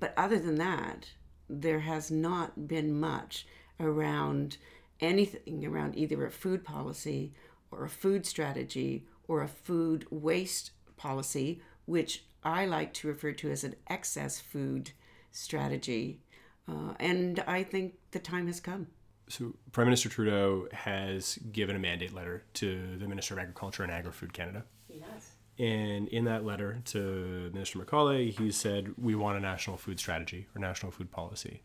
But 0.00 0.12
other 0.16 0.38
than 0.38 0.56
that, 0.56 1.10
there 1.48 1.80
has 1.80 2.10
not 2.10 2.66
been 2.66 2.98
much 2.98 3.46
around 3.80 4.58
anything 5.00 5.66
around 5.66 5.96
either 5.96 6.24
a 6.26 6.30
food 6.30 6.64
policy 6.64 7.32
or 7.70 7.84
a 7.84 7.88
food 7.88 8.26
strategy 8.26 9.06
or 9.26 9.42
a 9.42 9.48
food 9.48 10.06
waste 10.10 10.72
policy, 10.96 11.62
which 11.86 12.24
I 12.42 12.66
like 12.66 12.92
to 12.94 13.08
refer 13.08 13.32
to 13.32 13.50
as 13.50 13.64
an 13.64 13.76
excess 13.88 14.40
food 14.40 14.92
strategy. 15.30 16.20
Uh, 16.68 16.94
and 16.98 17.42
I 17.46 17.62
think 17.62 17.94
the 18.10 18.18
time 18.18 18.46
has 18.46 18.60
come. 18.60 18.88
So, 19.28 19.54
Prime 19.70 19.86
Minister 19.86 20.08
Trudeau 20.08 20.66
has 20.72 21.38
given 21.52 21.76
a 21.76 21.78
mandate 21.78 22.12
letter 22.12 22.42
to 22.54 22.96
the 22.98 23.06
Minister 23.06 23.34
of 23.34 23.38
Agriculture 23.38 23.84
and 23.84 23.92
Agri 23.92 24.10
Food 24.10 24.32
Canada. 24.32 24.64
He 24.88 24.98
has. 24.98 25.30
And 25.56 26.08
in 26.08 26.24
that 26.24 26.44
letter 26.44 26.80
to 26.86 27.50
Minister 27.52 27.78
MacAulay, 27.78 28.36
he 28.36 28.50
said, 28.50 28.92
We 28.98 29.14
want 29.14 29.38
a 29.38 29.40
national 29.40 29.76
food 29.76 30.00
strategy 30.00 30.48
or 30.54 30.60
national 30.60 30.90
food 30.90 31.12
policy. 31.12 31.62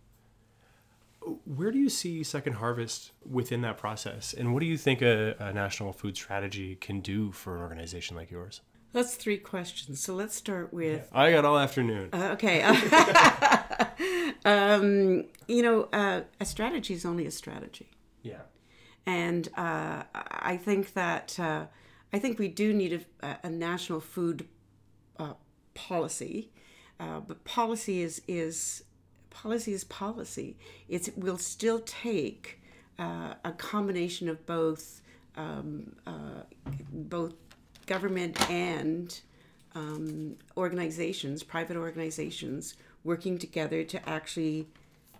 Where 1.45 1.71
do 1.71 1.79
you 1.79 1.89
see 1.89 2.23
Second 2.23 2.53
Harvest 2.53 3.11
within 3.27 3.61
that 3.61 3.77
process? 3.77 4.33
And 4.33 4.53
what 4.53 4.59
do 4.59 4.65
you 4.65 4.77
think 4.77 5.01
a, 5.01 5.35
a 5.39 5.53
national 5.53 5.91
food 5.93 6.15
strategy 6.15 6.75
can 6.75 7.01
do 7.01 7.31
for 7.31 7.55
an 7.55 7.61
organization 7.61 8.15
like 8.15 8.29
yours? 8.29 8.61
That's 8.93 9.15
three 9.15 9.37
questions. 9.37 9.99
So 9.99 10.15
let's 10.15 10.35
start 10.35 10.73
with. 10.73 11.09
I 11.11 11.31
got 11.31 11.43
all 11.43 11.57
afternoon. 11.57 12.09
Uh, 12.13 12.29
okay. 12.33 12.61
um, 14.45 15.25
you 15.47 15.61
know, 15.63 15.89
uh, 15.91 16.21
a 16.39 16.45
strategy 16.45 16.93
is 16.93 17.03
only 17.05 17.25
a 17.25 17.31
strategy. 17.31 17.89
Yeah. 18.21 18.43
And 19.05 19.49
uh, 19.57 20.03
I 20.13 20.57
think 20.57 20.93
that 20.93 21.37
uh, 21.37 21.65
I 22.13 22.19
think 22.19 22.39
we 22.39 22.47
do 22.47 22.73
need 22.73 23.05
a, 23.21 23.37
a 23.43 23.49
national 23.49 23.99
food 23.99 24.47
uh, 25.19 25.33
policy, 25.73 26.51
uh, 26.97 27.19
but 27.19 27.43
policy 27.43 28.01
is 28.01 28.21
is 28.29 28.83
policy 29.35 29.73
is 29.73 29.83
policy. 29.83 30.55
It 30.87 31.09
will 31.17 31.37
still 31.37 31.79
take 31.79 32.61
uh, 32.97 33.33
a 33.43 33.51
combination 33.51 34.29
of 34.29 34.45
both 34.45 35.01
um, 35.35 35.95
uh, 36.07 36.43
both 36.91 37.33
government 37.85 38.33
and 38.49 39.19
um, 39.75 40.37
organizations, 40.55 41.43
private 41.43 41.75
organizations, 41.75 42.75
working 43.03 43.37
together 43.37 43.83
to 43.83 44.09
actually 44.09 44.67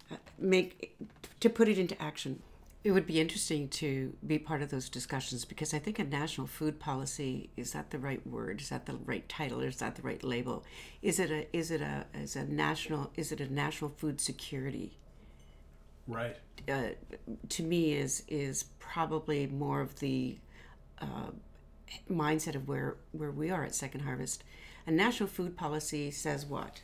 uh, 0.09 0.15
make 0.39 0.95
to 1.41 1.49
put 1.49 1.67
it 1.67 1.77
into 1.77 2.01
action. 2.01 2.41
It 2.85 2.91
would 2.91 3.07
be 3.07 3.19
interesting 3.19 3.67
to 3.69 4.13
be 4.27 4.37
part 4.37 4.61
of 4.61 4.69
those 4.69 4.89
discussions 4.89 5.43
because 5.43 5.73
I 5.73 5.79
think 5.79 5.97
a 5.97 6.03
national 6.03 6.45
food 6.45 6.79
policy 6.79 7.49
is 7.57 7.73
that 7.73 7.89
the 7.89 7.97
right 7.97 8.25
word? 8.27 8.61
Is 8.61 8.69
that 8.69 8.85
the 8.85 8.93
right 8.93 9.27
title? 9.27 9.61
Is 9.61 9.77
that 9.77 9.95
the 9.95 10.03
right 10.03 10.23
label? 10.23 10.63
Is 11.01 11.19
it 11.19 11.31
a 11.31 11.47
is 11.57 11.71
it 11.71 11.81
a 11.81 12.05
is 12.13 12.35
a 12.35 12.45
national 12.45 13.11
is 13.15 13.31
it 13.31 13.41
a 13.41 13.51
national 13.51 13.89
food 13.89 14.21
security? 14.21 14.99
Right. 16.07 16.37
Uh, 16.69 16.89
to 17.49 17.63
me, 17.63 17.93
is 17.93 18.21
is 18.27 18.65
probably 18.77 19.47
more 19.47 19.81
of 19.81 19.99
the 19.99 20.37
uh, 21.01 21.31
mindset 22.07 22.53
of 22.53 22.67
where 22.67 22.97
where 23.13 23.31
we 23.31 23.49
are 23.49 23.63
at 23.63 23.73
Second 23.73 24.01
Harvest. 24.01 24.43
A 24.85 24.91
national 24.91 25.27
food 25.27 25.57
policy 25.57 26.11
says 26.11 26.45
what? 26.45 26.83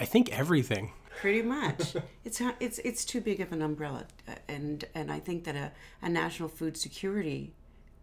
I 0.00 0.06
think 0.06 0.30
everything. 0.32 0.92
Pretty 1.20 1.42
much, 1.42 1.96
it's 2.24 2.40
it's 2.60 2.78
it's 2.78 3.04
too 3.04 3.20
big 3.20 3.40
of 3.40 3.50
an 3.50 3.60
umbrella, 3.60 4.06
uh, 4.28 4.34
and 4.48 4.84
and 4.94 5.10
I 5.10 5.18
think 5.18 5.44
that 5.44 5.56
a, 5.56 5.72
a 6.00 6.08
national 6.08 6.48
food 6.48 6.76
security 6.76 7.54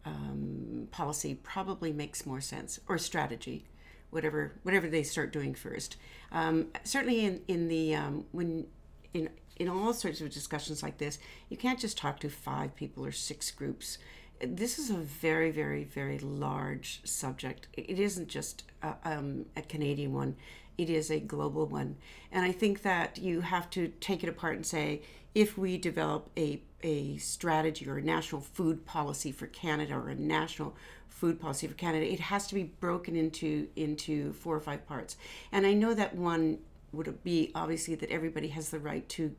um, 0.03 0.89
policy 0.91 1.35
probably 1.35 1.93
makes 1.93 2.25
more 2.25 2.41
sense 2.41 2.79
or 2.89 2.97
strategy, 2.97 3.65
whatever 4.09 4.53
whatever 4.63 4.87
they 4.87 5.03
start 5.03 5.31
doing 5.31 5.55
first. 5.55 5.95
Um, 6.33 6.67
certainly, 6.83 7.23
in 7.23 7.41
in 7.47 7.69
the 7.69 7.95
um, 7.95 8.25
when 8.33 8.67
in 9.13 9.29
in 9.55 9.69
all 9.69 9.93
sorts 9.93 10.19
of 10.19 10.29
discussions 10.29 10.83
like 10.83 10.97
this, 10.97 11.17
you 11.49 11.55
can't 11.55 11.79
just 11.79 11.97
talk 11.97 12.19
to 12.19 12.29
five 12.29 12.75
people 12.75 13.05
or 13.05 13.13
six 13.13 13.49
groups. 13.49 13.97
This 14.41 14.77
is 14.77 14.89
a 14.89 14.95
very, 14.97 15.49
very, 15.49 15.85
very 15.85 16.19
large 16.19 16.99
subject. 17.05 17.69
It 17.71 17.97
isn't 17.97 18.27
just 18.27 18.63
a, 18.83 18.95
um, 19.05 19.45
a 19.55 19.61
Canadian 19.61 20.13
one 20.13 20.35
it 20.77 20.89
is 20.89 21.09
a 21.09 21.19
global 21.19 21.65
one. 21.65 21.97
And 22.31 22.45
I 22.45 22.51
think 22.51 22.81
that 22.81 23.17
you 23.17 23.41
have 23.41 23.69
to 23.71 23.89
take 23.99 24.23
it 24.23 24.29
apart 24.29 24.55
and 24.55 24.65
say 24.65 25.01
if 25.33 25.57
we 25.57 25.77
develop 25.77 26.29
a, 26.37 26.61
a 26.81 27.17
strategy 27.17 27.87
or 27.87 27.97
a 27.97 28.01
national 28.01 28.41
food 28.41 28.85
policy 28.85 29.31
for 29.31 29.47
Canada 29.47 29.93
or 29.95 30.09
a 30.09 30.15
national 30.15 30.75
food 31.07 31.39
policy 31.39 31.67
for 31.67 31.75
Canada, 31.75 32.05
it 32.11 32.19
has 32.19 32.47
to 32.47 32.55
be 32.55 32.63
broken 32.63 33.15
into 33.15 33.67
into 33.75 34.33
four 34.33 34.55
or 34.55 34.59
five 34.59 34.85
parts. 34.87 35.17
And 35.51 35.65
I 35.65 35.73
know 35.73 35.93
that 35.93 36.15
one 36.15 36.59
would 36.91 37.23
be 37.23 37.51
obviously 37.53 37.95
that 37.95 38.09
everybody 38.09 38.49
has 38.49 38.69
the 38.69 38.79
right 38.79 39.07
to 39.09 39.35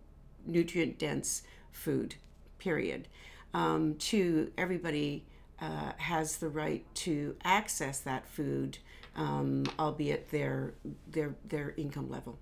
nutrient 0.46 0.98
dense 0.98 1.42
food, 1.72 2.16
period. 2.58 3.08
Um, 3.54 3.94
two, 3.96 4.52
everybody 4.58 5.24
uh, 5.60 5.92
has 5.96 6.36
the 6.36 6.48
right 6.48 6.84
to 6.94 7.36
access 7.44 8.00
that 8.00 8.26
food, 8.26 8.78
um, 9.16 9.64
albeit 9.78 10.30
their, 10.30 10.74
their, 11.08 11.34
their 11.44 11.74
income 11.76 12.08
level. 12.08 12.38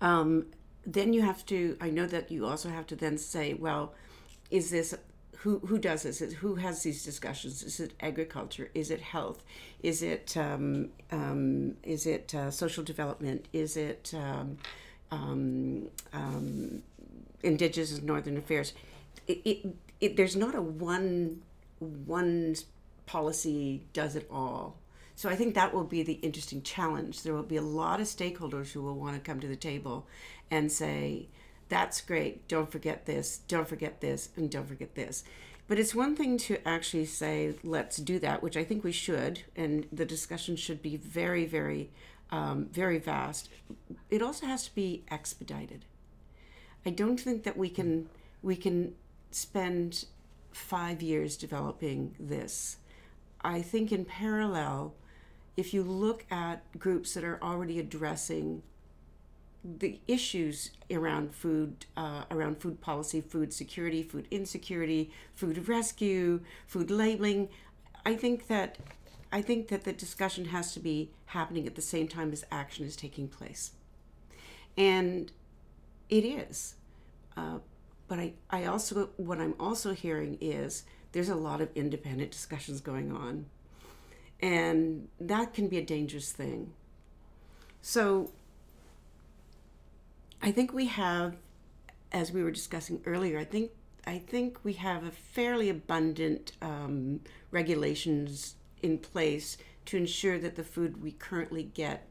Um, 0.00 0.46
then 0.86 1.12
you 1.12 1.22
have 1.22 1.44
to, 1.46 1.76
I 1.80 1.90
know 1.90 2.06
that 2.06 2.30
you 2.30 2.46
also 2.46 2.68
have 2.68 2.86
to 2.88 2.96
then 2.96 3.18
say, 3.18 3.54
well, 3.54 3.94
is 4.50 4.70
this 4.70 4.94
who 5.44 5.58
who 5.58 5.78
does 5.78 6.04
this? 6.04 6.20
Who 6.20 6.54
has 6.54 6.82
these 6.82 7.04
discussions? 7.04 7.62
Is 7.62 7.78
it 7.78 7.92
agriculture? 8.00 8.70
Is 8.74 8.90
it 8.90 9.02
health? 9.02 9.44
Is 9.82 10.02
it 10.02 10.34
um, 10.38 10.88
um, 11.12 11.76
is 11.82 12.06
it 12.06 12.34
uh, 12.34 12.50
social 12.50 12.82
development? 12.82 13.46
Is 13.52 13.76
it 13.76 14.14
um, 14.16 14.56
um, 15.10 15.88
um 16.14 16.82
Indigenous 17.42 17.92
and 17.98 18.04
Northern 18.04 18.38
Affairs? 18.38 18.72
It, 19.26 19.42
it, 19.44 19.66
it, 20.00 20.16
there's 20.16 20.34
not 20.34 20.54
a 20.54 20.62
one 20.62 21.42
one 21.78 22.56
policy 23.04 23.82
does 23.92 24.16
it 24.16 24.26
all. 24.30 24.78
So 25.16 25.28
I 25.28 25.36
think 25.36 25.54
that 25.54 25.72
will 25.72 25.84
be 25.84 26.02
the 26.02 26.14
interesting 26.14 26.62
challenge. 26.62 27.22
There 27.22 27.34
will 27.34 27.42
be 27.42 27.56
a 27.56 27.62
lot 27.62 28.00
of 28.00 28.06
stakeholders 28.06 28.72
who 28.72 28.82
will 28.82 28.96
want 28.98 29.14
to 29.14 29.20
come 29.20 29.40
to 29.40 29.46
the 29.46 29.56
table 29.56 30.06
and 30.50 30.70
say, 30.70 31.28
that's 31.68 32.00
great. 32.00 32.46
Don't 32.48 32.70
forget 32.70 33.06
this. 33.06 33.38
Don't 33.48 33.68
forget 33.68 34.00
this. 34.00 34.30
And 34.36 34.50
don't 34.50 34.66
forget 34.66 34.94
this. 34.94 35.24
But 35.66 35.78
it's 35.78 35.94
one 35.94 36.14
thing 36.14 36.36
to 36.38 36.66
actually 36.68 37.06
say, 37.06 37.54
let's 37.62 37.96
do 37.96 38.18
that, 38.18 38.42
which 38.42 38.56
I 38.56 38.64
think 38.64 38.84
we 38.84 38.92
should. 38.92 39.42
And 39.56 39.86
the 39.92 40.04
discussion 40.04 40.56
should 40.56 40.82
be 40.82 40.96
very, 40.96 41.46
very, 41.46 41.90
um, 42.30 42.66
very 42.66 42.98
vast. 42.98 43.48
It 44.10 44.20
also 44.20 44.46
has 44.46 44.64
to 44.64 44.74
be 44.74 45.04
expedited. 45.10 45.84
I 46.84 46.90
don't 46.90 47.18
think 47.18 47.44
that 47.44 47.56
we 47.56 47.70
can 47.70 48.08
we 48.42 48.56
can 48.56 48.94
spend 49.30 50.04
five 50.52 51.00
years 51.00 51.36
developing 51.36 52.14
this. 52.20 52.76
I 53.42 53.62
think 53.62 53.90
in 53.90 54.04
parallel, 54.04 54.94
if 55.56 55.72
you 55.72 55.82
look 55.82 56.24
at 56.30 56.62
groups 56.78 57.14
that 57.14 57.24
are 57.24 57.42
already 57.42 57.78
addressing 57.78 58.62
the 59.64 59.98
issues 60.06 60.72
around 60.90 61.34
food, 61.34 61.86
uh, 61.96 62.24
around 62.30 62.60
food 62.60 62.80
policy, 62.80 63.20
food 63.20 63.52
security, 63.52 64.02
food 64.02 64.28
insecurity, 64.30 65.10
food 65.34 65.68
rescue, 65.68 66.40
food 66.66 66.90
labeling. 66.90 67.48
I 68.04 68.14
think 68.14 68.48
that 68.48 68.76
I 69.32 69.40
think 69.42 69.68
that 69.68 69.84
the 69.84 69.92
discussion 69.92 70.46
has 70.46 70.74
to 70.74 70.80
be 70.80 71.10
happening 71.26 71.66
at 71.66 71.74
the 71.74 71.82
same 71.82 72.08
time 72.08 72.30
as 72.32 72.44
action 72.52 72.84
is 72.84 72.94
taking 72.94 73.26
place, 73.26 73.72
and 74.76 75.32
it 76.10 76.24
is. 76.24 76.74
Uh, 77.36 77.58
but 78.06 78.18
I, 78.18 78.34
I 78.50 78.66
also 78.66 79.08
what 79.16 79.40
I'm 79.40 79.54
also 79.58 79.94
hearing 79.94 80.36
is 80.42 80.84
there's 81.12 81.30
a 81.30 81.34
lot 81.34 81.62
of 81.62 81.70
independent 81.74 82.30
discussions 82.32 82.82
going 82.82 83.12
on, 83.12 83.46
and 84.40 85.08
that 85.20 85.54
can 85.54 85.68
be 85.68 85.78
a 85.78 85.84
dangerous 85.84 86.32
thing. 86.32 86.72
So 87.80 88.32
I 90.42 90.52
think 90.52 90.72
we 90.72 90.86
have, 90.86 91.36
as 92.12 92.32
we 92.32 92.42
were 92.42 92.50
discussing 92.50 93.00
earlier, 93.06 93.38
I 93.38 93.44
think 93.44 93.70
I 94.06 94.18
think 94.18 94.58
we 94.62 94.74
have 94.74 95.04
a 95.04 95.10
fairly 95.10 95.70
abundant 95.70 96.52
um, 96.60 97.20
regulations 97.50 98.56
in 98.82 98.98
place 98.98 99.56
to 99.86 99.96
ensure 99.96 100.38
that 100.38 100.56
the 100.56 100.64
food 100.64 101.02
we 101.02 101.12
currently 101.12 101.62
get 101.62 102.06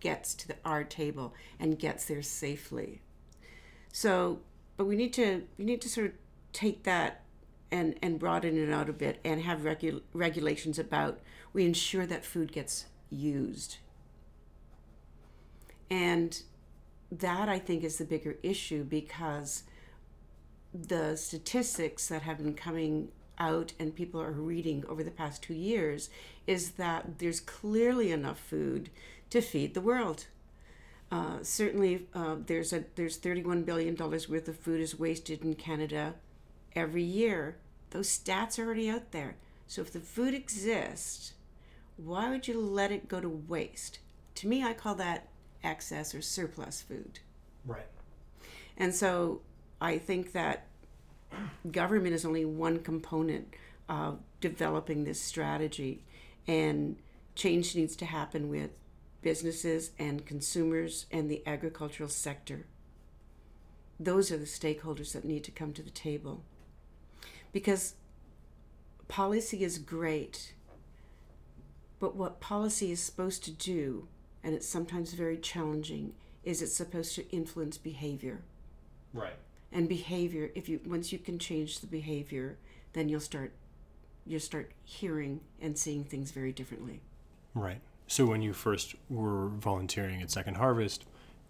gets 0.00 0.34
to 0.34 0.48
the, 0.48 0.56
our 0.64 0.84
table 0.84 1.34
and 1.58 1.78
gets 1.78 2.04
there 2.04 2.22
safely. 2.22 3.00
So, 3.92 4.40
but 4.76 4.84
we 4.84 4.96
need 4.96 5.12
to 5.14 5.44
we 5.58 5.64
need 5.64 5.80
to 5.80 5.88
sort 5.88 6.08
of 6.08 6.12
take 6.52 6.82
that 6.84 7.22
and 7.70 7.96
and 8.02 8.18
broaden 8.18 8.56
it 8.56 8.72
out 8.72 8.88
a 8.88 8.92
bit 8.92 9.20
and 9.24 9.42
have 9.42 9.60
regu- 9.60 10.02
regulations 10.12 10.78
about 10.78 11.20
we 11.52 11.64
ensure 11.64 12.06
that 12.06 12.24
food 12.24 12.52
gets 12.52 12.86
used. 13.10 13.78
And 15.90 16.42
that 17.10 17.48
I 17.48 17.58
think 17.58 17.84
is 17.84 17.98
the 17.98 18.04
bigger 18.04 18.36
issue 18.42 18.84
because 18.84 19.62
the 20.74 21.16
statistics 21.16 22.08
that 22.08 22.22
have 22.22 22.38
been 22.38 22.54
coming 22.54 23.08
out 23.38 23.72
and 23.78 23.94
people 23.94 24.20
are 24.20 24.32
reading 24.32 24.84
over 24.88 25.02
the 25.02 25.10
past 25.10 25.42
two 25.42 25.54
years 25.54 26.10
is 26.46 26.72
that 26.72 27.18
there's 27.18 27.40
clearly 27.40 28.12
enough 28.12 28.38
food 28.38 28.90
to 29.30 29.40
feed 29.40 29.74
the 29.74 29.80
world. 29.80 30.26
Uh, 31.10 31.38
certainly, 31.42 32.06
uh, 32.14 32.36
there's 32.46 32.72
a 32.72 32.84
there's 32.96 33.16
31 33.16 33.62
billion 33.62 33.94
dollars 33.94 34.28
worth 34.28 34.46
of 34.48 34.58
food 34.58 34.80
is 34.80 34.98
wasted 34.98 35.42
in 35.42 35.54
Canada 35.54 36.14
every 36.78 37.02
year. 37.02 37.58
Those 37.90 38.08
stats 38.08 38.58
are 38.58 38.64
already 38.64 38.88
out 38.88 39.12
there. 39.12 39.36
So 39.66 39.82
if 39.82 39.92
the 39.92 40.00
food 40.00 40.32
exists, 40.32 41.34
why 41.96 42.30
would 42.30 42.48
you 42.48 42.60
let 42.60 42.92
it 42.92 43.08
go 43.08 43.20
to 43.20 43.28
waste? 43.28 43.98
To 44.36 44.48
me, 44.48 44.62
I 44.62 44.72
call 44.72 44.94
that 44.94 45.28
excess 45.62 46.14
or 46.14 46.22
surplus 46.22 46.80
food. 46.80 47.18
Right. 47.66 47.86
And 48.76 48.94
so 48.94 49.40
I 49.80 49.98
think 49.98 50.32
that 50.32 50.66
government 51.70 52.14
is 52.14 52.24
only 52.24 52.44
one 52.44 52.78
component 52.78 53.54
of 53.88 54.20
developing 54.40 55.04
this 55.04 55.20
strategy, 55.20 56.04
and 56.46 56.96
change 57.34 57.74
needs 57.74 57.96
to 57.96 58.06
happen 58.06 58.48
with 58.48 58.70
businesses 59.20 59.90
and 59.98 60.24
consumers 60.24 61.06
and 61.10 61.30
the 61.30 61.42
agricultural 61.46 62.08
sector. 62.08 62.66
Those 63.98 64.30
are 64.30 64.38
the 64.38 64.44
stakeholders 64.44 65.12
that 65.12 65.24
need 65.24 65.42
to 65.44 65.50
come 65.50 65.72
to 65.72 65.82
the 65.82 65.90
table. 65.90 66.44
Because 67.52 67.94
policy 69.08 69.64
is 69.64 69.78
great, 69.78 70.54
but 71.98 72.14
what 72.14 72.40
policy 72.40 72.92
is 72.92 73.00
supposed 73.00 73.44
to 73.44 73.50
do 73.50 74.08
and 74.42 74.54
it's 74.54 74.68
sometimes 74.68 75.12
very 75.12 75.36
challenging, 75.36 76.14
is 76.44 76.62
it's 76.62 76.74
supposed 76.74 77.14
to 77.16 77.28
influence 77.30 77.76
behavior. 77.76 78.40
Right. 79.12 79.34
And 79.72 79.88
behavior, 79.88 80.50
if 80.54 80.68
you 80.68 80.80
once 80.86 81.12
you 81.12 81.18
can 81.18 81.38
change 81.38 81.80
the 81.80 81.86
behavior, 81.86 82.56
then 82.92 83.08
you'll 83.08 83.20
start 83.20 83.52
you'll 84.24 84.40
start 84.40 84.72
hearing 84.84 85.40
and 85.60 85.76
seeing 85.76 86.04
things 86.04 86.30
very 86.30 86.52
differently. 86.52 87.00
Right. 87.54 87.80
So 88.06 88.24
when 88.24 88.40
you 88.40 88.54
first 88.54 88.94
were 89.10 89.48
volunteering 89.48 90.22
at 90.22 90.30
Second 90.30 90.56
Harvest, 90.56 91.04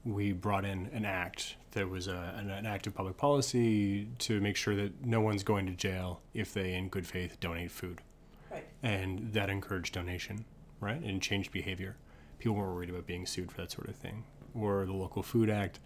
we 0.04 0.32
brought 0.32 0.64
in 0.64 0.88
an 0.92 1.04
act 1.04 1.56
that 1.72 1.88
was 1.88 2.08
a, 2.08 2.34
an, 2.37 2.50
an 2.50 2.66
act 2.66 2.87
of 2.87 2.94
public 2.94 3.16
policy 3.16 4.08
to 4.18 4.40
make 4.40 4.56
sure 4.56 4.74
that 4.74 5.04
no 5.04 5.20
one's 5.20 5.42
going 5.42 5.66
to 5.66 5.72
jail 5.72 6.20
if 6.34 6.54
they, 6.54 6.74
in 6.74 6.88
good 6.88 7.06
faith, 7.06 7.38
donate 7.40 7.70
food. 7.70 8.00
Right. 8.50 8.66
And 8.82 9.32
that 9.32 9.50
encouraged 9.50 9.94
donation, 9.94 10.44
right? 10.80 11.00
And 11.02 11.20
changed 11.20 11.52
behavior 11.52 11.96
people 12.38 12.56
weren't 12.56 12.74
worried 12.74 12.90
about 12.90 13.06
being 13.06 13.26
sued 13.26 13.50
for 13.50 13.61
that 13.61 13.70
sort 13.70 13.88
of 13.88 13.96
thing. 13.96 14.24
Or 14.54 14.87
the 14.87 14.92
Local 14.92 15.22
Food 15.22 15.50
Act 15.50 15.80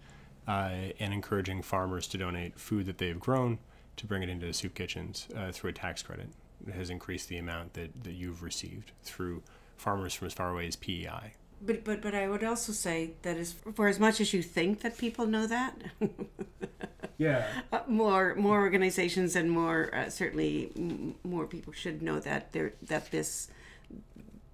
uh, 0.47 0.71
and 0.99 1.13
encouraging 1.13 1.61
farmers 1.61 2.07
to 2.09 2.17
donate 2.17 2.59
food 2.59 2.85
that 2.85 2.97
they've 2.97 3.19
grown 3.19 3.59
to 3.97 4.05
bring 4.05 4.23
it 4.23 4.29
into 4.29 4.45
the 4.45 4.53
soup 4.53 4.73
kitchens 4.73 5.27
uh, 5.35 5.51
through 5.51 5.71
a 5.71 5.73
tax 5.73 6.01
credit. 6.01 6.29
It 6.67 6.73
has 6.73 6.89
increased 6.89 7.29
the 7.29 7.37
amount 7.37 7.73
that, 7.73 8.03
that 8.03 8.13
you've 8.13 8.41
received 8.41 8.91
through 9.03 9.43
farmers 9.77 10.13
from 10.13 10.27
as 10.27 10.33
far 10.33 10.51
away 10.51 10.67
as 10.67 10.75
PEI. 10.75 11.33
But, 11.65 11.83
but 11.83 12.01
but 12.01 12.13
I 12.13 12.27
would 12.27 12.43
also 12.43 12.73
say 12.73 13.11
that 13.21 13.37
as 13.37 13.53
for 13.53 13.87
as 13.87 13.99
much 13.99 14.19
as 14.19 14.33
you 14.33 14.41
think 14.41 14.81
that 14.81 14.97
people 14.97 15.25
know 15.25 15.47
that, 15.47 15.73
yeah, 17.17 17.45
uh, 17.71 17.81
more 17.87 18.35
more 18.35 18.59
organizations 18.59 19.35
and 19.35 19.49
more 19.49 19.89
uh, 19.95 20.09
certainly 20.09 20.71
m- 20.75 21.15
more 21.23 21.45
people 21.45 21.71
should 21.71 22.01
know 22.01 22.19
that 22.19 22.51
there 22.51 22.73
that 22.81 23.11
this 23.11 23.47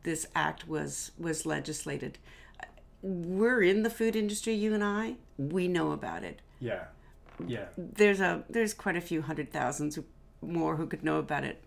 this 0.04 0.28
act 0.36 0.67
was 0.67 1.12
was 1.17 1.45
legislated. 1.45 2.19
We're 3.02 3.63
in 3.63 3.84
the 3.84 3.89
food 3.89 4.15
industry, 4.15 4.54
you 4.54 4.74
and 4.74 4.84
I. 4.84 5.15
We 5.38 5.67
know 5.67 5.91
about 5.91 6.24
it. 6.24 6.41
Yeah, 6.60 6.86
yeah. 7.48 7.65
There's 7.78 8.19
a 8.19 8.43
there's 8.50 8.74
quite 8.74 8.98
a 8.98 9.02
few 9.02 9.22
hundred 9.24 9.52
thousands 9.52 9.98
more 10.41 10.76
who 10.76 10.86
could 10.86 11.04
know 11.04 11.17
about 11.17 11.43
it. 11.43 11.63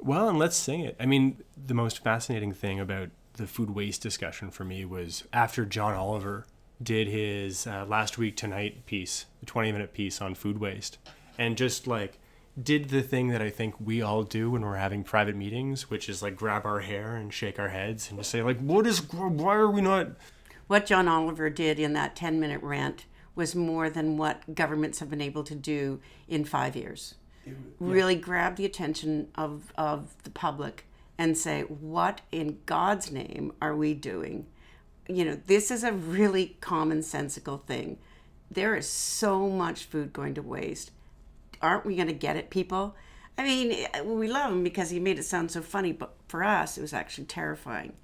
Well, 0.00 0.28
and 0.28 0.38
let's 0.38 0.56
sing 0.56 0.80
it. 0.80 0.96
I 1.00 1.06
mean, 1.06 1.38
the 1.56 1.74
most 1.74 2.02
fascinating 2.04 2.52
thing 2.52 2.78
about 2.78 3.08
the 3.36 3.46
food 3.46 3.70
waste 3.70 4.02
discussion 4.02 4.50
for 4.50 4.64
me 4.64 4.84
was 4.84 5.24
after 5.32 5.64
John 5.64 5.94
Oliver 5.94 6.46
did 6.82 7.08
his 7.08 7.66
uh, 7.66 7.86
last 7.86 8.18
week 8.18 8.36
tonight 8.36 8.86
piece, 8.86 9.26
the 9.40 9.46
20 9.46 9.72
minute 9.72 9.92
piece 9.92 10.20
on 10.20 10.34
food 10.34 10.58
waste, 10.58 10.98
and 11.38 11.56
just 11.56 11.86
like 11.86 12.18
did 12.60 12.88
the 12.88 13.02
thing 13.02 13.28
that 13.28 13.42
I 13.42 13.50
think 13.50 13.74
we 13.78 14.00
all 14.00 14.22
do 14.22 14.50
when 14.50 14.62
we're 14.62 14.76
having 14.76 15.04
private 15.04 15.36
meetings, 15.36 15.90
which 15.90 16.08
is 16.08 16.22
like 16.22 16.36
grab 16.36 16.64
our 16.64 16.80
hair 16.80 17.14
and 17.14 17.32
shake 17.32 17.58
our 17.58 17.68
heads 17.68 18.08
and 18.08 18.18
just 18.18 18.30
say 18.30 18.42
like, 18.42 18.58
"What 18.58 18.86
is? 18.86 19.00
Why 19.12 19.54
are 19.54 19.70
we 19.70 19.80
not?" 19.80 20.08
What 20.66 20.86
John 20.86 21.06
Oliver 21.06 21.50
did 21.50 21.78
in 21.78 21.92
that 21.92 22.16
ten-minute 22.16 22.62
rant 22.62 23.04
was 23.34 23.54
more 23.54 23.90
than 23.90 24.16
what 24.16 24.54
governments 24.54 24.98
have 24.98 25.10
been 25.10 25.20
able 25.20 25.44
to 25.44 25.54
do 25.54 26.00
in 26.26 26.44
five 26.44 26.74
years. 26.74 27.14
Yeah. 27.44 27.52
Really 27.78 28.16
grab 28.16 28.56
the 28.56 28.64
attention 28.64 29.28
of 29.34 29.72
of 29.76 30.14
the 30.24 30.30
public 30.30 30.86
and 31.18 31.36
say, 31.36 31.62
"What 31.62 32.20
in 32.32 32.58
God's 32.66 33.10
name 33.10 33.52
are 33.60 33.76
we 33.76 33.94
doing?" 33.94 34.46
You 35.08 35.24
know, 35.24 35.40
this 35.46 35.70
is 35.70 35.84
a 35.84 35.92
really 35.92 36.56
commonsensical 36.60 37.62
thing 37.64 37.98
there 38.50 38.76
is 38.76 38.88
so 38.88 39.48
much 39.48 39.84
food 39.84 40.12
going 40.12 40.34
to 40.34 40.42
waste. 40.42 40.90
Aren't 41.62 41.86
we 41.86 41.96
going 41.96 42.08
to 42.08 42.14
get 42.14 42.36
it, 42.36 42.50
people? 42.50 42.94
I 43.38 43.42
mean, 43.44 43.86
we 44.04 44.28
love 44.28 44.52
him 44.52 44.62
because 44.62 44.90
he 44.90 45.00
made 45.00 45.18
it 45.18 45.24
sound 45.24 45.50
so 45.50 45.60
funny, 45.60 45.92
but 45.92 46.14
for 46.28 46.42
us, 46.42 46.78
it 46.78 46.80
was 46.80 46.92
actually 46.92 47.24
terrifying. 47.24 47.94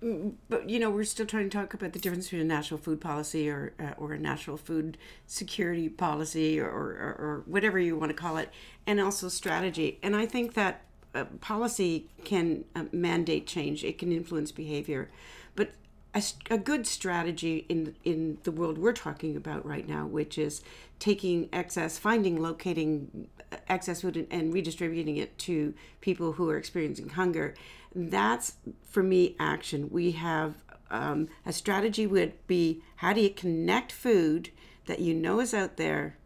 But 0.00 0.68
you 0.70 0.78
know, 0.78 0.90
we're 0.90 1.04
still 1.04 1.26
trying 1.26 1.50
to 1.50 1.56
talk 1.56 1.74
about 1.74 1.92
the 1.92 1.98
difference 1.98 2.26
between 2.26 2.42
a 2.42 2.44
national 2.44 2.78
food 2.78 3.00
policy 3.00 3.48
or 3.48 3.72
uh, 3.80 3.94
or 3.96 4.12
a 4.12 4.18
national 4.18 4.56
food 4.56 4.96
security 5.26 5.88
policy 5.88 6.60
or, 6.60 6.68
or, 6.68 7.16
or 7.18 7.42
whatever 7.46 7.80
you 7.80 7.96
want 7.96 8.10
to 8.10 8.14
call 8.14 8.36
it, 8.36 8.50
and 8.86 9.00
also 9.00 9.28
strategy. 9.28 9.98
And 10.00 10.14
I 10.14 10.24
think 10.24 10.54
that 10.54 10.82
uh, 11.14 11.24
policy 11.40 12.08
can 12.24 12.64
uh, 12.74 12.84
mandate 12.92 13.46
change; 13.46 13.84
it 13.84 13.98
can 13.98 14.12
influence 14.12 14.52
behavior, 14.52 15.10
but 15.54 15.72
a, 16.14 16.22
a, 16.50 16.58
good 16.58 16.86
strategy 16.86 17.66
in 17.68 17.94
in 18.04 18.38
the 18.44 18.52
world 18.52 18.78
we're 18.78 18.92
talking 18.92 19.36
about 19.36 19.64
right 19.64 19.88
now, 19.88 20.06
which 20.06 20.38
is 20.38 20.62
taking 20.98 21.48
excess, 21.52 21.98
finding, 21.98 22.40
locating 22.40 23.28
excess 23.68 24.02
food 24.02 24.16
and, 24.16 24.26
and 24.30 24.52
redistributing 24.52 25.16
it 25.16 25.38
to 25.38 25.74
people 26.00 26.32
who 26.32 26.48
are 26.50 26.56
experiencing 26.56 27.10
hunger. 27.10 27.54
That's 27.94 28.54
for 28.84 29.02
me 29.02 29.36
action. 29.38 29.88
We 29.90 30.12
have 30.12 30.54
um, 30.90 31.28
a 31.44 31.52
strategy 31.52 32.06
would 32.06 32.46
be 32.46 32.82
how 32.96 33.12
do 33.12 33.20
you 33.20 33.30
connect 33.30 33.92
food 33.92 34.50
that 34.86 35.00
you 35.00 35.14
know 35.14 35.40
is 35.40 35.54
out 35.54 35.76
there 35.76 36.16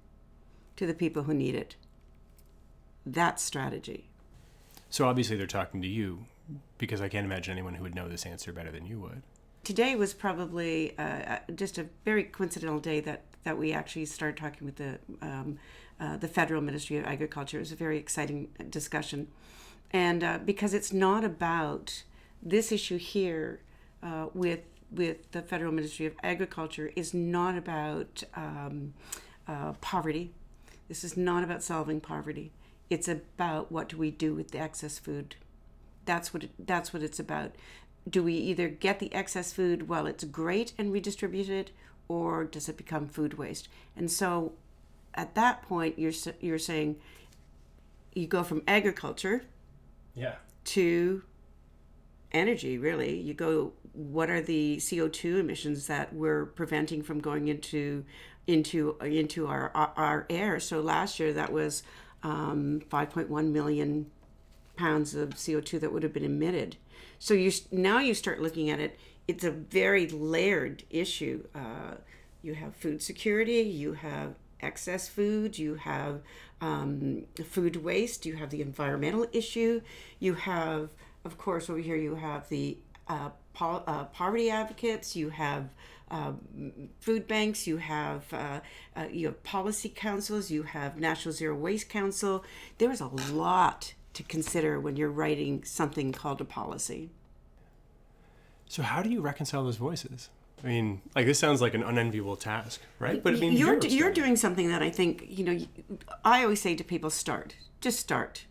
to 0.77 0.87
the 0.87 0.95
people 0.95 1.25
who 1.25 1.35
need 1.35 1.55
it. 1.55 1.77
That's 3.05 3.43
strategy. 3.43 4.09
So 4.93 5.09
obviously 5.09 5.39
they're 5.39 5.47
talking 5.47 5.81
to 5.81 5.89
you 5.89 6.27
because 6.77 7.01
I 7.01 7.09
can't 7.09 7.25
imagine 7.25 7.53
anyone 7.53 7.75
who 7.75 7.83
would 7.83 7.95
know 7.95 8.11
this 8.11 8.27
answer 8.27 8.53
better 8.53 8.71
than 8.71 8.85
you 8.85 9.01
would. 9.01 9.23
Today 9.65 9.97
was 9.97 10.13
probably 10.13 10.97
uh, 10.99 11.03
uh 11.03 11.39
just 11.55 11.79
a 11.79 11.87
very 12.05 12.25
coincidental 12.25 12.79
day 12.79 13.01
that 13.01 13.23
that 13.45 13.57
we 13.57 13.73
actually 13.73 14.05
started 14.05 14.37
talking 14.37 14.67
with 14.67 14.77
the 14.77 14.99
um, 15.23 15.59
uh, 15.99 16.19
the 16.19 16.29
federal 16.29 16.61
Ministry 16.61 16.99
of 16.99 17.07
Agriculture. 17.07 17.57
It 17.57 17.61
was 17.61 17.73
a 17.73 17.77
very 17.77 17.97
exciting 17.97 18.49
discussion, 18.69 19.29
and 19.93 20.23
uh, 20.23 20.39
because 20.45 20.75
it's 20.75 20.93
not 20.93 21.25
about 21.25 22.03
this 22.43 22.71
issue 22.71 22.99
here 22.99 23.61
uh, 24.03 24.27
with 24.35 24.61
with 24.91 25.33
the 25.33 25.41
federal 25.41 25.73
Ministry 25.73 26.05
of 26.05 26.15
Agriculture 26.23 26.93
is 26.95 27.15
not 27.15 27.57
about 27.57 28.25
um, 28.37 28.93
uh, 29.49 29.73
poverty. 29.81 30.35
This 30.89 31.03
is 31.03 31.17
not 31.17 31.45
about 31.45 31.63
solving 31.63 31.99
poverty. 31.99 32.53
It's 32.93 33.09
about 33.09 33.73
what 33.73 33.89
do 33.89 33.97
we 33.97 34.11
do 34.11 34.35
with 34.35 34.51
the 34.51 34.59
excess 34.59 34.99
food. 34.99 35.37
That's 36.05 36.35
what 36.35 36.45
it, 36.45 36.51
that's 36.59 36.93
what 36.93 37.03
it's 37.03 37.19
about. 37.19 37.53
Do 38.07 38.23
we 38.23 38.35
either 38.35 38.69
get 38.69 38.99
the 38.99 39.13
excess 39.15 39.51
food 39.51 39.89
while 39.89 40.07
it's 40.07 40.25
great 40.25 40.75
and 40.77 40.93
redistribute 40.93 41.49
it, 41.49 41.71
or 42.07 42.45
does 42.45 42.69
it 42.69 42.77
become 42.77 43.09
food 43.09 43.39
waste? 43.39 43.69
And 43.97 44.11
so 44.11 44.53
at 45.15 45.35
that 45.35 45.63
point 45.63 45.99
you're 45.99 46.13
you're 46.41 46.59
saying 46.59 46.97
you 48.15 48.27
go 48.27 48.43
from 48.43 48.63
agriculture 48.69 49.45
yeah 50.15 50.35
to 50.65 51.23
energy 52.33 52.79
really 52.79 53.19
you 53.19 53.35
go 53.35 53.73
what 53.93 54.31
are 54.31 54.41
the 54.41 54.79
CO2 54.79 55.39
emissions 55.39 55.87
that 55.87 56.13
we're 56.15 56.47
preventing 56.47 57.03
from 57.03 57.21
going 57.21 57.49
into 57.49 58.05
into 58.47 58.97
into 59.03 59.47
our 59.47 59.71
our 59.75 60.27
air 60.31 60.59
so 60.59 60.81
last 60.81 61.21
year 61.21 61.33
that 61.33 61.53
was 61.53 61.83
um, 62.23 62.83
5.1 62.91 63.53
million 63.53 64.11
pounds 64.77 65.15
of 65.15 65.31
CO2 65.31 65.81
that 65.81 65.93
would 65.93 66.03
have 66.03 66.13
been 66.13 66.25
emitted 66.25 66.77
so 67.19 67.35
you 67.35 67.53
now 67.71 67.99
you 67.99 68.15
start 68.15 68.41
looking 68.41 68.71
at 68.71 68.81
it 68.81 68.99
it's 69.29 69.45
a 69.45 69.51
very 69.51 70.09
layered 70.09 70.85
issue. 70.91 71.45
Uh, 71.55 71.95
you 72.43 72.55
have 72.55 72.75
food 72.75 73.03
security, 73.03 73.61
you 73.61 73.93
have 73.95 74.35
excess 74.61 75.09
food, 75.09 75.59
you 75.59 75.77
have 75.77 76.21
um, 76.61 77.25
food 77.45 77.77
waste, 77.77 78.27
you 78.27 78.37
have 78.37 78.51
the 78.51 78.61
environmental 78.61 79.27
issue, 79.33 79.81
you 80.19 80.35
have, 80.35 80.91
of 81.25 81.39
course, 81.39 81.71
over 81.71 81.79
here 81.79 81.97
you 81.97 82.17
have 82.17 82.49
the 82.49 82.79
uh, 83.09 83.31
po- 83.55 83.83
uh, 83.87 84.05
poverty 84.07 84.51
advocates, 84.51 85.17
you 85.17 85.31
have 85.31 85.69
uh, 86.11 86.33
food 87.01 87.27
banks, 87.27 87.67
you 87.67 87.79
have 87.79 88.25
uh, 88.33 88.61
uh, 88.97 89.07
you 89.11 89.27
have 89.27 89.43
policy 89.43 89.89
councils, 89.89 90.51
you 90.51 90.63
have 90.63 90.99
National 90.99 91.33
Zero 91.33 91.55
Waste 91.55 91.89
Council. 91.89 92.45
There's 92.79 93.01
a 93.01 93.07
lot 93.07 93.95
to 94.15 94.23
consider 94.23 94.79
when 94.79 94.97
you're 94.97 95.11
writing 95.11 95.65
something 95.65 96.13
called 96.13 96.41
a 96.41 96.45
policy. 96.45 97.11
So 98.69 98.83
how 98.83 99.03
do 99.03 99.11
you 99.11 99.21
reconcile 99.21 99.65
those 99.65 99.77
voices? 99.77 100.29
I 100.63 100.67
mean, 100.69 101.03
like 101.17 101.27
this 101.27 101.39
sounds 101.39 101.61
like 101.61 101.75
an 101.75 101.83
unenviable 101.83 102.37
task, 102.37 102.81
right? 102.99 103.23
But 103.23 103.35
I 103.35 103.37
mean, 103.39 103.55
you're 103.55 103.79
you're 103.79 104.13
doing 104.13 104.37
something 104.37 104.69
that 104.69 104.83
I 104.83 104.91
think 104.91 105.25
you 105.29 105.45
know. 105.45 105.59
I 106.25 106.45
always 106.45 106.61
say 106.61 106.75
to 106.77 106.85
people, 106.85 107.11
start, 107.11 107.57
just 107.81 107.99
start. 107.99 108.45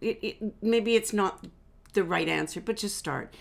It, 0.00 0.18
it, 0.22 0.62
maybe 0.62 0.94
it's 0.94 1.12
not 1.12 1.46
the 1.94 2.04
right 2.04 2.28
answer, 2.28 2.60
but 2.60 2.76
just 2.76 2.98
start. 2.98 3.34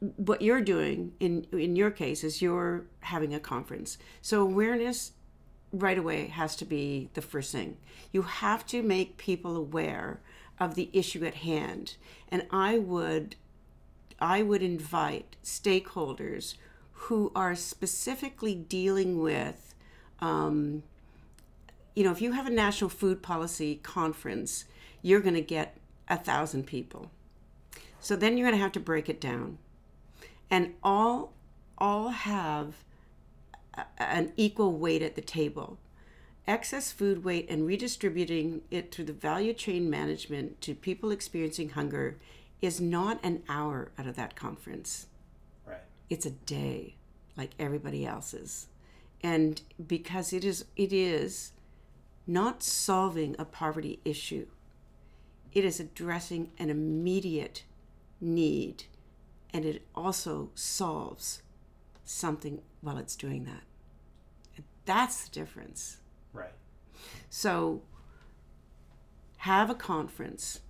What 0.00 0.42
you're 0.42 0.62
doing 0.62 1.12
in 1.20 1.46
in 1.52 1.76
your 1.76 1.90
case 1.90 2.24
is 2.24 2.40
you're 2.40 2.86
having 3.00 3.34
a 3.34 3.40
conference, 3.40 3.98
so 4.22 4.40
awareness 4.40 5.12
right 5.72 5.98
away 5.98 6.26
has 6.26 6.56
to 6.56 6.64
be 6.64 7.10
the 7.14 7.22
first 7.22 7.52
thing. 7.52 7.76
You 8.10 8.22
have 8.22 8.66
to 8.66 8.82
make 8.82 9.16
people 9.18 9.56
aware 9.56 10.20
of 10.58 10.74
the 10.74 10.88
issue 10.92 11.24
at 11.24 11.34
hand, 11.36 11.96
and 12.30 12.46
I 12.50 12.78
would 12.78 13.36
I 14.20 14.42
would 14.42 14.62
invite 14.62 15.36
stakeholders 15.44 16.54
who 16.92 17.32
are 17.34 17.54
specifically 17.54 18.54
dealing 18.54 19.20
with, 19.20 19.74
um, 20.20 20.82
you 21.94 22.04
know, 22.04 22.12
if 22.12 22.20
you 22.20 22.32
have 22.32 22.46
a 22.46 22.50
national 22.50 22.90
food 22.90 23.22
policy 23.22 23.80
conference, 23.82 24.66
you're 25.00 25.20
going 25.20 25.34
to 25.34 25.40
get 25.40 25.78
a 26.08 26.18
thousand 26.18 26.66
people. 26.66 27.10
So 28.00 28.16
then 28.16 28.36
you're 28.36 28.46
going 28.46 28.58
to 28.58 28.62
have 28.62 28.72
to 28.72 28.80
break 28.80 29.08
it 29.08 29.20
down, 29.20 29.58
and 30.50 30.74
all 30.82 31.32
all 31.78 32.08
have 32.10 32.84
a, 33.74 33.84
an 33.98 34.32
equal 34.36 34.72
weight 34.72 35.02
at 35.02 35.14
the 35.14 35.20
table. 35.20 35.78
Excess 36.46 36.92
food 36.92 37.24
weight 37.24 37.46
and 37.48 37.66
redistributing 37.66 38.62
it 38.70 38.92
through 38.92 39.04
the 39.04 39.12
value 39.12 39.52
chain 39.52 39.88
management 39.88 40.60
to 40.60 40.74
people 40.74 41.10
experiencing 41.10 41.70
hunger 41.70 42.18
is 42.60 42.80
not 42.80 43.18
an 43.24 43.42
hour 43.48 43.90
out 43.98 44.06
of 44.06 44.16
that 44.16 44.36
conference. 44.36 45.06
Right. 45.66 45.78
It's 46.08 46.26
a 46.26 46.30
day 46.30 46.96
like 47.36 47.52
everybody 47.58 48.04
else's. 48.04 48.66
And 49.22 49.60
because 49.86 50.32
it 50.32 50.44
is 50.44 50.64
it 50.76 50.92
is 50.92 51.52
not 52.26 52.62
solving 52.62 53.34
a 53.38 53.44
poverty 53.44 54.00
issue. 54.04 54.46
It 55.52 55.64
is 55.64 55.80
addressing 55.80 56.52
an 56.58 56.70
immediate 56.70 57.64
need 58.20 58.84
and 59.52 59.64
it 59.64 59.82
also 59.94 60.50
solves 60.54 61.42
something 62.04 62.60
while 62.80 62.98
it's 62.98 63.16
doing 63.16 63.44
that. 63.44 63.62
And 64.56 64.64
that's 64.84 65.24
the 65.24 65.30
difference. 65.30 65.98
Right. 66.32 66.52
So 67.28 67.82
have 69.38 69.70
a 69.70 69.74
conference, 69.74 70.60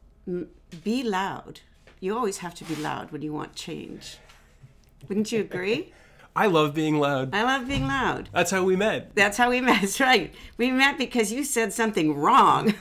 be 0.84 1.02
loud, 1.02 1.60
you 2.00 2.16
always 2.16 2.38
have 2.38 2.54
to 2.54 2.64
be 2.64 2.76
loud 2.76 3.12
when 3.12 3.20
you 3.20 3.32
want 3.32 3.54
change. 3.54 4.18
Wouldn't 5.08 5.30
you 5.32 5.40
agree? 5.40 5.92
I 6.36 6.46
love 6.46 6.74
being 6.74 6.98
loud. 6.98 7.34
I 7.34 7.42
love 7.42 7.66
being 7.66 7.86
loud. 7.86 8.28
That's 8.32 8.50
how 8.50 8.62
we 8.62 8.76
met. 8.76 9.14
That's 9.14 9.36
how 9.36 9.50
we 9.50 9.60
met. 9.60 9.80
That's 9.80 10.00
right. 10.00 10.32
We 10.56 10.70
met 10.70 10.96
because 10.96 11.32
you 11.32 11.42
said 11.44 11.72
something 11.72 12.14
wrong. 12.16 12.72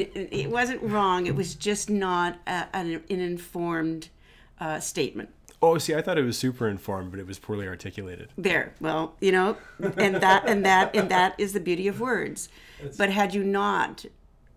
it 0.00 0.50
wasn't 0.50 0.82
wrong. 0.82 1.26
It 1.26 1.34
was 1.34 1.54
just 1.54 1.90
not 1.90 2.38
a, 2.46 2.66
an, 2.72 3.02
an, 3.08 3.20
informed 3.20 4.08
uh, 4.60 4.80
statement. 4.80 5.30
Oh, 5.62 5.78
see, 5.78 5.94
I 5.94 6.02
thought 6.02 6.18
it 6.18 6.24
was 6.24 6.36
super 6.36 6.68
informed, 6.68 7.10
but 7.10 7.20
it 7.20 7.26
was 7.26 7.38
poorly 7.38 7.66
articulated. 7.66 8.28
There, 8.36 8.74
well, 8.80 9.14
you 9.20 9.32
know, 9.32 9.56
and 9.96 10.16
that 10.16 10.46
and 10.46 10.64
that 10.66 10.94
and 10.94 11.10
that 11.10 11.34
is 11.38 11.52
the 11.52 11.60
beauty 11.60 11.88
of 11.88 12.00
words. 12.00 12.48
But 12.98 13.10
had 13.10 13.34
you 13.34 13.42
not 13.42 14.04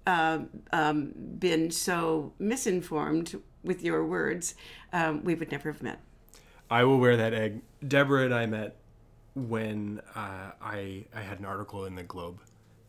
uh, 0.05 0.39
um, 0.73 1.13
been 1.39 1.71
so 1.71 2.33
misinformed 2.39 3.41
with 3.63 3.83
your 3.83 4.05
words, 4.05 4.55
um, 4.91 5.23
we 5.23 5.35
would 5.35 5.51
never 5.51 5.71
have 5.71 5.81
met. 5.81 5.99
I 6.69 6.83
will 6.83 6.99
wear 6.99 7.15
that 7.15 7.33
egg. 7.33 7.61
Debra 7.87 8.25
and 8.25 8.33
I 8.33 8.45
met 8.45 8.75
when 9.35 10.01
uh, 10.15 10.51
I 10.61 11.05
I 11.15 11.21
had 11.21 11.39
an 11.39 11.45
article 11.45 11.85
in 11.85 11.95
the 11.95 12.03
Globe, 12.03 12.39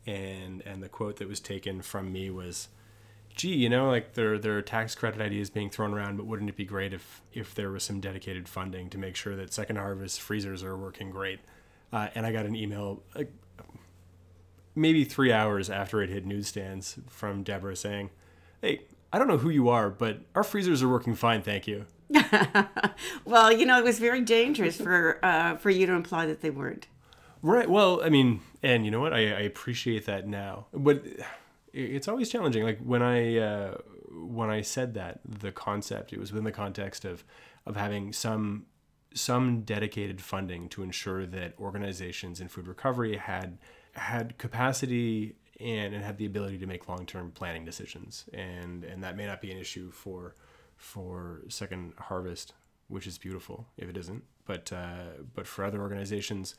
and 0.09 0.62
and 0.66 0.83
the 0.83 0.88
quote 0.88 1.16
that 1.16 1.29
was 1.29 1.40
taken 1.40 1.83
from 1.83 2.12
me 2.12 2.31
was, 2.31 2.68
"Gee, 3.35 3.55
you 3.55 3.68
know, 3.68 3.88
like 3.88 4.14
there 4.14 4.38
there 4.38 4.57
are 4.57 4.62
tax 4.62 4.94
credit 4.94 5.21
ideas 5.21 5.51
being 5.51 5.71
thrown 5.71 5.92
around, 5.94 6.16
but 6.16 6.27
wouldn't 6.27 6.49
it 6.49 6.57
be 6.57 6.64
great 6.64 6.92
if 6.92 7.23
if 7.33 7.55
there 7.55 7.71
was 7.71 7.85
some 7.85 8.01
dedicated 8.01 8.49
funding 8.49 8.90
to 8.90 8.99
make 8.99 9.16
sure 9.16 9.37
that 9.37 9.53
Second 9.53 9.77
Harvest 9.77 10.21
freezers 10.21 10.62
are 10.62 10.77
working 10.77 11.11
great?" 11.11 11.40
Uh, 11.92 12.09
and 12.14 12.27
I 12.27 12.33
got 12.33 12.44
an 12.44 12.55
email 12.55 13.03
maybe 14.79 15.05
three 15.05 15.33
hours 15.33 15.68
after 15.68 16.03
it 16.03 16.09
hit 16.09 16.25
newsstands 16.25 16.99
from 17.09 17.42
Debra 17.42 17.77
saying, 17.77 18.11
Hey, 18.62 18.83
I 19.12 19.18
don't 19.18 19.29
know 19.29 19.38
who 19.38 19.51
you 19.51 19.68
are, 19.68 19.90
but 19.90 20.21
our 20.35 20.44
freezers 20.44 20.83
are 20.83 20.88
working 20.88 21.14
fine, 21.14 21.42
thank 21.42 21.66
you. 21.66 21.87
well, 23.25 23.53
you 23.53 23.66
know, 23.66 23.79
it 23.79 23.85
was 23.85 23.99
very 23.99 24.21
dangerous 24.21 24.77
for 24.77 25.18
uh, 25.23 25.57
for 25.57 25.71
you 25.71 25.87
to 25.87 25.92
imply 25.92 26.25
that 26.27 26.40
they 26.40 26.51
weren't. 26.51 26.87
Right. 27.42 27.68
Well, 27.68 28.03
I 28.03 28.09
mean, 28.09 28.40
and 28.62 28.85
you 28.85 28.90
know 28.90 29.01
what? 29.01 29.12
I, 29.12 29.18
I 29.18 29.40
appreciate 29.40 30.07
that 30.07 30.27
now, 30.27 30.66
but 30.73 31.05
it's 31.73 32.09
always 32.09 32.29
challenging. 32.29 32.64
Like 32.64 32.79
when 32.81 33.03
I 33.03 33.38
uh, 33.38 33.77
when 34.11 34.51
I 34.51 34.62
said 34.62 34.94
that 34.94 35.21
the 35.25 35.53
concept, 35.53 36.12
it 36.12 36.18
was 36.18 36.33
within 36.33 36.44
the 36.44 36.53
context 36.53 37.05
of 37.05 37.25
of 37.66 37.77
having 37.77 38.12
some 38.12 38.66
some 39.14 39.62
dedicated 39.62 40.21
funding 40.21 40.68
to 40.71 40.83
ensure 40.83 41.27
that 41.27 41.55
organizations 41.59 42.40
in 42.40 42.49
food 42.49 42.66
recovery 42.66 43.16
had 43.16 43.59
had 43.92 44.38
capacity 44.38 45.37
and, 45.61 45.94
and 45.94 46.05
had 46.05 46.18
the 46.18 46.27
ability 46.27 46.59
to 46.59 46.66
make 46.66 46.88
long 46.88 47.07
term 47.07 47.31
planning 47.31 47.64
decisions. 47.64 48.25
And 48.33 48.85
and 48.85 49.03
that 49.05 49.16
may 49.16 49.27
not 49.27 49.40
be 49.40 49.51
an 49.51 49.59
issue 49.59 49.90
for 49.90 50.35
for 50.77 51.42
Second 51.49 51.94
Harvest, 51.99 52.55
which 52.88 53.07
is 53.07 53.18
beautiful 53.18 53.66
if 53.77 53.88
it 53.88 53.97
isn't. 53.97 54.25
But 54.47 54.73
uh, 54.73 55.23
but 55.35 55.47
for 55.47 55.64
other 55.64 55.81
organizations, 55.81 56.55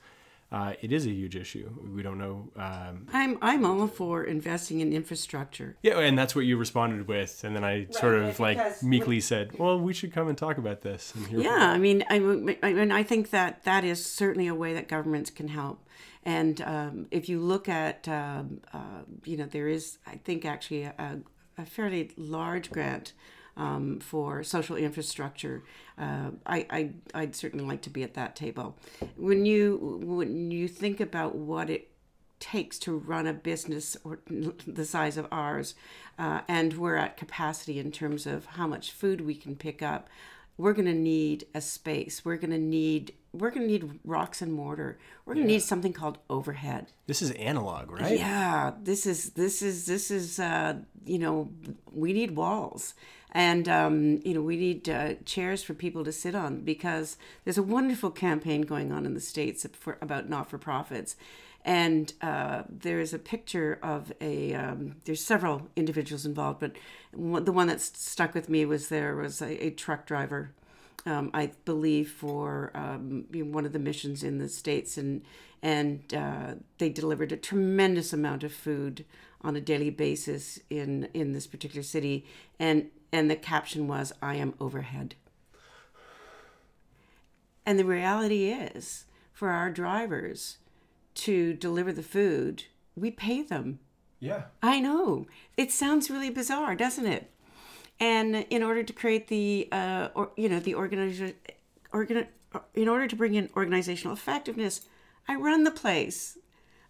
uh, 0.51 0.73
it 0.81 0.91
is 0.91 1.05
a 1.05 1.11
huge 1.11 1.35
issue. 1.35 1.69
We 1.93 2.01
don't 2.01 2.17
know. 2.17 2.49
Um, 2.55 3.07
I'm 3.13 3.37
I'm 3.41 3.65
all 3.65 3.87
for 3.87 4.23
investing 4.23 4.79
in 4.79 4.93
infrastructure. 4.93 5.77
Yeah, 5.83 5.99
and 5.99 6.17
that's 6.17 6.35
what 6.35 6.45
you 6.45 6.57
responded 6.57 7.07
with, 7.07 7.43
and 7.43 7.55
then 7.55 7.63
I 7.63 7.79
right, 7.79 7.93
sort 7.93 8.15
of 8.15 8.39
like 8.39 8.81
meekly 8.81 9.21
said, 9.21 9.59
"Well, 9.59 9.79
we 9.79 9.93
should 9.93 10.11
come 10.11 10.27
and 10.27 10.35
talk 10.37 10.57
about 10.57 10.81
this." 10.81 11.13
yeah, 11.31 11.71
I 11.71 11.77
mean, 11.77 12.03
I, 12.09 12.15
I 12.63 12.73
mean, 12.73 12.91
I 12.91 13.03
think 13.03 13.29
that 13.29 13.63
that 13.65 13.83
is 13.83 14.03
certainly 14.03 14.47
a 14.47 14.55
way 14.55 14.73
that 14.73 14.87
governments 14.87 15.29
can 15.29 15.49
help. 15.49 15.85
And 16.23 16.61
um, 16.61 17.07
if 17.11 17.29
you 17.29 17.39
look 17.39 17.69
at, 17.69 18.07
um, 18.07 18.61
uh, 18.73 19.03
you 19.25 19.37
know, 19.37 19.45
there 19.45 19.67
is, 19.67 19.99
I 20.05 20.15
think, 20.17 20.45
actually 20.45 20.83
a, 20.83 21.19
a 21.57 21.65
fairly 21.65 22.11
large 22.17 22.71
grant 22.71 23.13
um, 23.59 23.99
for 23.99 24.41
social 24.41 24.77
infrastructure. 24.77 25.63
Uh, 25.97 26.31
I, 26.45 26.65
I 26.69 26.89
I'd 27.13 27.35
certainly 27.35 27.65
like 27.65 27.81
to 27.83 27.89
be 27.89 28.03
at 28.03 28.13
that 28.15 28.35
table. 28.35 28.77
When 29.17 29.45
you 29.45 29.99
when 30.01 30.49
you 30.49 30.67
think 30.67 30.99
about 30.99 31.35
what 31.35 31.69
it 31.69 31.91
takes 32.39 32.79
to 32.79 32.97
run 32.97 33.27
a 33.27 33.33
business 33.33 33.97
or 34.05 34.19
the 34.65 34.85
size 34.85 35.17
of 35.17 35.27
ours, 35.31 35.75
uh, 36.17 36.41
and 36.47 36.73
we're 36.77 36.95
at 36.95 37.17
capacity 37.17 37.79
in 37.79 37.91
terms 37.91 38.25
of 38.25 38.45
how 38.45 38.65
much 38.65 38.91
food 38.91 39.21
we 39.21 39.35
can 39.35 39.57
pick 39.57 39.81
up, 39.81 40.07
we're 40.57 40.73
going 40.73 40.85
to 40.85 40.93
need 40.93 41.45
a 41.53 41.59
space. 41.59 42.23
We're 42.23 42.37
going 42.37 42.51
to 42.51 42.57
need 42.57 43.13
we're 43.33 43.51
going 43.51 43.67
to 43.67 43.71
need 43.71 43.99
rocks 44.05 44.41
and 44.41 44.51
mortar. 44.53 44.97
We're 45.25 45.35
going 45.35 45.45
to 45.45 45.51
yeah. 45.51 45.57
need 45.57 45.63
something 45.63 45.93
called 45.93 46.17
overhead. 46.29 46.87
This 47.07 47.21
is 47.21 47.31
analog, 47.31 47.91
right? 47.91 48.17
Yeah, 48.17 48.71
this 48.81 49.05
is 49.05 49.31
this 49.31 49.61
is 49.61 49.85
this 49.85 50.09
is 50.09 50.39
uh, 50.39 50.75
you 51.05 51.19
know 51.19 51.49
we 51.91 52.13
need 52.13 52.37
walls 52.37 52.93
and 53.31 53.67
um, 53.69 54.21
you 54.23 54.33
know 54.33 54.41
we 54.41 54.57
need 54.57 54.89
uh, 54.89 55.13
chairs 55.25 55.63
for 55.63 55.73
people 55.73 56.03
to 56.03 56.11
sit 56.11 56.35
on 56.35 56.61
because 56.61 57.17
there's 57.43 57.57
a 57.57 57.63
wonderful 57.63 58.11
campaign 58.11 58.61
going 58.61 58.91
on 58.91 59.05
in 59.05 59.13
the 59.13 59.19
states 59.19 59.65
for, 59.73 59.97
about 60.01 60.29
not-for-profits. 60.29 61.15
And 61.65 62.13
uh, 62.21 62.63
there 62.69 63.01
is 63.01 63.13
a 63.13 63.19
picture 63.19 63.79
of 63.83 64.13
a 64.21 64.53
um, 64.53 64.95
there's 65.05 65.23
several 65.23 65.67
individuals 65.75 66.25
involved 66.25 66.59
but 66.59 66.73
the 67.11 67.51
one 67.51 67.67
that 67.67 67.81
stuck 67.81 68.33
with 68.33 68.49
me 68.49 68.65
was 68.65 68.87
there 68.87 69.15
was 69.15 69.41
a, 69.41 69.65
a 69.65 69.69
truck 69.71 70.05
driver 70.05 70.51
um, 71.05 71.31
I 71.33 71.51
believe 71.65 72.11
for 72.11 72.71
um, 72.73 73.25
one 73.31 73.65
of 73.65 73.73
the 73.73 73.79
missions 73.79 74.23
in 74.23 74.37
the 74.37 74.49
states. 74.49 74.97
And 74.97 75.23
and 75.61 76.13
uh, 76.13 76.53
they 76.77 76.89
delivered 76.89 77.31
a 77.31 77.37
tremendous 77.37 78.13
amount 78.13 78.43
of 78.43 78.53
food 78.53 79.03
on 79.41 79.55
a 79.55 79.61
daily 79.61 79.89
basis 79.89 80.59
in 80.69 81.09
in 81.13 81.33
this 81.33 81.47
particular 81.47 81.83
city. 81.83 82.25
And 82.59 82.89
and 83.11 83.29
the 83.29 83.35
caption 83.35 83.87
was 83.87 84.13
i 84.21 84.35
am 84.35 84.53
overhead. 84.59 85.15
And 87.65 87.77
the 87.77 87.85
reality 87.85 88.49
is 88.49 89.05
for 89.31 89.49
our 89.49 89.69
drivers 89.69 90.57
to 91.15 91.53
deliver 91.53 91.91
the 91.93 92.03
food 92.03 92.63
we 92.95 93.11
pay 93.11 93.41
them. 93.43 93.79
Yeah. 94.19 94.43
I 94.61 94.79
know. 94.79 95.27
It 95.55 95.71
sounds 95.71 96.09
really 96.09 96.29
bizarre 96.29 96.75
doesn't 96.75 97.05
it? 97.05 97.29
And 97.99 98.45
in 98.49 98.63
order 98.63 98.83
to 98.83 98.93
create 98.93 99.27
the 99.27 99.67
uh, 99.71 100.09
or 100.15 100.31
you 100.37 100.49
know 100.49 100.59
the 100.59 100.75
organization 100.75 101.35
organ 101.91 102.27
in 102.73 102.87
order 102.87 103.07
to 103.07 103.15
bring 103.15 103.35
in 103.35 103.49
organizational 103.55 104.13
effectiveness 104.13 104.81
i 105.27 105.35
run 105.35 105.63
the 105.63 105.71
place. 105.71 106.37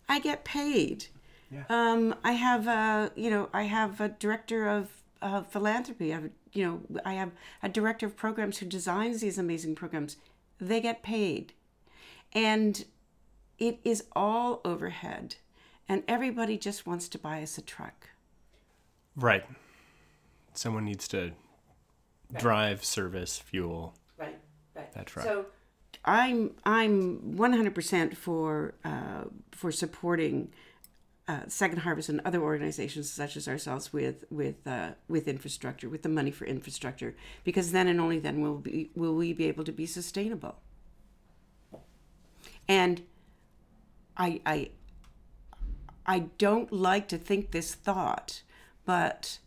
I 0.07 0.19
get 0.19 0.43
paid. 0.43 1.05
Yeah. 1.51 1.63
um, 1.69 2.13
i 2.23 2.33
have 2.33 2.67
a 2.67 3.11
you 3.15 3.29
know 3.31 3.49
i 3.53 3.63
have 3.63 3.99
a 3.99 4.09
director 4.09 4.67
of 4.67 4.98
uh, 5.21 5.43
philanthropy. 5.43 6.11
I 6.11 6.15
have, 6.15 6.29
you 6.53 6.65
know, 6.65 6.99
I 7.05 7.13
have 7.13 7.31
a 7.61 7.69
director 7.69 8.05
of 8.05 8.15
programs 8.15 8.57
who 8.57 8.65
designs 8.65 9.21
these 9.21 9.37
amazing 9.37 9.75
programs. 9.75 10.17
They 10.59 10.81
get 10.81 11.03
paid, 11.03 11.53
and 12.33 12.85
it 13.57 13.79
is 13.83 14.03
all 14.15 14.61
overhead, 14.65 15.35
and 15.87 16.03
everybody 16.07 16.57
just 16.57 16.85
wants 16.85 17.07
to 17.09 17.17
buy 17.17 17.41
us 17.41 17.57
a 17.57 17.61
truck. 17.61 18.09
Right. 19.15 19.45
Someone 20.53 20.85
needs 20.85 21.07
to 21.09 21.31
right. 22.31 22.39
drive, 22.41 22.83
service, 22.83 23.37
fuel. 23.37 23.95
Right. 24.17 24.37
Right. 24.75 24.91
That 24.93 25.05
truck. 25.05 25.25
So. 25.25 25.45
I'm 26.05 26.51
I'm 26.63 27.35
100% 27.35 28.15
for 28.15 28.73
uh, 28.85 29.25
for 29.51 29.71
supporting 29.71 30.51
uh, 31.29 31.41
Second 31.47 31.79
Harvest 31.79 32.09
and 32.09 32.21
other 32.25 32.41
organizations 32.41 33.07
such 33.11 33.37
as 33.37 33.47
ourselves 33.47 33.93
with 33.93 34.25
with 34.31 34.65
uh, 34.65 34.91
with 35.07 35.27
infrastructure, 35.27 35.87
with 35.87 36.01
the 36.01 36.09
money 36.09 36.31
for 36.31 36.45
infrastructure, 36.45 37.15
because 37.43 37.71
then 37.71 37.87
and 37.87 38.01
only 38.01 38.17
then 38.17 38.41
will 38.41 38.57
be 38.57 38.89
will 38.95 39.13
we 39.13 39.31
be 39.31 39.45
able 39.45 39.63
to 39.63 39.71
be 39.71 39.85
sustainable. 39.85 40.55
And 42.67 43.03
I 44.17 44.41
I 44.43 44.71
I 46.07 46.19
don't 46.39 46.73
like 46.73 47.07
to 47.09 47.17
think 47.19 47.51
this 47.51 47.75
thought, 47.75 48.41
but 48.83 49.37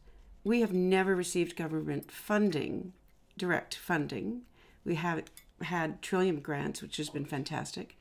we 0.45 0.61
have 0.61 0.73
never 0.73 1.17
received 1.17 1.57
government 1.57 2.13
funding, 2.13 2.93
direct 3.37 3.75
funding. 3.75 4.43
We 4.85 4.95
have 4.95 5.25
had 5.63 6.01
Trillium 6.01 6.39
grants, 6.39 6.81
which 6.81 6.97
has 6.99 7.11
been 7.11 7.25
fantastic. 7.25 7.97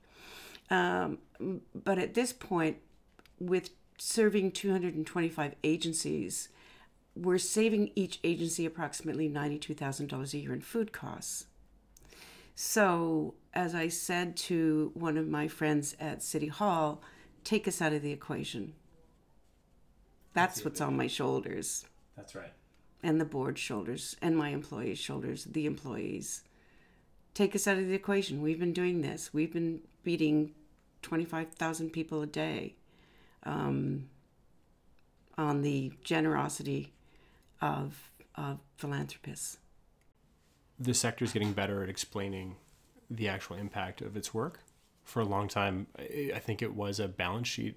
Um, 0.70 1.17
but 1.74 1.98
at 1.98 2.13
this 2.13 2.32
point, 2.32 2.78
with 3.41 3.71
serving 3.97 4.51
225 4.51 5.56
agencies, 5.63 6.49
we're 7.15 7.39
saving 7.39 7.91
each 7.95 8.19
agency 8.23 8.65
approximately 8.65 9.30
$92,000 9.30 10.34
a 10.34 10.38
year 10.38 10.54
in 10.54 10.62
food 10.62 10.93
costs. 10.93 11.47
So, 12.56 13.34
as 13.54 13.73
I 13.73 13.88
said 13.88 14.38
to 14.38 14.91
one 14.93 15.17
of 15.17 15.27
my 15.27 15.47
friends 15.47 15.95
at 15.99 16.21
City 16.21 16.47
Hall, 16.47 17.01
take 17.43 17.67
us 17.67 17.82
out 17.82 17.93
of 17.93 18.01
the 18.01 18.12
equation. 18.12 18.73
That's, 20.34 20.56
That's 20.56 20.65
what's 20.65 20.82
on 20.82 20.95
my 20.95 21.08
shoulders. 21.08 21.86
That's 22.15 22.36
right. 22.36 22.54
And 23.04 23.19
the 23.19 23.25
board's 23.25 23.60
shoulders, 23.60 24.15
and 24.21 24.38
my 24.38 24.49
employees' 24.49 24.99
shoulders, 24.99 25.45
the 25.45 25.65
employees. 25.65 26.43
Take 27.34 27.56
us 27.56 27.65
out 27.65 27.77
of 27.77 27.88
the 27.88 27.95
equation. 27.95 28.41
We've 28.41 28.60
been 28.60 28.73
doing 28.73 29.01
this. 29.01 29.34
We've 29.34 29.51
been 29.51 29.82
feeding 30.04 30.51
25,000 31.01 31.89
people 31.89 32.21
a 32.21 32.27
day 32.27 32.75
um, 33.43 34.10
on 35.38 35.62
the 35.62 35.91
generosity 36.04 36.93
of, 37.62 38.12
of 38.36 38.60
philanthropists. 38.77 39.58
The 40.80 40.93
sector 40.93 41.25
is 41.25 41.32
getting 41.32 41.54
better 41.54 41.84
at 41.84 41.89
explaining 41.89 42.56
the 43.10 43.27
actual 43.27 43.58
impact 43.58 44.01
of 44.01 44.15
its 44.15 44.34
work. 44.34 44.62
For 45.04 45.19
a 45.21 45.25
long 45.25 45.47
time, 45.47 45.88
I 45.99 46.39
think 46.39 46.62
it 46.62 46.73
was 46.75 46.99
a 46.99 47.08
balance 47.08 47.47
sheet 47.47 47.75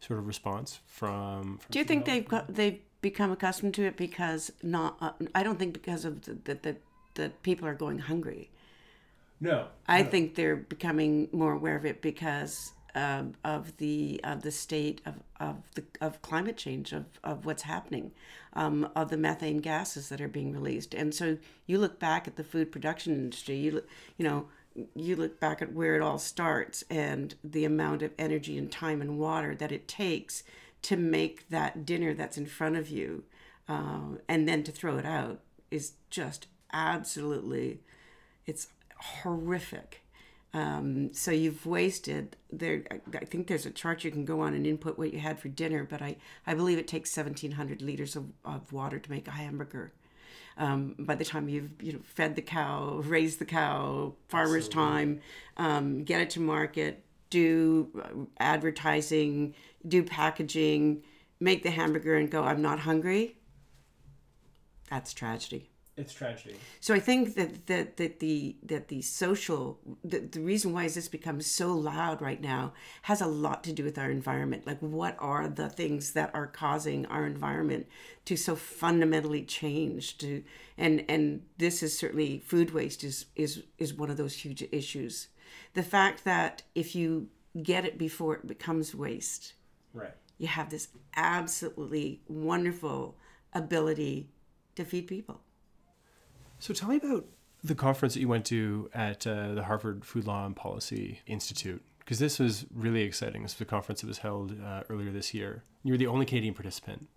sort 0.00 0.18
of 0.18 0.26
response 0.26 0.80
from. 0.86 1.58
from 1.58 1.66
Do 1.70 1.78
you 1.78 1.84
think 1.84 2.04
they've 2.04 2.26
got, 2.26 2.54
they've 2.54 2.80
become 3.00 3.32
accustomed 3.32 3.74
to 3.74 3.84
it 3.84 3.96
because 3.96 4.52
not? 4.62 4.96
Uh, 5.00 5.12
I 5.34 5.42
don't 5.42 5.58
think 5.58 5.72
because 5.72 6.04
of 6.04 6.22
the, 6.22 6.34
the, 6.44 6.54
the, 6.54 6.76
the 7.14 7.28
people 7.42 7.66
are 7.66 7.74
going 7.74 7.98
hungry. 7.98 8.50
No, 9.40 9.68
I 9.86 10.02
no. 10.02 10.08
think 10.08 10.34
they're 10.34 10.56
becoming 10.56 11.28
more 11.32 11.52
aware 11.52 11.76
of 11.76 11.84
it 11.84 12.00
because 12.00 12.72
um, 12.96 13.34
of 13.44 13.76
the 13.76 14.20
of 14.24 14.42
the 14.42 14.50
state 14.50 15.02
of 15.04 15.14
of 15.38 15.56
the 15.74 15.84
of 16.00 16.22
climate 16.22 16.56
change 16.56 16.92
of 16.92 17.04
of 17.22 17.44
what's 17.44 17.62
happening, 17.62 18.10
um, 18.54 18.88
of 18.96 19.10
the 19.10 19.18
methane 19.18 19.58
gases 19.58 20.08
that 20.08 20.20
are 20.20 20.28
being 20.28 20.52
released, 20.52 20.94
and 20.94 21.14
so 21.14 21.36
you 21.66 21.78
look 21.78 22.00
back 22.00 22.26
at 22.26 22.36
the 22.36 22.42
food 22.42 22.72
production 22.72 23.12
industry. 23.12 23.56
You 23.56 23.70
look, 23.72 23.88
you 24.16 24.24
know, 24.24 24.48
you 24.94 25.14
look 25.14 25.38
back 25.38 25.60
at 25.60 25.74
where 25.74 25.94
it 25.94 26.02
all 26.02 26.18
starts 26.18 26.82
and 26.88 27.34
the 27.44 27.66
amount 27.66 28.02
of 28.02 28.12
energy 28.18 28.56
and 28.56 28.72
time 28.72 29.02
and 29.02 29.18
water 29.18 29.54
that 29.54 29.72
it 29.72 29.86
takes 29.86 30.42
to 30.82 30.96
make 30.96 31.48
that 31.50 31.84
dinner 31.84 32.14
that's 32.14 32.38
in 32.38 32.46
front 32.46 32.76
of 32.76 32.88
you, 32.88 33.24
uh, 33.68 34.16
and 34.26 34.48
then 34.48 34.62
to 34.62 34.72
throw 34.72 34.96
it 34.96 35.04
out 35.04 35.40
is 35.70 35.92
just 36.08 36.46
absolutely, 36.72 37.80
it's 38.46 38.68
horrific 38.98 40.02
um, 40.54 41.12
so 41.12 41.30
you've 41.30 41.66
wasted 41.66 42.36
there. 42.50 42.84
I 43.14 43.24
think 43.24 43.46
there's 43.46 43.66
a 43.66 43.70
chart 43.70 44.04
you 44.04 44.10
can 44.10 44.24
go 44.24 44.40
on 44.40 44.54
and 44.54 44.66
input 44.66 44.98
what 44.98 45.12
you 45.12 45.18
had 45.18 45.38
for 45.38 45.48
dinner, 45.48 45.84
but 45.84 46.00
I, 46.00 46.16
I 46.46 46.54
believe 46.54 46.78
it 46.78 46.88
takes 46.88 47.14
1,700 47.16 47.82
liters 47.82 48.16
of, 48.16 48.26
of 48.44 48.72
water 48.72 48.98
to 48.98 49.10
make 49.10 49.28
a 49.28 49.32
hamburger. 49.32 49.92
um, 50.58 50.94
by 50.98 51.14
the 51.14 51.24
time 51.24 51.48
you've 51.48 51.70
you 51.82 51.92
know 51.92 52.00
fed 52.04 52.36
the 52.36 52.42
cow, 52.42 52.94
raised 53.04 53.38
the 53.38 53.44
cow, 53.44 54.14
farmer's 54.28 54.68
time, 54.68 55.20
um, 55.56 56.04
get 56.04 56.20
it 56.20 56.30
to 56.30 56.40
market, 56.40 57.04
do 57.30 57.88
uh, 58.02 58.24
advertising, 58.38 59.54
do 59.86 60.02
packaging, 60.02 61.02
make 61.40 61.62
the 61.62 61.70
hamburger, 61.70 62.16
and 62.16 62.30
go. 62.30 62.44
I'm 62.44 62.62
not 62.62 62.80
hungry. 62.80 63.36
That's 64.90 65.12
tragedy. 65.12 65.70
It's 65.96 66.12
tragedy. 66.12 66.56
So 66.80 66.94
I 66.94 67.00
think 67.00 67.36
that 67.36 67.66
that, 67.68 67.96
that 67.96 68.20
the 68.20 68.56
that 68.62 68.88
the 68.88 69.00
social 69.00 69.78
the, 70.04 70.18
the 70.18 70.40
reason 70.40 70.72
why 70.74 70.84
is 70.84 70.94
this 70.94 71.08
becomes 71.08 71.46
so 71.46 71.72
loud 71.72 72.20
right 72.20 72.40
now 72.40 72.74
has 73.02 73.22
a 73.22 73.26
lot 73.26 73.64
to 73.64 73.72
do 73.72 73.82
with 73.82 73.96
our 73.96 74.10
environment. 74.10 74.66
Like 74.66 74.80
what 74.80 75.16
are 75.18 75.48
the 75.48 75.70
things 75.70 76.12
that 76.12 76.30
are 76.34 76.46
causing 76.46 77.06
our 77.06 77.24
environment 77.26 77.86
to 78.26 78.36
so 78.36 78.56
fundamentally 78.56 79.42
change 79.42 80.18
to 80.18 80.44
and 80.76 81.02
and 81.08 81.42
this 81.56 81.82
is 81.82 81.98
certainly 81.98 82.40
food 82.40 82.74
waste 82.74 83.02
is 83.02 83.26
is 83.34 83.62
is 83.78 83.94
one 83.94 84.10
of 84.10 84.18
those 84.18 84.34
huge 84.34 84.62
issues. 84.70 85.28
The 85.72 85.82
fact 85.82 86.24
that 86.24 86.62
if 86.74 86.94
you 86.94 87.28
get 87.62 87.86
it 87.86 87.96
before 87.96 88.34
it 88.34 88.46
becomes 88.46 88.94
waste, 88.94 89.54
Right. 89.94 90.12
you 90.36 90.46
have 90.46 90.68
this 90.68 90.88
absolutely 91.16 92.20
wonderful 92.28 93.16
ability 93.54 94.28
to 94.74 94.84
feed 94.84 95.06
people. 95.06 95.40
So 96.58 96.74
tell 96.74 96.88
me 96.88 96.96
about 96.96 97.26
the 97.62 97.74
conference 97.74 98.14
that 98.14 98.20
you 98.20 98.28
went 98.28 98.44
to 98.46 98.90
at 98.94 99.26
uh, 99.26 99.54
the 99.54 99.64
Harvard 99.64 100.04
Food 100.04 100.26
Law 100.26 100.46
and 100.46 100.54
Policy 100.54 101.20
Institute, 101.26 101.82
because 102.00 102.18
this 102.18 102.38
was 102.38 102.66
really 102.74 103.02
exciting. 103.02 103.42
This 103.42 103.54
was 103.54 103.60
a 103.60 103.70
conference 103.70 104.00
that 104.00 104.06
was 104.06 104.18
held 104.18 104.56
uh, 104.62 104.82
earlier 104.88 105.10
this 105.10 105.34
year. 105.34 105.64
You 105.82 105.92
were 105.92 105.98
the 105.98 106.06
only 106.06 106.26
Canadian 106.26 106.54
participant 106.54 107.08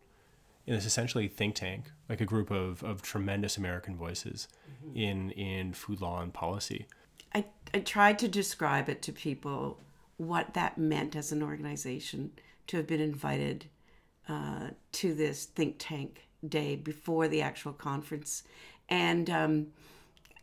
in 0.66 0.76
this 0.76 0.86
essentially 0.86 1.28
think 1.28 1.56
tank, 1.56 1.92
like 2.08 2.22
a 2.22 2.26
group 2.26 2.52
of, 2.52 2.84
of 2.84 3.02
tremendous 3.02 3.58
American 3.58 3.96
voices 3.96 4.48
in 4.94 5.32
in 5.32 5.74
food 5.74 6.00
law 6.00 6.22
and 6.22 6.34
policy. 6.34 6.86
I, 7.34 7.46
I 7.74 7.80
tried 7.80 8.20
to 8.20 8.28
describe 8.28 8.90
it 8.90 9.02
to 9.04 9.12
people 9.12 9.80
what 10.18 10.54
that 10.54 10.78
meant 10.78 11.16
as 11.16 11.32
an 11.32 11.42
organization 11.42 12.32
to 12.68 12.78
have 12.78 12.88
been 12.88 13.00
invited 13.00 13.66
uh, 14.28 14.70
to 14.92 15.14
this 15.16 15.46
think 15.46 15.76
tank 15.80 16.28
day 16.48 16.76
before 16.76 17.28
the 17.28 17.42
actual 17.42 17.74
conference, 17.74 18.44
and 18.90 19.30
um, 19.30 19.68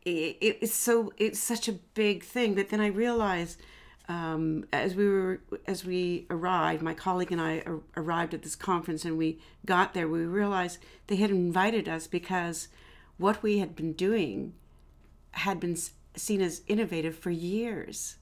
it, 0.04 0.38
it's 0.40 0.74
so 0.74 1.12
it's 1.18 1.38
such 1.38 1.68
a 1.68 1.72
big 1.72 2.22
thing. 2.22 2.54
But 2.54 2.70
then 2.70 2.80
I 2.80 2.86
realized 2.86 3.60
um, 4.08 4.64
as 4.72 4.94
we 4.94 5.08
were 5.08 5.40
as 5.66 5.84
we 5.84 6.26
arrived, 6.30 6.82
my 6.82 6.94
colleague 6.94 7.32
and 7.32 7.40
I 7.40 7.62
ar- 7.66 7.80
arrived 7.96 8.34
at 8.34 8.42
this 8.42 8.56
conference, 8.56 9.04
and 9.04 9.18
we 9.18 9.40
got 9.64 9.94
there. 9.94 10.08
We 10.08 10.20
realized 10.24 10.78
they 11.08 11.16
had 11.16 11.30
invited 11.30 11.88
us 11.88 12.06
because 12.06 12.68
what 13.18 13.42
we 13.42 13.58
had 13.58 13.74
been 13.74 13.92
doing 13.92 14.54
had 15.32 15.58
been 15.58 15.76
seen 16.14 16.40
as 16.40 16.62
innovative 16.66 17.16
for 17.16 17.30
years. 17.30 18.16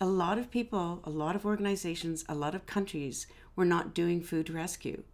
A 0.00 0.06
lot 0.06 0.38
of 0.38 0.50
people, 0.50 1.00
a 1.04 1.10
lot 1.10 1.36
of 1.36 1.44
organizations, 1.44 2.24
a 2.28 2.34
lot 2.34 2.54
of 2.54 2.66
countries 2.66 3.26
were 3.54 3.66
not 3.66 3.94
doing 3.94 4.22
food 4.22 4.50
rescue, 4.50 5.04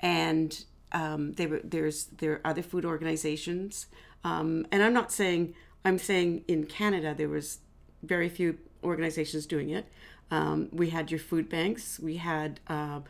and 0.00 0.64
um, 0.94 1.32
they 1.32 1.46
were, 1.46 1.60
there's 1.62 2.06
there 2.06 2.32
are 2.32 2.40
other 2.44 2.62
food 2.62 2.84
organizations, 2.84 3.86
um, 4.22 4.66
and 4.72 4.82
I'm 4.82 4.94
not 4.94 5.12
saying 5.12 5.54
I'm 5.84 5.98
saying 5.98 6.44
in 6.48 6.64
Canada 6.64 7.14
there 7.14 7.28
was 7.28 7.58
very 8.02 8.28
few 8.28 8.58
organizations 8.82 9.44
doing 9.44 9.70
it. 9.70 9.86
Um, 10.30 10.68
we 10.72 10.90
had 10.90 11.10
your 11.10 11.20
food 11.20 11.48
banks, 11.48 11.98
we 11.98 12.16
had 12.16 12.60
uh, 12.68 13.00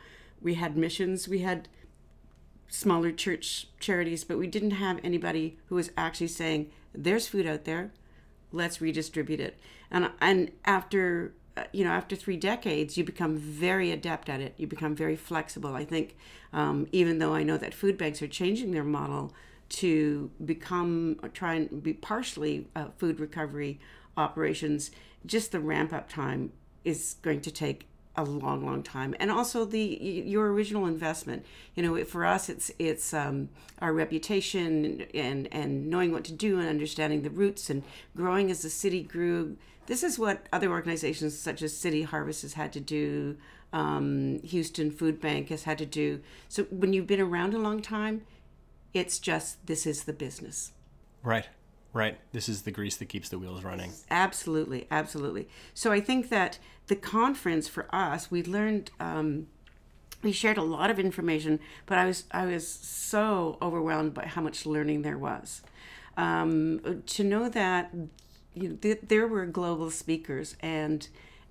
we 0.41 0.55
had 0.55 0.75
missions, 0.75 1.27
we 1.27 1.39
had 1.39 1.69
smaller 2.67 3.11
church 3.11 3.67
charities, 3.79 4.23
but 4.23 4.37
we 4.37 4.47
didn't 4.47 4.71
have 4.71 4.99
anybody 5.03 5.57
who 5.67 5.75
was 5.75 5.91
actually 5.95 6.27
saying, 6.27 6.71
"There's 6.93 7.27
food 7.27 7.45
out 7.45 7.65
there, 7.65 7.91
let's 8.51 8.81
redistribute 8.81 9.39
it." 9.39 9.59
And 9.91 10.09
and 10.19 10.51
after 10.65 11.33
you 11.71 11.83
know 11.83 11.91
after 11.91 12.15
three 12.15 12.37
decades, 12.37 12.97
you 12.97 13.03
become 13.03 13.37
very 13.37 13.91
adept 13.91 14.29
at 14.29 14.41
it. 14.41 14.53
You 14.57 14.67
become 14.67 14.95
very 14.95 15.15
flexible. 15.15 15.75
I 15.75 15.85
think, 15.85 16.15
um, 16.53 16.87
even 16.91 17.19
though 17.19 17.33
I 17.33 17.43
know 17.43 17.57
that 17.57 17.73
food 17.73 17.97
banks 17.97 18.21
are 18.21 18.27
changing 18.27 18.71
their 18.71 18.83
model 18.83 19.33
to 19.67 20.29
become 20.43 21.19
try 21.33 21.55
and 21.55 21.81
be 21.81 21.93
partially 21.93 22.67
uh, 22.75 22.87
food 22.97 23.19
recovery 23.19 23.79
operations, 24.17 24.91
just 25.25 25.51
the 25.51 25.59
ramp 25.59 25.93
up 25.93 26.09
time 26.09 26.51
is 26.83 27.15
going 27.21 27.41
to 27.41 27.51
take 27.51 27.87
a 28.17 28.23
long 28.23 28.65
long 28.65 28.81
time 28.81 29.13
and 29.19 29.29
also 29.29 29.65
the 29.65 29.83
your 29.99 30.51
original 30.53 30.85
investment 30.85 31.45
you 31.75 31.83
know 31.83 32.01
for 32.05 32.25
us 32.25 32.47
it's 32.47 32.71
it's 32.79 33.13
um, 33.13 33.49
our 33.79 33.93
reputation 33.93 35.05
and 35.13 35.49
and 35.51 35.87
knowing 35.87 36.11
what 36.11 36.23
to 36.23 36.31
do 36.31 36.57
and 36.59 36.69
understanding 36.69 37.23
the 37.23 37.29
roots 37.29 37.69
and 37.69 37.83
growing 38.15 38.49
as 38.49 38.61
the 38.61 38.69
city 38.69 39.03
grew 39.03 39.57
this 39.87 40.03
is 40.03 40.17
what 40.17 40.47
other 40.51 40.69
organizations 40.69 41.37
such 41.37 41.61
as 41.61 41.75
city 41.75 42.03
harvest 42.03 42.41
has 42.41 42.53
had 42.53 42.71
to 42.73 42.79
do 42.79 43.37
um, 43.73 44.39
houston 44.43 44.91
food 44.91 45.19
bank 45.19 45.49
has 45.49 45.63
had 45.63 45.77
to 45.77 45.85
do 45.85 46.21
so 46.47 46.63
when 46.65 46.93
you've 46.93 47.07
been 47.07 47.21
around 47.21 47.53
a 47.53 47.59
long 47.59 47.81
time 47.81 48.21
it's 48.93 49.19
just 49.19 49.65
this 49.67 49.85
is 49.85 50.03
the 50.03 50.13
business 50.13 50.71
Right. 51.25 51.47
Right. 51.91 52.17
This 52.31 52.47
is 52.47 52.61
the 52.61 52.71
grease 52.71 52.97
that 52.97 53.05
keeps 53.05 53.29
the 53.29 53.39
wheels 53.39 53.63
running. 53.63 53.91
Absolutely, 54.11 54.85
absolutely. 54.91 55.49
So 55.73 55.91
I 55.91 55.99
think 55.99 56.29
that 56.29 56.59
the 56.87 56.95
conference 56.95 57.67
for 57.67 57.87
us, 57.93 58.29
we 58.29 58.43
learned, 58.43 58.91
um, 58.99 59.47
we 60.21 60.31
shared 60.31 60.57
a 60.57 60.61
lot 60.61 60.91
of 60.91 60.99
information, 60.99 61.59
but 61.85 61.97
I 61.97 62.05
was 62.05 62.25
I 62.31 62.45
was 62.45 62.67
so 62.67 63.57
overwhelmed 63.61 64.13
by 64.13 64.25
how 64.25 64.41
much 64.41 64.65
learning 64.65 65.01
there 65.01 65.17
was. 65.17 65.61
Um, 66.17 67.03
to 67.07 67.23
know 67.23 67.49
that 67.49 67.93
you 68.55 68.69
know, 68.69 68.75
th- 68.75 69.01
there 69.07 69.27
were 69.27 69.45
global 69.45 69.91
speakers 69.91 70.55
and 70.61 71.07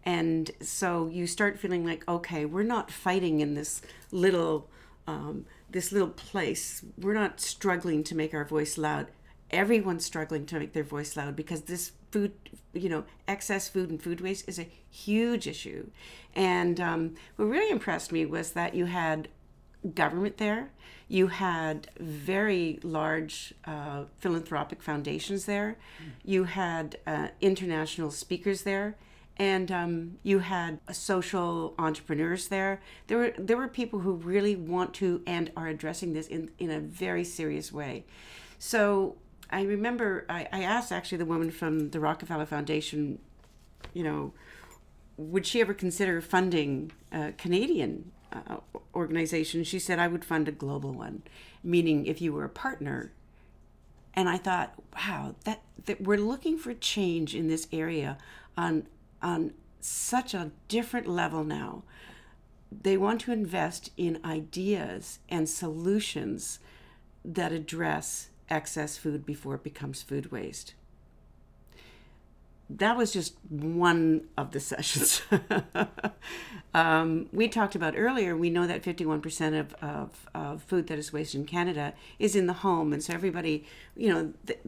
and 0.06 0.50
so 0.60 1.08
you 1.08 1.26
start 1.26 1.58
feeling 1.58 1.84
like 1.84 2.06
okay, 2.08 2.44
we're 2.44 2.62
not 2.62 2.90
fighting 2.90 3.40
in 3.40 3.54
this 3.54 3.82
little 4.10 4.68
um, 5.06 5.46
this 5.70 5.92
little 5.92 6.08
place. 6.08 6.84
We're 6.98 7.14
not 7.14 7.40
struggling 7.40 8.04
to 8.04 8.14
make 8.14 8.34
our 8.34 8.44
voice 8.44 8.78
loud 8.78 9.08
everyone's 9.54 10.04
struggling 10.04 10.46
to 10.46 10.58
make 10.58 10.72
their 10.72 10.84
voice 10.84 11.16
loud 11.16 11.36
because 11.36 11.62
this 11.62 11.92
food, 12.10 12.32
you 12.72 12.88
know, 12.88 13.04
excess 13.28 13.68
food 13.68 13.88
and 13.90 14.02
food 14.02 14.20
waste 14.20 14.48
is 14.48 14.58
a 14.58 14.68
huge 14.90 15.46
issue. 15.46 15.88
And 16.34 16.80
um, 16.80 17.14
what 17.36 17.46
really 17.46 17.70
impressed 17.70 18.12
me 18.12 18.26
was 18.26 18.52
that 18.52 18.74
you 18.74 18.86
had 18.86 19.28
government 19.94 20.38
there, 20.38 20.70
you 21.08 21.26
had 21.28 21.88
very 21.98 22.78
large 22.82 23.54
uh, 23.66 24.04
philanthropic 24.18 24.82
foundations 24.82 25.44
there, 25.44 25.76
you 26.24 26.44
had 26.44 26.96
uh, 27.06 27.28
international 27.40 28.10
speakers 28.10 28.62
there. 28.62 28.96
And 29.36 29.72
um, 29.72 30.18
you 30.22 30.38
had 30.38 30.78
social 30.92 31.74
entrepreneurs 31.76 32.46
there. 32.46 32.80
There 33.08 33.18
were 33.18 33.34
there 33.36 33.56
were 33.56 33.66
people 33.66 33.98
who 33.98 34.12
really 34.12 34.54
want 34.54 34.94
to 34.94 35.22
and 35.26 35.50
are 35.56 35.66
addressing 35.66 36.12
this 36.12 36.28
in, 36.28 36.52
in 36.60 36.70
a 36.70 36.78
very 36.78 37.24
serious 37.24 37.72
way. 37.72 38.04
So 38.60 39.16
I 39.50 39.62
remember 39.62 40.24
I, 40.28 40.46
I 40.52 40.62
asked 40.62 40.92
actually 40.92 41.18
the 41.18 41.24
woman 41.24 41.50
from 41.50 41.90
the 41.90 41.98
Rockefeller 41.98 42.46
Foundation, 42.46 43.18
you 43.92 44.04
know, 44.04 44.32
would 45.16 45.44
she 45.46 45.60
ever 45.60 45.74
consider 45.74 46.20
funding 46.20 46.92
a 47.10 47.32
Canadian 47.32 48.12
uh, 48.34 48.56
organization? 48.94 49.64
She 49.64 49.78
said, 49.78 49.98
I 49.98 50.08
would 50.08 50.24
fund 50.24 50.48
a 50.48 50.52
global 50.52 50.92
one, 50.92 51.22
meaning 51.62 52.06
if 52.06 52.20
you 52.20 52.32
were 52.32 52.44
a 52.44 52.50
partner. 52.50 53.12
And 54.14 54.28
I 54.28 54.38
thought, 54.38 54.74
wow, 54.94 55.34
that, 55.44 55.62
that 55.86 56.00
we're 56.00 56.18
looking 56.18 56.58
for 56.58 56.72
change 56.74 57.34
in 57.34 57.48
this 57.48 57.66
area 57.72 58.18
on 58.56 58.86
on 59.22 59.54
such 59.80 60.34
a 60.34 60.50
different 60.68 61.06
level 61.06 61.44
now. 61.44 61.82
They 62.70 62.96
want 62.96 63.22
to 63.22 63.32
invest 63.32 63.90
in 63.96 64.20
ideas 64.24 65.18
and 65.28 65.48
solutions 65.48 66.58
that 67.24 67.52
address 67.52 68.28
excess 68.50 68.96
food 68.96 69.24
before 69.24 69.54
it 69.54 69.62
becomes 69.62 70.02
food 70.02 70.30
waste. 70.30 70.74
That 72.70 72.96
was 72.96 73.12
just 73.12 73.34
one 73.48 74.22
of 74.36 74.52
the 74.52 74.60
sessions. 74.72 75.22
um, 76.74 77.26
we 77.32 77.48
talked 77.48 77.74
about 77.74 77.94
earlier, 77.96 78.36
we 78.36 78.50
know 78.50 78.66
that 78.66 78.82
51% 78.82 79.60
of, 79.60 79.74
of, 79.82 80.26
of 80.34 80.62
food 80.62 80.86
that 80.88 80.98
is 80.98 81.12
wasted 81.12 81.40
in 81.40 81.46
Canada 81.46 81.94
is 82.18 82.34
in 82.34 82.46
the 82.46 82.54
home. 82.54 82.92
And 82.92 83.02
so 83.02 83.12
everybody, 83.12 83.66
you 83.96 84.12
know, 84.12 84.32
th- 84.46 84.60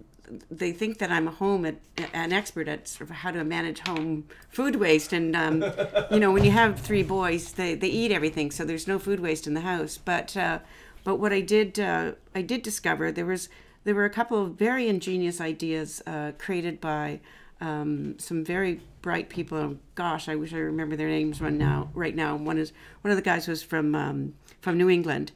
they 0.50 0.72
think 0.72 0.98
that 0.98 1.10
I'm 1.10 1.28
a 1.28 1.30
home 1.30 1.64
at, 1.64 1.76
an 2.12 2.32
expert 2.32 2.68
at 2.68 2.88
sort 2.88 3.10
of 3.10 3.16
how 3.16 3.30
to 3.30 3.44
manage 3.44 3.80
home 3.80 4.24
food 4.50 4.76
waste. 4.76 5.12
And, 5.12 5.36
um, 5.36 5.62
you 6.10 6.18
know, 6.18 6.32
when 6.32 6.44
you 6.44 6.50
have 6.50 6.80
three 6.80 7.02
boys, 7.02 7.52
they, 7.52 7.74
they 7.74 7.88
eat 7.88 8.12
everything. 8.12 8.50
So 8.50 8.64
there's 8.64 8.86
no 8.86 8.98
food 8.98 9.20
waste 9.20 9.46
in 9.46 9.54
the 9.54 9.60
house. 9.60 9.98
But, 9.98 10.36
uh, 10.36 10.60
but 11.04 11.16
what 11.16 11.32
I 11.32 11.40
did, 11.40 11.78
uh, 11.78 12.12
I 12.34 12.42
did 12.42 12.62
discover 12.62 13.12
there 13.12 13.26
was, 13.26 13.48
there 13.84 13.94
were 13.94 14.04
a 14.04 14.10
couple 14.10 14.42
of 14.42 14.54
very 14.54 14.88
ingenious 14.88 15.40
ideas 15.40 16.02
uh, 16.06 16.32
created 16.38 16.80
by 16.80 17.20
um, 17.60 18.18
some 18.18 18.44
very 18.44 18.80
bright 19.02 19.28
people. 19.28 19.58
And 19.58 19.78
gosh, 19.94 20.28
I 20.28 20.36
wish 20.36 20.52
I 20.52 20.58
remember 20.58 20.96
their 20.96 21.08
names 21.08 21.40
right 21.40 21.52
now. 21.52 21.90
Right 21.94 22.14
now, 22.14 22.36
one 22.36 22.58
is 22.58 22.72
one 23.02 23.10
of 23.10 23.16
the 23.16 23.22
guys 23.22 23.48
was 23.48 23.62
from 23.62 23.94
um, 23.94 24.34
from 24.60 24.76
New 24.76 24.90
England, 24.90 25.30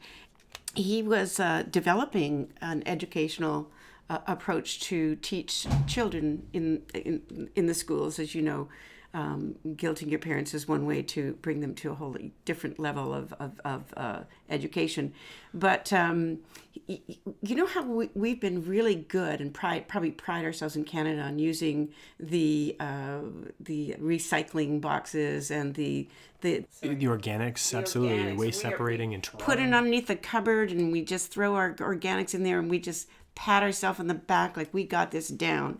he 0.75 1.01
was 1.01 1.39
uh, 1.39 1.63
developing 1.69 2.51
an 2.61 2.83
educational 2.85 3.71
uh, 4.09 4.19
approach 4.27 4.81
to 4.81 5.15
teach 5.17 5.65
children 5.87 6.47
in, 6.53 6.81
in 6.93 7.49
in 7.55 7.65
the 7.67 7.73
schools. 7.73 8.19
As 8.19 8.35
you 8.35 8.41
know, 8.41 8.67
um, 9.13 9.55
guilting 9.65 10.09
your 10.09 10.19
parents 10.19 10.53
is 10.53 10.67
one 10.67 10.85
way 10.85 11.01
to 11.03 11.33
bring 11.41 11.59
them 11.59 11.75
to 11.75 11.91
a 11.91 11.95
wholly 11.95 12.33
different 12.45 12.79
level 12.79 13.13
of 13.13 13.33
of, 13.39 13.59
of 13.65 13.83
uh, 13.97 14.19
education. 14.49 15.13
But 15.53 15.91
um, 15.91 16.39
y- 16.87 17.01
y- 17.09 17.17
you 17.41 17.55
know 17.55 17.65
how 17.65 17.83
we, 17.83 18.09
we've 18.13 18.39
been 18.39 18.63
really 18.65 18.95
good 18.95 19.41
and 19.41 19.53
pride, 19.53 19.87
probably 19.89 20.11
pride 20.11 20.45
ourselves 20.45 20.75
in 20.75 20.83
Canada 20.85 21.21
on 21.23 21.39
using 21.39 21.89
the 22.19 22.75
uh, 22.79 23.19
the 23.59 23.95
recycling 24.01 24.79
boxes 24.81 25.51
and 25.51 25.73
the 25.75 26.07
the 26.41 26.65
The 26.81 26.95
organics, 27.05 27.77
absolutely. 27.77 28.17
organics. 28.17 28.37
Waste 28.37 28.63
We 28.63 28.67
are- 28.69 28.71
separating 28.71 29.13
and 29.13 29.23
put 29.39 29.59
it 29.59 29.73
underneath 29.73 30.07
the 30.07 30.15
cupboard 30.15 30.71
and 30.71 30.91
we 30.91 31.03
just 31.03 31.31
throw 31.31 31.55
our 31.55 31.73
organics 31.75 32.33
in 32.33 32.43
there 32.43 32.59
and 32.59 32.69
we 32.69 32.79
just 32.79 33.07
pat 33.35 33.61
ourselves 33.63 33.99
on 33.99 34.07
the 34.07 34.13
back 34.13 34.57
like 34.57 34.73
we 34.73 34.83
got 34.85 35.11
this 35.11 35.27
down. 35.27 35.79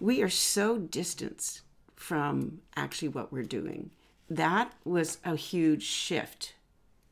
We 0.00 0.22
are 0.22 0.28
so 0.30 0.78
distanced 0.78 1.62
from 2.02 2.60
actually 2.76 3.08
what 3.08 3.32
we're 3.32 3.42
doing. 3.42 3.90
That 4.28 4.72
was 4.84 5.18
a 5.24 5.36
huge 5.36 5.82
shift 5.84 6.54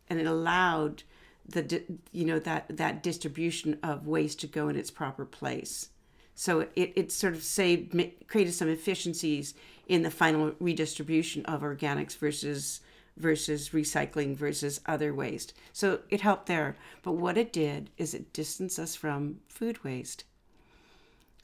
and 0.09 0.19
it 0.19 0.27
allowed 0.27 1.05
the 1.49 1.83
you 2.13 2.25
know 2.25 2.39
that 2.39 2.77
that 2.77 3.03
distribution 3.03 3.79
of 3.83 4.07
waste 4.07 4.41
to 4.41 4.47
go 4.47 4.69
in 4.69 4.77
its 4.77 4.91
proper 4.91 5.25
place. 5.25 5.91
So 6.35 6.61
it, 6.75 6.93
it 6.97 7.13
sort 7.13 7.35
of 7.35 7.43
saved 7.43 7.93
created 8.27 8.53
some 8.53 8.69
efficiencies 8.69 9.55
in 9.89 10.03
the 10.03 10.11
final 10.11 10.53
redistribution 10.59 11.45
of 11.47 11.63
organics 11.63 12.17
versus 12.17 12.81
versus 13.17 13.71
recycling 13.71 14.37
versus 14.37 14.81
other 14.87 15.15
waste. 15.15 15.53
So 15.73 16.01
it 16.09 16.23
helped 16.23 16.47
there. 16.47 16.77
But 17.03 17.13
what 17.13 17.37
it 17.37 17.53
did 17.53 17.91
is 17.99 18.15
it 18.15 18.33
distanced 18.33 18.79
us 18.79 18.95
from 18.95 19.41
food 19.49 19.85
waste. 19.85 20.25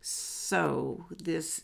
So 0.00 1.06
this 1.10 1.62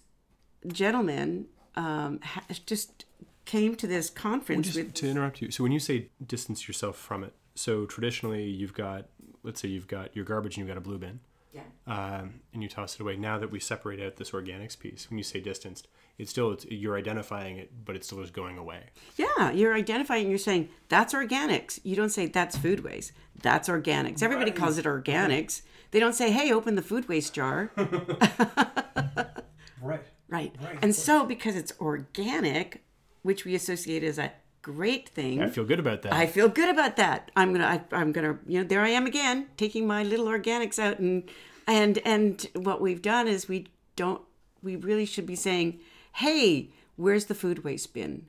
gentleman 0.67 1.47
um, 1.77 2.21
ha- 2.23 2.45
just 2.67 3.05
came 3.45 3.75
to 3.77 3.87
this 3.87 4.11
conference 4.11 4.75
with 4.75 4.95
to 4.95 5.09
interrupt 5.09 5.43
you. 5.43 5.51
So 5.51 5.63
when 5.63 5.73
you 5.73 5.81
say 5.81 6.09
distance 6.25 6.69
yourself 6.69 6.97
from 6.97 7.25
it, 7.25 7.35
so 7.55 7.87
traditionally 7.87 8.45
you've 8.45 8.75
got, 8.75 9.07
let's 9.43 9.61
say 9.61 9.69
you've 9.69 9.89
got 9.89 10.15
your 10.15 10.25
garbage 10.25 10.57
and 10.57 10.67
you've 10.67 10.75
got 10.75 10.79
a 10.79 10.83
blue 10.83 10.99
bin, 10.99 11.21
yeah. 11.53 11.63
um, 11.87 12.41
and 12.53 12.63
you 12.63 12.69
toss 12.69 12.95
it 12.95 13.01
away. 13.01 13.17
Now 13.17 13.39
that 13.39 13.51
we 13.51 13.61
separate 13.61 14.01
out 14.01 14.17
this 14.17 14.31
organics 14.31 14.79
piece, 14.79 15.11
when 15.11 15.19
you 15.19 15.25
say 15.25 15.41
distanced, 15.41 15.89
it's 16.19 16.31
still 16.31 16.53
it's, 16.53 16.65
you're 16.67 16.97
identifying 16.97 17.59
it, 17.59 17.85
but 17.85 17.97
it's 17.97 18.07
still 18.07 18.21
is 18.21 18.31
going 18.31 18.59
away. 18.59 18.85
Yeah, 19.17 19.51
you're 19.51 19.75
identifying, 19.75 20.29
you're 20.29 20.39
saying 20.39 20.69
that's 20.89 21.15
organics. 21.15 21.81
You 21.83 21.97
don't 21.97 22.11
say 22.11 22.27
that's 22.27 22.57
food 22.57 22.85
waste. 22.85 23.13
That's 23.43 23.69
organics. 23.69 24.23
Everybody 24.23 24.51
calls 24.51 24.79
it 24.79 24.85
organics. 24.85 25.63
They 25.91 26.01
don't 26.01 26.15
say, 26.15 26.31
hey, 26.31 26.53
open 26.53 26.75
the 26.75 26.83
food 26.83 27.09
waste 27.09 27.35
jar. 27.35 27.71
Right. 29.83 30.05
Right. 30.33 30.55
And 30.83 30.95
so, 30.95 31.25
because 31.25 31.57
it's 31.57 31.73
organic, 31.81 32.83
which 33.23 33.45
we 33.45 33.55
associate 33.55 34.03
as 34.03 34.19
a 34.19 34.33
great 34.63 35.09
thing, 35.09 35.43
I 35.43 35.49
feel 35.49 35.65
good 35.65 35.81
about 35.81 36.03
that. 36.03 36.13
I 36.13 36.27
feel 36.27 36.49
good 36.49 36.69
about 36.69 36.97
that. 36.97 37.31
I'm 37.37 37.53
gonna, 37.53 37.67
I, 37.67 37.97
I'm 37.97 38.13
gonna, 38.13 38.39
you 38.47 38.61
know, 38.61 38.67
there 38.67 38.83
I 38.83 38.91
am 38.91 39.07
again, 39.07 39.49
taking 39.57 39.87
my 39.87 40.03
little 40.03 40.27
organics 40.27 40.79
out, 40.79 40.99
and 40.99 41.29
and 41.67 41.99
and 42.05 42.49
what 42.55 42.81
we've 42.81 43.03
done 43.03 43.29
is 43.29 43.49
we 43.49 43.69
don't, 43.97 44.23
we 44.63 44.77
really 44.77 45.07
should 45.07 45.27
be 45.27 45.37
saying, 45.37 45.81
hey, 46.15 46.71
where's 46.97 47.27
the 47.27 47.35
food 47.35 47.65
waste 47.65 47.95
bin? 47.95 48.27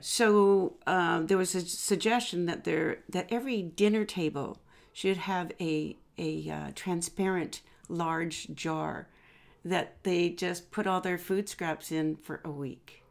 So 0.00 0.78
um, 0.86 1.28
there 1.28 1.38
was 1.38 1.54
a 1.54 1.60
suggestion 1.60 2.46
that 2.46 2.64
there 2.64 2.98
that 3.08 3.28
every 3.30 3.62
dinner 3.62 4.04
table 4.04 4.58
should 4.92 5.16
have 5.16 5.52
a 5.60 5.96
a 6.18 6.50
uh, 6.50 6.70
transparent 6.74 7.62
large 7.88 8.52
jar 8.54 9.08
that 9.64 10.02
they 10.02 10.28
just 10.30 10.70
put 10.70 10.86
all 10.86 11.00
their 11.00 11.18
food 11.18 11.48
scraps 11.48 11.92
in 11.92 12.16
for 12.16 12.40
a 12.44 12.50
week. 12.50 13.02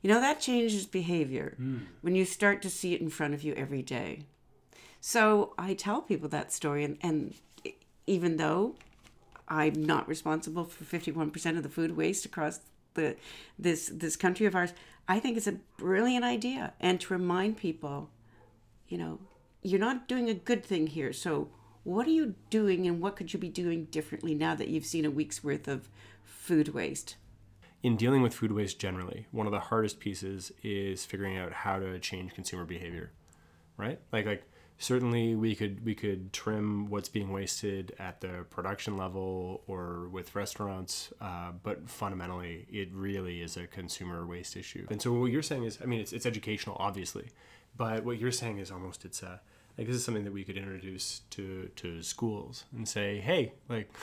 You 0.00 0.10
know 0.10 0.20
that 0.20 0.40
changes 0.40 0.84
behavior 0.84 1.54
hmm. 1.56 1.78
when 2.00 2.14
you 2.14 2.24
start 2.24 2.60
to 2.62 2.70
see 2.70 2.94
it 2.94 3.00
in 3.00 3.08
front 3.08 3.34
of 3.34 3.42
you 3.44 3.54
every 3.54 3.82
day. 3.82 4.24
So 5.00 5.54
I 5.58 5.74
tell 5.74 6.00
people 6.00 6.28
that 6.28 6.52
story, 6.52 6.84
and, 6.84 6.98
and 7.02 7.34
even 8.06 8.36
though 8.36 8.74
I'm 9.48 9.84
not 9.84 10.08
responsible 10.08 10.64
for 10.64 10.84
51% 10.84 11.56
of 11.56 11.62
the 11.62 11.68
food 11.68 11.96
waste 11.96 12.24
across 12.24 12.60
the 12.94 13.16
this 13.58 13.90
this 13.92 14.16
country 14.16 14.46
of 14.46 14.54
ours, 14.54 14.72
I 15.08 15.18
think 15.18 15.36
it's 15.36 15.46
a 15.46 15.58
brilliant 15.76 16.24
idea, 16.24 16.74
and 16.78 17.00
to 17.00 17.14
remind 17.14 17.56
people, 17.56 18.10
you 18.88 18.98
know, 18.98 19.18
you're 19.62 19.80
not 19.80 20.08
doing 20.08 20.28
a 20.28 20.34
good 20.34 20.64
thing 20.64 20.88
here. 20.88 21.12
So 21.12 21.48
what 21.84 22.06
are 22.06 22.10
you 22.10 22.34
doing, 22.50 22.86
and 22.86 23.00
what 23.00 23.16
could 23.16 23.32
you 23.32 23.38
be 23.38 23.48
doing 23.48 23.86
differently 23.86 24.34
now 24.34 24.54
that 24.54 24.68
you've 24.68 24.86
seen 24.86 25.04
a 25.04 25.10
week's 25.10 25.42
worth 25.42 25.68
of 25.68 25.88
food 26.24 26.68
waste? 26.68 27.16
in 27.82 27.96
dealing 27.96 28.22
with 28.22 28.34
food 28.34 28.52
waste 28.52 28.78
generally, 28.78 29.26
one 29.32 29.46
of 29.46 29.52
the 29.52 29.60
hardest 29.60 29.98
pieces 29.98 30.52
is 30.62 31.04
figuring 31.04 31.36
out 31.36 31.52
how 31.52 31.78
to 31.78 31.98
change 31.98 32.34
consumer 32.34 32.64
behavior, 32.64 33.10
right? 33.76 33.98
Like 34.12 34.26
like 34.26 34.44
certainly 34.78 35.34
we 35.34 35.54
could 35.54 35.84
we 35.84 35.94
could 35.94 36.32
trim 36.32 36.88
what's 36.90 37.08
being 37.08 37.32
wasted 37.32 37.94
at 37.98 38.20
the 38.20 38.46
production 38.50 38.96
level 38.96 39.62
or 39.66 40.08
with 40.08 40.34
restaurants, 40.34 41.12
uh, 41.20 41.50
but 41.62 41.88
fundamentally 41.88 42.66
it 42.70 42.88
really 42.92 43.42
is 43.42 43.56
a 43.56 43.66
consumer 43.66 44.26
waste 44.26 44.56
issue. 44.56 44.86
And 44.90 45.02
so 45.02 45.12
what 45.12 45.32
you're 45.32 45.42
saying 45.42 45.64
is, 45.64 45.78
I 45.82 45.86
mean, 45.86 46.00
it's 46.00 46.12
it's 46.12 46.26
educational, 46.26 46.76
obviously, 46.78 47.30
but 47.76 48.04
what 48.04 48.18
you're 48.18 48.32
saying 48.32 48.58
is 48.58 48.70
almost 48.70 49.04
it's 49.04 49.22
a 49.22 49.40
like 49.78 49.86
this 49.86 49.96
is 49.96 50.04
something 50.04 50.24
that 50.24 50.32
we 50.32 50.44
could 50.44 50.56
introduce 50.56 51.20
to 51.30 51.70
to 51.76 52.02
schools 52.02 52.64
and 52.74 52.88
say, 52.88 53.18
hey, 53.18 53.52
like. 53.68 53.90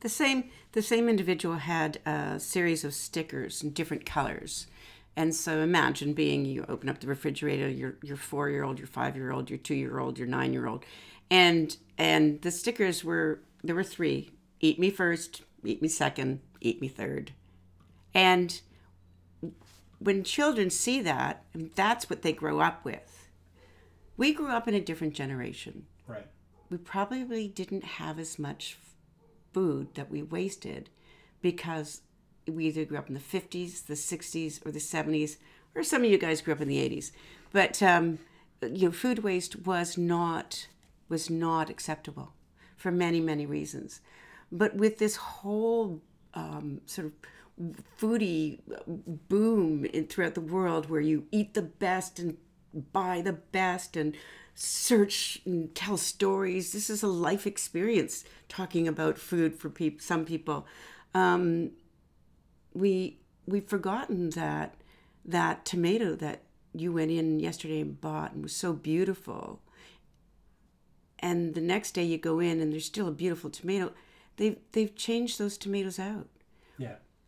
The 0.00 0.08
same 0.08 0.50
the 0.72 0.82
same 0.82 1.08
individual 1.08 1.58
had 1.58 2.00
a 2.04 2.40
series 2.40 2.82
of 2.82 2.92
stickers 2.92 3.62
in 3.62 3.70
different 3.70 4.04
colors. 4.04 4.66
And 5.14 5.32
so 5.32 5.60
imagine 5.60 6.12
being 6.12 6.44
you 6.44 6.64
open 6.68 6.88
up 6.88 6.98
the 6.98 7.06
refrigerator, 7.06 7.68
your 7.68 7.94
your 8.02 8.16
four 8.16 8.50
year 8.50 8.64
old, 8.64 8.80
your 8.80 8.88
five 8.88 9.14
year 9.14 9.30
old, 9.30 9.48
your 9.48 9.60
two 9.60 9.76
year 9.76 10.00
old, 10.00 10.18
your 10.18 10.26
nine 10.26 10.52
year 10.52 10.66
old. 10.66 10.84
And 11.30 11.76
and 11.96 12.42
the 12.42 12.50
stickers 12.50 13.04
were 13.04 13.42
there 13.62 13.76
were 13.76 13.84
three. 13.84 14.30
Eat 14.58 14.80
me 14.80 14.90
first, 14.90 15.42
eat 15.64 15.80
me 15.80 15.86
second, 15.86 16.40
eat 16.60 16.80
me 16.80 16.88
third. 16.88 17.32
And 18.12 18.60
when 19.98 20.24
children 20.24 20.70
see 20.70 21.00
that, 21.02 21.44
that's 21.76 22.10
what 22.10 22.22
they 22.22 22.32
grow 22.32 22.60
up 22.60 22.84
with. 22.84 23.21
We 24.22 24.32
grew 24.32 24.50
up 24.50 24.68
in 24.68 24.74
a 24.74 24.80
different 24.80 25.14
generation 25.14 25.86
Right. 26.06 26.28
we 26.70 26.76
probably 26.76 27.48
didn't 27.48 27.82
have 27.82 28.20
as 28.20 28.38
much 28.38 28.78
food 29.52 29.94
that 29.94 30.12
we 30.12 30.22
wasted 30.22 30.90
because 31.40 32.02
we 32.46 32.66
either 32.66 32.84
grew 32.84 32.98
up 32.98 33.08
in 33.08 33.14
the 33.14 33.20
50s, 33.20 33.86
the 33.86 33.94
60s, 33.94 34.64
or 34.64 34.70
the 34.70 34.78
70s, 34.78 35.38
or 35.74 35.82
some 35.82 36.04
of 36.04 36.10
you 36.10 36.18
guys 36.18 36.40
grew 36.40 36.54
up 36.54 36.60
in 36.60 36.68
the 36.68 36.78
80s. 36.88 37.10
But 37.50 37.82
um, 37.82 38.20
you 38.62 38.86
know, 38.86 38.92
food 38.92 39.24
waste 39.24 39.66
was 39.66 39.98
not 39.98 40.68
was 41.08 41.28
not 41.28 41.68
acceptable 41.68 42.32
for 42.76 42.92
many 42.92 43.18
many 43.20 43.44
reasons. 43.44 44.02
But 44.52 44.76
with 44.76 44.98
this 44.98 45.16
whole 45.16 46.00
um, 46.34 46.80
sort 46.86 47.08
of 47.08 47.12
foodie 47.98 48.60
boom 49.28 49.84
in, 49.86 50.06
throughout 50.06 50.34
the 50.34 50.40
world, 50.40 50.88
where 50.88 51.00
you 51.00 51.26
eat 51.32 51.54
the 51.54 51.62
best 51.62 52.20
and 52.20 52.36
buy 52.74 53.20
the 53.20 53.32
best 53.32 53.96
and 53.96 54.16
search 54.54 55.40
and 55.44 55.74
tell 55.74 55.96
stories. 55.96 56.72
This 56.72 56.90
is 56.90 57.02
a 57.02 57.08
life 57.08 57.46
experience 57.46 58.24
talking 58.48 58.86
about 58.86 59.18
food 59.18 59.54
for 59.54 59.70
peop- 59.70 60.02
some 60.02 60.24
people. 60.24 60.66
Um, 61.14 61.72
we 62.74 63.18
we've 63.46 63.66
forgotten 63.66 64.30
that 64.30 64.74
that 65.24 65.64
tomato 65.64 66.14
that 66.16 66.42
you 66.74 66.92
went 66.92 67.10
in 67.10 67.38
yesterday 67.40 67.80
and 67.80 68.00
bought 68.00 68.32
and 68.32 68.42
was 68.42 68.54
so 68.54 68.72
beautiful. 68.72 69.60
And 71.18 71.54
the 71.54 71.60
next 71.60 71.92
day 71.92 72.04
you 72.04 72.18
go 72.18 72.40
in 72.40 72.60
and 72.60 72.72
there's 72.72 72.86
still 72.86 73.08
a 73.08 73.12
beautiful 73.12 73.50
tomato. 73.50 73.92
They've 74.36 74.56
they've 74.72 74.94
changed 74.94 75.38
those 75.38 75.58
tomatoes 75.58 75.98
out. 75.98 76.28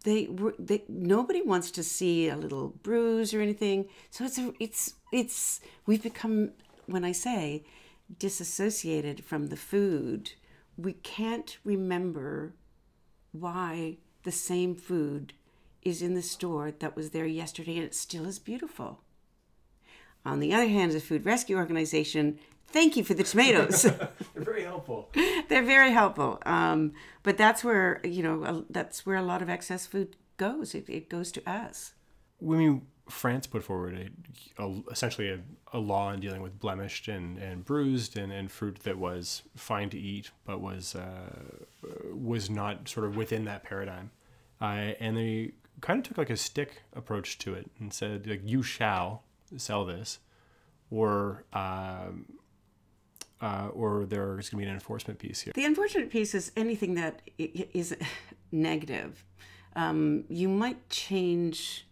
They 0.04 0.26
were 0.26 0.54
they 0.58 0.84
nobody 0.88 1.42
wants 1.42 1.70
to 1.72 1.82
see 1.82 2.28
a 2.28 2.36
little 2.36 2.68
bruise 2.82 3.34
or 3.34 3.40
anything. 3.40 3.88
So 4.10 4.24
it's 4.24 4.38
a, 4.38 4.52
it's 4.60 4.94
it's 5.12 5.60
we've 5.86 6.02
become 6.02 6.52
when 6.86 7.04
i 7.04 7.12
say 7.12 7.64
disassociated 8.18 9.24
from 9.24 9.46
the 9.46 9.56
food 9.56 10.32
we 10.76 10.92
can't 10.92 11.58
remember 11.64 12.54
why 13.32 13.96
the 14.24 14.32
same 14.32 14.74
food 14.74 15.32
is 15.82 16.02
in 16.02 16.14
the 16.14 16.22
store 16.22 16.70
that 16.70 16.96
was 16.96 17.10
there 17.10 17.26
yesterday 17.26 17.76
and 17.76 17.84
it 17.84 17.94
still 17.94 18.26
is 18.26 18.38
beautiful. 18.38 19.00
On 20.24 20.40
the 20.40 20.54
other 20.54 20.68
hand 20.68 20.90
as 20.90 20.96
a 20.96 21.00
food 21.00 21.26
rescue 21.26 21.56
organization 21.56 22.38
thank 22.74 22.96
you 22.96 23.04
for 23.04 23.14
the 23.14 23.24
tomatoes 23.24 23.82
They're 24.34 24.44
very 24.52 24.64
helpful. 24.64 25.10
they're 25.48 25.62
very 25.62 25.92
helpful 25.92 26.42
um, 26.44 26.92
but 27.22 27.38
that's 27.38 27.64
where 27.64 28.00
you 28.04 28.22
know 28.22 28.44
uh, 28.44 28.62
that's 28.68 29.06
where 29.06 29.16
a 29.16 29.22
lot 29.22 29.40
of 29.40 29.48
excess 29.48 29.86
food 29.86 30.16
goes 30.36 30.74
it, 30.74 30.88
it 30.88 31.08
goes 31.08 31.32
to 31.32 31.48
us 31.48 31.94
when 32.38 32.58
we 32.58 32.80
France 33.08 33.46
put 33.46 33.62
forward 33.62 34.10
a, 34.58 34.62
a 34.62 34.82
essentially 34.90 35.28
a, 35.30 35.40
a, 35.72 35.78
law 35.78 36.10
in 36.12 36.20
dealing 36.20 36.40
with 36.40 36.58
blemished 36.58 37.08
and, 37.08 37.38
and 37.38 37.64
bruised 37.64 38.16
and, 38.16 38.32
and 38.32 38.50
fruit 38.50 38.80
that 38.84 38.98
was 38.98 39.42
fine 39.56 39.90
to 39.90 39.98
eat, 39.98 40.30
but 40.44 40.60
was 40.60 40.94
uh, 40.94 41.30
was 42.12 42.48
not 42.48 42.88
sort 42.88 43.06
of 43.06 43.16
within 43.16 43.44
that 43.44 43.62
paradigm. 43.62 44.10
Uh, 44.60 44.94
and 45.00 45.16
they 45.16 45.52
kind 45.80 45.98
of 45.98 46.04
took 46.04 46.16
like 46.16 46.30
a 46.30 46.36
stick 46.36 46.82
approach 46.94 47.38
to 47.38 47.52
it 47.52 47.70
and 47.78 47.92
said 47.92 48.26
like 48.26 48.40
you 48.44 48.62
shall 48.62 49.22
sell 49.56 49.84
this, 49.84 50.18
or 50.90 51.44
um, 51.52 52.24
uh, 53.40 53.68
or 53.72 54.06
there's 54.06 54.48
going 54.50 54.60
to 54.60 54.64
be 54.64 54.68
an 54.68 54.74
enforcement 54.74 55.18
piece 55.18 55.40
here. 55.40 55.52
The 55.54 55.64
unfortunate 55.64 56.10
piece 56.10 56.34
is 56.34 56.52
anything 56.56 56.94
that 56.94 57.20
is 57.38 57.96
negative. 58.52 59.24
Um, 59.76 60.24
you 60.28 60.48
might 60.48 60.88
change 60.88 61.86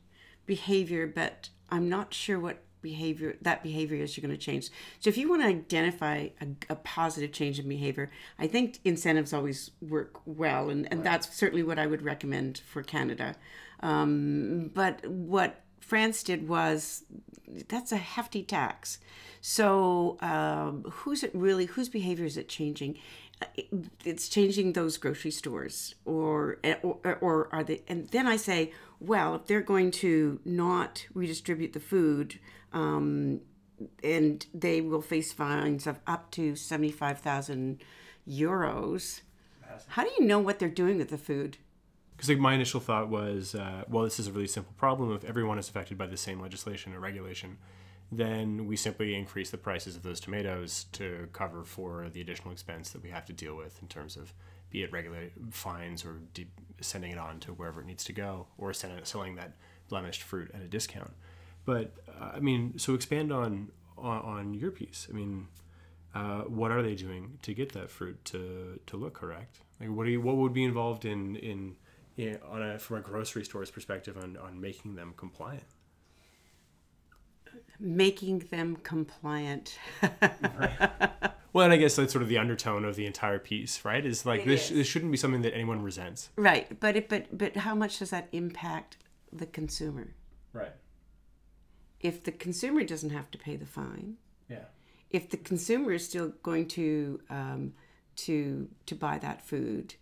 behavior, 0.47 1.07
but 1.07 1.49
I'm 1.71 1.89
not 1.89 2.15
sure 2.15 2.39
what 2.39 2.63
behavior 2.83 3.37
that 3.41 3.63
behavior 3.63 4.03
is 4.03 4.17
you're 4.17 4.27
going 4.27 4.37
to 4.37 4.45
change. 4.45 4.69
So 4.99 5.09
if 5.09 5.17
you 5.17 5.31
want 5.31 5.43
to 5.43 5.49
identify 5.49 6.29
a, 6.41 6.49
a, 6.69 6.77
positive 6.77 7.33
change 7.33 7.59
in 7.61 7.69
behavior, 7.69 8.11
I 8.39 8.49
think 8.49 8.81
incentives 8.85 9.33
always 9.33 9.71
work 9.81 10.21
well, 10.27 10.69
and, 10.69 10.87
and 10.91 11.01
right. 11.01 11.05
that's 11.05 11.35
certainly 11.35 11.63
what 11.63 11.79
I 11.79 11.87
would 11.87 12.03
recommend 12.03 12.61
for 12.67 12.83
Canada. 12.83 13.37
Um, 13.81 14.71
but 14.75 15.07
what 15.07 15.62
France 15.83 16.23
did 16.23 16.49
was 16.49 17.05
that's 17.69 17.93
a 17.93 17.97
hefty 17.97 18.43
tax. 18.43 18.99
So 19.41 20.17
um, 20.21 20.85
who's 20.91 21.23
it 21.23 21.33
really? 21.35 21.67
Whose 21.67 21.89
behavior 21.89 22.25
is 22.25 22.37
it 22.37 22.49
changing? 22.49 22.99
It's 24.05 24.29
changing 24.29 24.73
those 24.73 24.97
grocery 24.97 25.33
stores, 25.33 25.97
or, 26.05 26.59
or 26.83 27.19
or 27.21 27.49
are 27.53 27.65
they? 27.65 27.83
And 27.89 28.09
then 28.09 28.29
I 28.29 28.37
say, 28.37 28.73
well, 29.01 29.35
if 29.35 29.47
they're 29.47 29.61
going 29.61 29.91
to 30.03 30.39
not 30.45 31.07
redistribute 31.13 31.73
the 31.73 31.81
food, 31.81 32.39
um, 32.73 33.41
and 34.05 34.47
they 34.55 34.81
will 34.81 35.03
face 35.03 35.33
fines 35.33 35.89
of 35.89 35.99
up 36.07 36.31
to 36.33 36.55
seventy 36.55 36.93
five 36.93 37.19
thousand 37.19 37.83
euros. 38.29 39.23
How 39.89 40.05
do 40.05 40.11
you 40.17 40.25
know 40.25 40.39
what 40.39 40.61
they're 40.61 40.69
doing 40.69 40.99
with 40.99 41.11
the 41.11 41.19
food? 41.19 41.59
Because 42.23 42.37
like 42.37 42.39
my 42.39 42.55
initial 42.55 42.79
thought 42.79 43.09
was, 43.09 43.57
uh, 43.57 43.83
well, 43.89 44.05
this 44.05 44.21
is 44.21 44.29
a 44.29 44.33
really 44.33 44.47
simple 44.47 44.73
problem. 44.79 45.13
If 45.13 45.25
everyone 45.25 45.59
is 45.59 45.69
affected 45.69 45.99
by 45.99 46.07
the 46.07 46.17
same 46.17 46.41
legislation 46.41 46.95
or 46.95 47.01
regulation, 47.01 47.59
then 48.13 48.69
we 48.69 48.77
simply 48.77 49.17
increase 49.17 49.51
the 49.51 49.59
prices 49.59 49.97
of 49.97 50.05
those 50.05 50.21
tomatoes 50.21 50.87
to 50.93 51.29
cover 51.33 51.65
for 51.65 52.09
the 52.13 52.21
additional 52.21 52.53
expense 52.53 52.91
that 52.91 53.03
we 53.03 53.11
have 53.11 53.27
to 53.27 53.33
deal 53.33 53.57
with 53.57 53.83
in 53.83 53.89
terms 53.89 54.17
of 54.17 54.33
be 54.71 54.85
it 54.85 54.93
regular 54.93 55.31
fines 55.51 56.05
or 56.05 56.21
de- 56.33 56.47
sending 56.81 57.11
it 57.11 57.19
on 57.19 57.41
to 57.41 57.55
wherever 57.55 57.81
it 57.81 57.87
needs 57.89 58.05
to 58.05 58.13
go 58.13 58.47
or 58.57 58.73
send, 58.73 59.05
selling 59.05 59.35
that 59.35 59.55
blemished 59.89 60.23
fruit 60.23 60.49
at 60.55 60.63
a 60.63 60.69
discount. 60.69 61.11
But 61.65 61.93
uh, 62.09 62.31
I 62.37 62.39
mean, 62.39 62.79
so 62.79 62.95
expand 62.95 63.33
on, 63.33 63.73
on, 63.99 64.19
on 64.23 64.55
your 64.55 64.71
piece. 64.71 65.09
I 65.11 65.13
mean, 65.13 65.49
uh, 66.15 66.43
what 66.43 66.71
are 66.71 66.83
they 66.83 66.95
doing 66.95 67.41
to 67.43 67.53
get 67.53 67.73
that 67.73 67.91
fruit 67.91 68.25
to, 68.27 68.79
to 68.87 68.97
look 68.97 69.15
correct? 69.15 69.59
Like, 69.81 69.91
what 69.91 70.07
you, 70.07 70.21
what 70.21 70.37
would 70.37 70.53
be 70.53 70.63
involved 70.63 71.05
in 71.05 71.35
in, 71.35 71.75
in 72.17 72.39
on 72.49 72.63
a 72.63 72.79
from 72.79 72.99
a 72.99 73.01
grocery 73.01 73.45
store's 73.45 73.71
perspective 73.71 74.17
on 74.17 74.37
on 74.37 74.61
making 74.61 74.95
them 74.97 75.15
compliant? 75.17 75.65
making 77.79 78.41
them 78.51 78.77
compliant. 78.77 79.79
right. 80.03 81.11
Well, 81.53 81.65
and 81.65 81.73
I 81.75 81.77
guess 81.77 81.97
that's 81.97 82.13
sort 82.13 82.23
of 82.23 82.29
the 82.29 82.39
undertone 82.39 82.85
of 82.85 82.97
the 82.97 83.05
entire 83.05 83.39
piece, 83.39 83.85
right? 83.85 84.05
Is 84.07 84.25
like 84.25 84.45
this, 84.47 84.71
this 84.71 84.87
shouldn't 84.87 85.11
be 85.11 85.19
something 85.19 85.43
that 85.43 85.55
anyone 85.55 85.83
resents. 85.83 86.31
Right, 86.37 86.81
but 86.81 86.97
it, 86.97 87.09
but 87.11 87.37
but 87.37 87.57
how 87.57 87.75
much 87.75 87.99
does 87.99 88.09
that 88.09 88.29
impact 88.33 88.97
the 89.31 89.45
consumer? 89.45 90.15
Right. 90.55 90.73
If 92.01 92.25
the 92.25 92.33
consumer 92.33 92.85
doesn't 92.85 93.11
have 93.11 93.31
to 93.33 93.39
pay 93.39 93.57
the 93.57 93.67
fine. 93.67 94.17
Yeah. 94.49 94.65
If 95.11 95.29
the 95.29 95.37
consumer 95.37 95.93
is 95.93 96.07
still 96.07 96.33
going 96.43 96.69
to 96.69 97.21
um, 97.29 97.75
to 98.17 98.69
to 98.87 98.95
buy 98.95 99.19
that 99.19 99.45
food, 99.45 99.97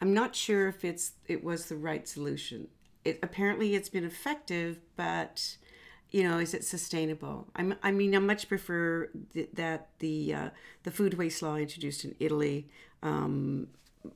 I'm 0.00 0.12
not 0.12 0.34
sure 0.34 0.68
if 0.68 0.84
it's 0.84 1.12
it 1.28 1.42
was 1.42 1.66
the 1.66 1.76
right 1.76 2.06
solution. 2.06 2.68
It 3.04 3.18
apparently 3.22 3.74
it's 3.74 3.88
been 3.88 4.04
effective, 4.04 4.78
but 4.96 5.56
you 6.10 6.22
know, 6.22 6.38
is 6.38 6.54
it 6.54 6.64
sustainable? 6.64 7.48
I'm, 7.56 7.74
I 7.82 7.90
mean, 7.90 8.14
I 8.14 8.18
much 8.20 8.48
prefer 8.48 9.10
th- 9.32 9.48
that 9.54 9.88
the 9.98 10.34
uh, 10.34 10.50
the 10.84 10.90
food 10.90 11.14
waste 11.14 11.42
law 11.42 11.56
introduced 11.56 12.04
in 12.04 12.14
Italy 12.20 12.68
um, 13.02 13.66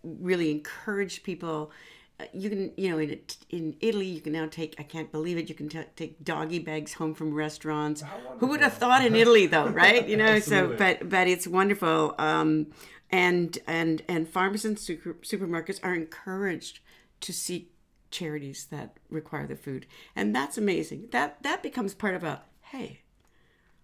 really 0.05 0.51
encouraged 0.51 1.25
people. 1.25 1.73
Uh, 2.21 2.25
you 2.33 2.51
can, 2.51 2.73
you 2.77 2.91
know, 2.91 2.99
in 2.99 3.21
in 3.51 3.77
Italy, 3.81 4.07
you 4.07 4.21
can 4.21 4.33
now 4.33 4.47
take. 4.47 4.77
I 4.79 4.85
can't 4.85 5.11
believe 5.11 5.39
it. 5.39 5.49
You 5.49 5.57
can 5.57 5.69
t- 5.69 5.85
take 5.97 6.25
doggy 6.25 6.61
bags 6.61 6.95
home 6.95 7.15
from 7.15 7.35
restaurants. 7.35 8.05
Who 8.39 8.47
would 8.47 8.61
have 8.61 8.75
thought 8.75 9.05
in 9.05 9.17
Italy, 9.17 9.47
though, 9.47 9.69
right? 9.69 10.07
You 10.07 10.17
know, 10.23 10.39
so 10.39 10.75
but 10.79 11.09
but 11.09 11.27
it's 11.27 11.49
wonderful. 11.49 12.15
Um, 12.19 12.69
and 13.11 13.59
and 13.67 14.03
and 14.09 14.29
farmers 14.29 14.65
and 14.65 14.79
super, 14.79 15.15
supermarkets 15.15 15.81
are 15.83 15.95
encouraged 15.95 16.81
to 17.21 17.33
seek 17.33 17.73
charities 18.11 18.67
that 18.71 18.97
require 19.11 19.47
the 19.47 19.57
food. 19.57 19.87
And 20.17 20.35
that's 20.35 20.59
amazing. 20.59 21.09
That 21.13 21.43
that 21.43 21.63
becomes 21.63 21.95
part 21.95 22.15
of 22.15 22.25
a 22.25 22.43
hey 22.61 23.03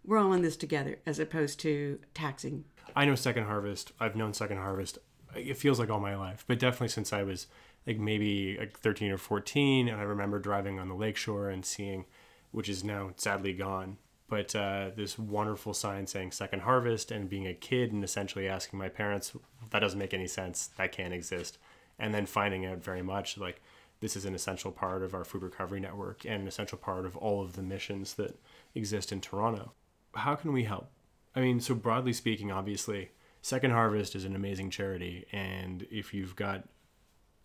we're 0.07 0.18
all 0.18 0.35
in 0.35 0.43
this 0.43 0.57
together 0.57 0.99
as 1.07 1.18
opposed 1.18 1.59
to 1.61 1.99
taxing. 2.12 2.64
I 2.95 3.07
know 3.07 3.14
second 3.14 3.45
harvest. 3.45 3.93
I've 3.99 4.14
known 4.14 4.35
second 4.35 4.59
harvest 4.59 4.99
uh, 5.35 5.41
it 5.41 5.57
feels 5.57 5.79
like 5.79 5.91
all 5.91 6.01
my 6.01 6.16
life 6.16 6.45
but 6.47 6.59
definitely 6.59 6.89
since 6.89 7.12
i 7.12 7.22
was 7.22 7.47
like 7.87 7.99
maybe 7.99 8.57
like 8.59 8.79
13 8.79 9.11
or 9.11 9.18
14 9.18 9.89
and 9.89 10.01
i 10.01 10.05
remember 10.05 10.39
driving 10.39 10.79
on 10.79 10.89
the 10.89 10.95
lakeshore 10.95 11.49
and 11.49 11.64
seeing 11.64 12.05
which 12.51 12.68
is 12.68 12.85
now 12.85 13.11
sadly 13.16 13.53
gone 13.53 13.97
but 14.29 14.55
uh, 14.57 14.91
this 14.97 15.18
wonderful 15.18 15.75
sign 15.75 16.07
saying 16.07 16.33
second 16.33 16.61
harvest 16.61 17.11
and 17.11 17.29
being 17.29 17.47
a 17.47 17.55
kid 17.55 17.93
and 17.93 18.03
essentially 18.03 18.49
asking 18.49 18.79
my 18.79 18.89
parents 18.89 19.33
that 19.70 19.81
doesn't 19.81 19.99
make 19.99 20.14
any 20.14 20.27
sense 20.27 20.68
that 20.77 20.93
can't 20.93 21.14
exist 21.14 21.59
and 21.99 22.12
then 22.14 22.27
finding 22.27 22.64
out 22.66 22.79
very 22.79 23.03
much 23.03 23.39
like 23.39 23.61
this 24.01 24.16
is 24.16 24.25
an 24.25 24.35
essential 24.35 24.70
part 24.70 25.03
of 25.03 25.14
our 25.14 25.25
food 25.25 25.43
recovery 25.43 25.81
network 25.81 26.25
and 26.25 26.43
an 26.43 26.49
essential 26.49 26.79
part 26.79 27.07
of 27.07 27.16
all 27.16 27.43
of 27.43 27.55
the 27.55 27.62
missions 27.62 28.14
that 28.14 28.39
exist 28.75 29.12
in 29.12 29.20
Toronto. 29.20 29.72
How 30.14 30.35
can 30.35 30.53
we 30.53 30.64
help? 30.64 30.91
I 31.35 31.41
mean, 31.41 31.61
so 31.61 31.75
broadly 31.75 32.12
speaking, 32.12 32.53
obviously, 32.53 33.11
Second 33.41 33.72
Harvest 33.72 34.14
is 34.14 34.25
an 34.25 34.37
amazing 34.37 34.70
charity, 34.70 35.27
and 35.33 35.87
if 35.91 36.14
you've 36.14 36.37
got 36.37 36.64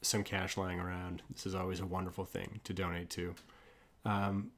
some 0.01 0.23
cash 0.23 0.57
lying 0.57 0.80
around, 0.80 1.21
this 1.32 1.45
is 1.45 1.55
always 1.55 1.80
a 1.80 1.86
wonderful 1.86 2.25
thing 2.25 2.61
to 2.63 2.73
donate 2.73 3.09
to. 3.11 3.36
Um, 4.05 4.51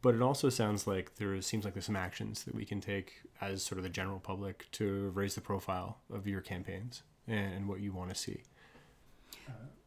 but 0.00 0.14
it 0.14 0.22
also 0.22 0.48
sounds 0.48 0.86
like 0.86 1.16
there 1.16 1.40
seems 1.42 1.64
like 1.64 1.74
there's 1.74 1.86
some 1.86 1.96
actions 1.96 2.44
that 2.44 2.54
we 2.54 2.64
can 2.64 2.80
take 2.80 3.22
as 3.40 3.62
sort 3.62 3.78
of 3.78 3.82
the 3.82 3.90
general 3.90 4.18
public 4.18 4.66
to 4.72 5.10
raise 5.10 5.34
the 5.34 5.40
profile 5.40 5.98
of 6.12 6.26
your 6.26 6.40
campaigns 6.40 7.02
and 7.26 7.68
what 7.68 7.80
you 7.80 7.92
want 7.92 8.08
to 8.08 8.14
see 8.14 8.42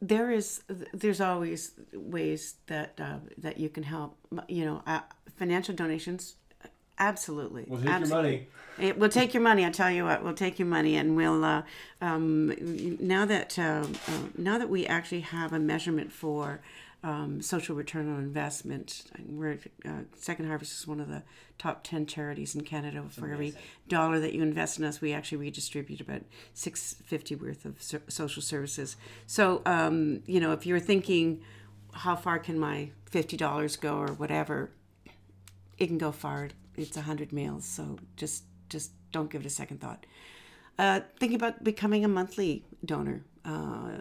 there 0.02 0.32
is 0.32 0.64
there's 0.94 1.22
always 1.22 1.74
ways 1.94 2.56
that 2.68 3.00
uh, 3.00 3.18
that 3.38 3.60
you 3.60 3.70
can 3.70 3.84
help 3.84 4.18
you 4.48 4.66
know 4.66 4.82
uh, 4.88 5.02
financial 5.38 5.76
donations 5.76 6.36
absolutely 6.98 7.66
we'll 7.68 7.80
take 7.80 7.90
absolutely. 7.90 8.32
your 8.32 8.40
money 8.40 8.48
it, 8.90 8.98
we'll 8.98 9.10
take 9.10 9.34
your 9.34 9.44
money 9.44 9.66
i 9.66 9.70
tell 9.70 9.92
you 9.92 10.04
what 10.04 10.24
we'll 10.24 10.34
take 10.34 10.58
your 10.58 10.68
money 10.68 10.96
and 10.98 11.16
we'll 11.16 11.44
uh, 11.44 11.62
um, 12.02 12.54
now 13.00 13.26
that 13.26 13.58
uh, 13.60 13.86
uh, 14.08 14.12
now 14.38 14.58
that 14.58 14.70
we 14.70 14.86
actually 14.88 15.22
have 15.22 15.54
a 15.54 15.60
measurement 15.60 16.12
for 16.12 16.62
um, 17.04 17.42
social 17.42 17.76
return 17.76 18.12
on 18.14 18.20
investment. 18.20 19.04
We're 19.26 19.58
uh, 19.86 20.04
Second 20.16 20.46
Harvest 20.48 20.80
is 20.80 20.88
one 20.88 21.00
of 21.00 21.08
the 21.08 21.24
top 21.58 21.84
ten 21.84 22.06
charities 22.06 22.56
in 22.56 22.62
Canada. 22.62 23.04
For 23.10 23.32
every 23.32 23.54
dollar 23.88 24.20
that 24.20 24.34
you 24.34 24.44
invest 24.44 24.78
in 24.78 24.86
us, 24.86 25.02
we 25.02 25.14
actually 25.14 25.40
redistribute 25.40 26.02
about 26.02 26.22
six 26.54 26.96
fifty 27.04 27.36
worth 27.36 27.66
of 27.66 27.82
so- 27.82 28.02
social 28.08 28.42
services. 28.42 28.98
So 29.26 29.62
um, 29.66 30.22
you 30.26 30.40
know, 30.40 30.52
if 30.52 30.66
you're 30.66 30.80
thinking, 30.80 31.42
how 31.94 32.16
far 32.16 32.40
can 32.40 32.60
my 32.60 32.92
fifty 33.06 33.38
dollars 33.38 33.76
go 33.76 33.98
or 33.98 34.08
whatever, 34.14 34.70
it 35.78 35.88
can 35.88 35.98
go 35.98 36.12
far. 36.12 36.50
It's 36.78 36.98
a 36.98 37.02
hundred 37.02 37.34
meals. 37.34 37.66
So 37.66 37.98
just 38.16 38.44
just 38.70 38.92
don't 39.12 39.30
give 39.30 39.42
it 39.42 39.48
a 39.48 39.50
second 39.50 39.82
thought. 39.82 40.06
Uh, 40.78 41.02
thinking 41.20 41.36
about 41.36 41.64
becoming 41.64 42.06
a 42.06 42.08
monthly 42.08 42.64
donor 42.86 43.24
uh, 43.46 43.98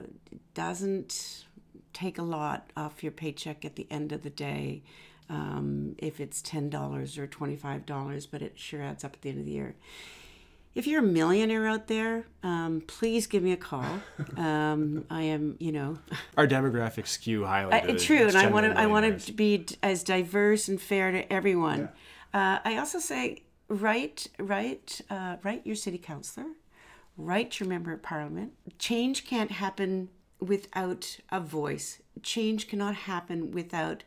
doesn't 0.54 1.44
take 1.92 2.18
a 2.18 2.22
lot 2.22 2.70
off 2.76 3.02
your 3.02 3.12
paycheck 3.12 3.64
at 3.64 3.76
the 3.76 3.86
end 3.90 4.12
of 4.12 4.22
the 4.22 4.30
day. 4.30 4.82
Um, 5.28 5.94
if 5.98 6.18
it's 6.18 6.42
$10 6.42 7.18
or 7.18 7.26
$25, 7.28 8.26
but 8.30 8.42
it 8.42 8.58
sure 8.58 8.82
adds 8.82 9.04
up 9.04 9.14
at 9.14 9.22
the 9.22 9.30
end 9.30 9.38
of 9.38 9.44
the 9.44 9.52
year. 9.52 9.76
If 10.74 10.86
you're 10.86 11.00
a 11.00 11.06
millionaire 11.06 11.66
out 11.66 11.88
there, 11.88 12.26
um, 12.42 12.82
please 12.86 13.26
give 13.26 13.42
me 13.42 13.52
a 13.52 13.56
call. 13.56 14.00
Um, 14.36 15.04
I 15.10 15.22
am, 15.22 15.56
you 15.58 15.70
know, 15.70 15.98
our 16.38 16.46
demographics 16.46 17.08
skew 17.08 17.44
highly. 17.44 17.72
Uh, 17.72 17.98
true, 17.98 18.26
and 18.26 18.36
I 18.36 18.46
want 18.46 18.66
to. 18.66 18.78
I 18.78 18.86
want 18.86 19.20
to 19.20 19.32
be 19.32 19.66
as 19.82 20.02
diverse 20.02 20.68
and 20.68 20.80
fair 20.80 21.10
to 21.10 21.30
everyone. 21.30 21.90
Yeah. 22.32 22.56
Uh, 22.56 22.58
I 22.64 22.78
also 22.78 22.98
say 23.00 23.42
write, 23.68 24.28
write, 24.38 25.00
uh, 25.10 25.36
write 25.42 25.66
your 25.66 25.76
city 25.76 25.98
councilor, 25.98 26.46
write 27.16 27.60
your 27.60 27.68
member 27.68 27.92
of 27.92 28.02
parliament. 28.02 28.52
Change 28.78 29.26
can't 29.26 29.50
happen 29.50 30.08
without 30.40 31.18
a 31.30 31.40
voice. 31.40 32.00
Change 32.22 32.68
cannot 32.68 32.94
happen 32.94 33.50
without 33.50 34.02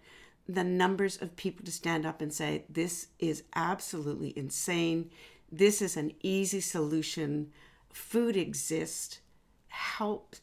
the 0.47 0.63
numbers 0.63 1.21
of 1.21 1.35
people 1.35 1.65
to 1.65 1.71
stand 1.71 2.05
up 2.05 2.21
and 2.21 2.33
say, 2.33 2.65
this 2.69 3.07
is 3.19 3.43
absolutely 3.55 4.37
insane. 4.37 5.09
This 5.51 5.81
is 5.81 5.95
an 5.95 6.11
easy 6.21 6.59
solution. 6.59 7.51
Food 7.91 8.35
exists. 8.35 9.19
Help 9.67 10.35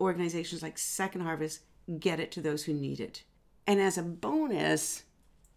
organizations 0.00 0.62
like 0.62 0.78
Second 0.78 1.22
Harvest 1.22 1.60
get 1.98 2.20
it 2.20 2.32
to 2.32 2.40
those 2.40 2.64
who 2.64 2.72
need 2.72 3.00
it. 3.00 3.24
And 3.66 3.80
as 3.80 3.98
a 3.98 4.02
bonus, 4.02 5.04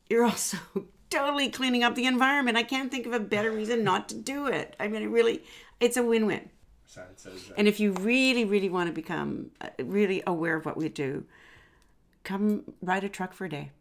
you're 0.09 0.25
also 0.25 0.57
totally 1.09 1.49
cleaning 1.49 1.83
up 1.83 1.95
the 1.95 2.05
environment. 2.05 2.57
I 2.57 2.63
can't 2.63 2.91
think 2.91 3.05
of 3.05 3.13
a 3.13 3.19
better 3.19 3.51
reason 3.51 3.83
not 3.83 4.09
to 4.09 4.15
do 4.15 4.47
it. 4.47 4.75
I 4.79 4.87
mean, 4.87 5.03
it 5.03 5.07
really, 5.07 5.43
it's 5.79 5.97
a 5.97 6.03
win 6.03 6.25
win. 6.25 6.49
And 7.57 7.67
if 7.67 7.79
you 7.79 7.91
really, 7.91 8.45
really 8.45 8.69
want 8.69 8.87
to 8.87 8.93
become 8.93 9.51
uh, 9.61 9.69
really 9.79 10.23
aware 10.25 10.55
of 10.55 10.65
what 10.65 10.77
we 10.77 10.89
do, 10.89 11.25
come 12.23 12.63
ride 12.81 13.03
a 13.03 13.09
truck 13.09 13.33
for 13.33 13.45
a 13.45 13.49
day. 13.49 13.71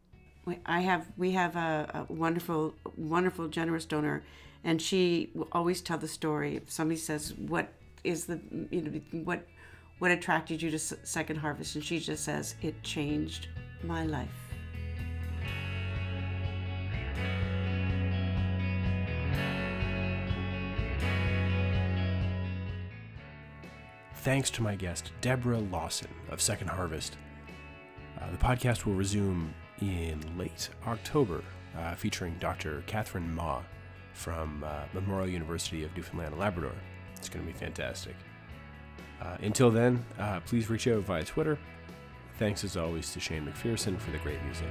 I 0.64 0.80
have, 0.80 1.06
we 1.16 1.32
have 1.32 1.56
a, 1.56 2.06
a 2.08 2.12
wonderful, 2.12 2.74
wonderful, 2.96 3.48
generous 3.48 3.84
donor, 3.84 4.22
and 4.62 4.80
she 4.80 5.30
will 5.34 5.48
always 5.50 5.80
tell 5.80 5.98
the 5.98 6.08
story. 6.08 6.56
If 6.56 6.70
somebody 6.70 7.00
says, 7.00 7.34
"What 7.34 7.72
is 8.04 8.26
the, 8.26 8.40
you 8.70 8.82
know, 8.82 9.00
what, 9.24 9.46
what 9.98 10.12
attracted 10.12 10.62
you 10.62 10.70
to 10.70 10.78
Second 10.78 11.36
Harvest?" 11.38 11.74
and 11.74 11.84
she 11.84 11.98
just 11.98 12.24
says, 12.24 12.54
"It 12.62 12.80
changed 12.84 13.48
my 13.82 14.04
life." 14.04 14.45
Thanks 24.26 24.50
to 24.50 24.62
my 24.62 24.74
guest, 24.74 25.12
Debra 25.20 25.60
Lawson 25.70 26.08
of 26.30 26.40
Second 26.40 26.66
Harvest. 26.66 27.16
Uh, 28.20 28.28
the 28.32 28.36
podcast 28.36 28.84
will 28.84 28.94
resume 28.94 29.54
in 29.80 30.20
late 30.36 30.68
October, 30.84 31.44
uh, 31.78 31.94
featuring 31.94 32.34
Dr. 32.40 32.82
Catherine 32.88 33.32
Ma 33.32 33.62
from 34.14 34.64
uh, 34.64 34.82
Memorial 34.92 35.28
University 35.28 35.84
of 35.84 35.96
Newfoundland 35.96 36.32
and 36.32 36.40
Labrador. 36.40 36.74
It's 37.14 37.28
going 37.28 37.46
to 37.46 37.52
be 37.52 37.56
fantastic. 37.56 38.16
Uh, 39.22 39.36
until 39.42 39.70
then, 39.70 40.04
uh, 40.18 40.40
please 40.40 40.68
reach 40.68 40.88
out 40.88 41.04
via 41.04 41.22
Twitter. 41.22 41.56
Thanks 42.36 42.64
as 42.64 42.76
always 42.76 43.12
to 43.12 43.20
Shane 43.20 43.46
McPherson 43.46 43.96
for 43.96 44.10
the 44.10 44.18
great 44.18 44.42
music. 44.42 44.66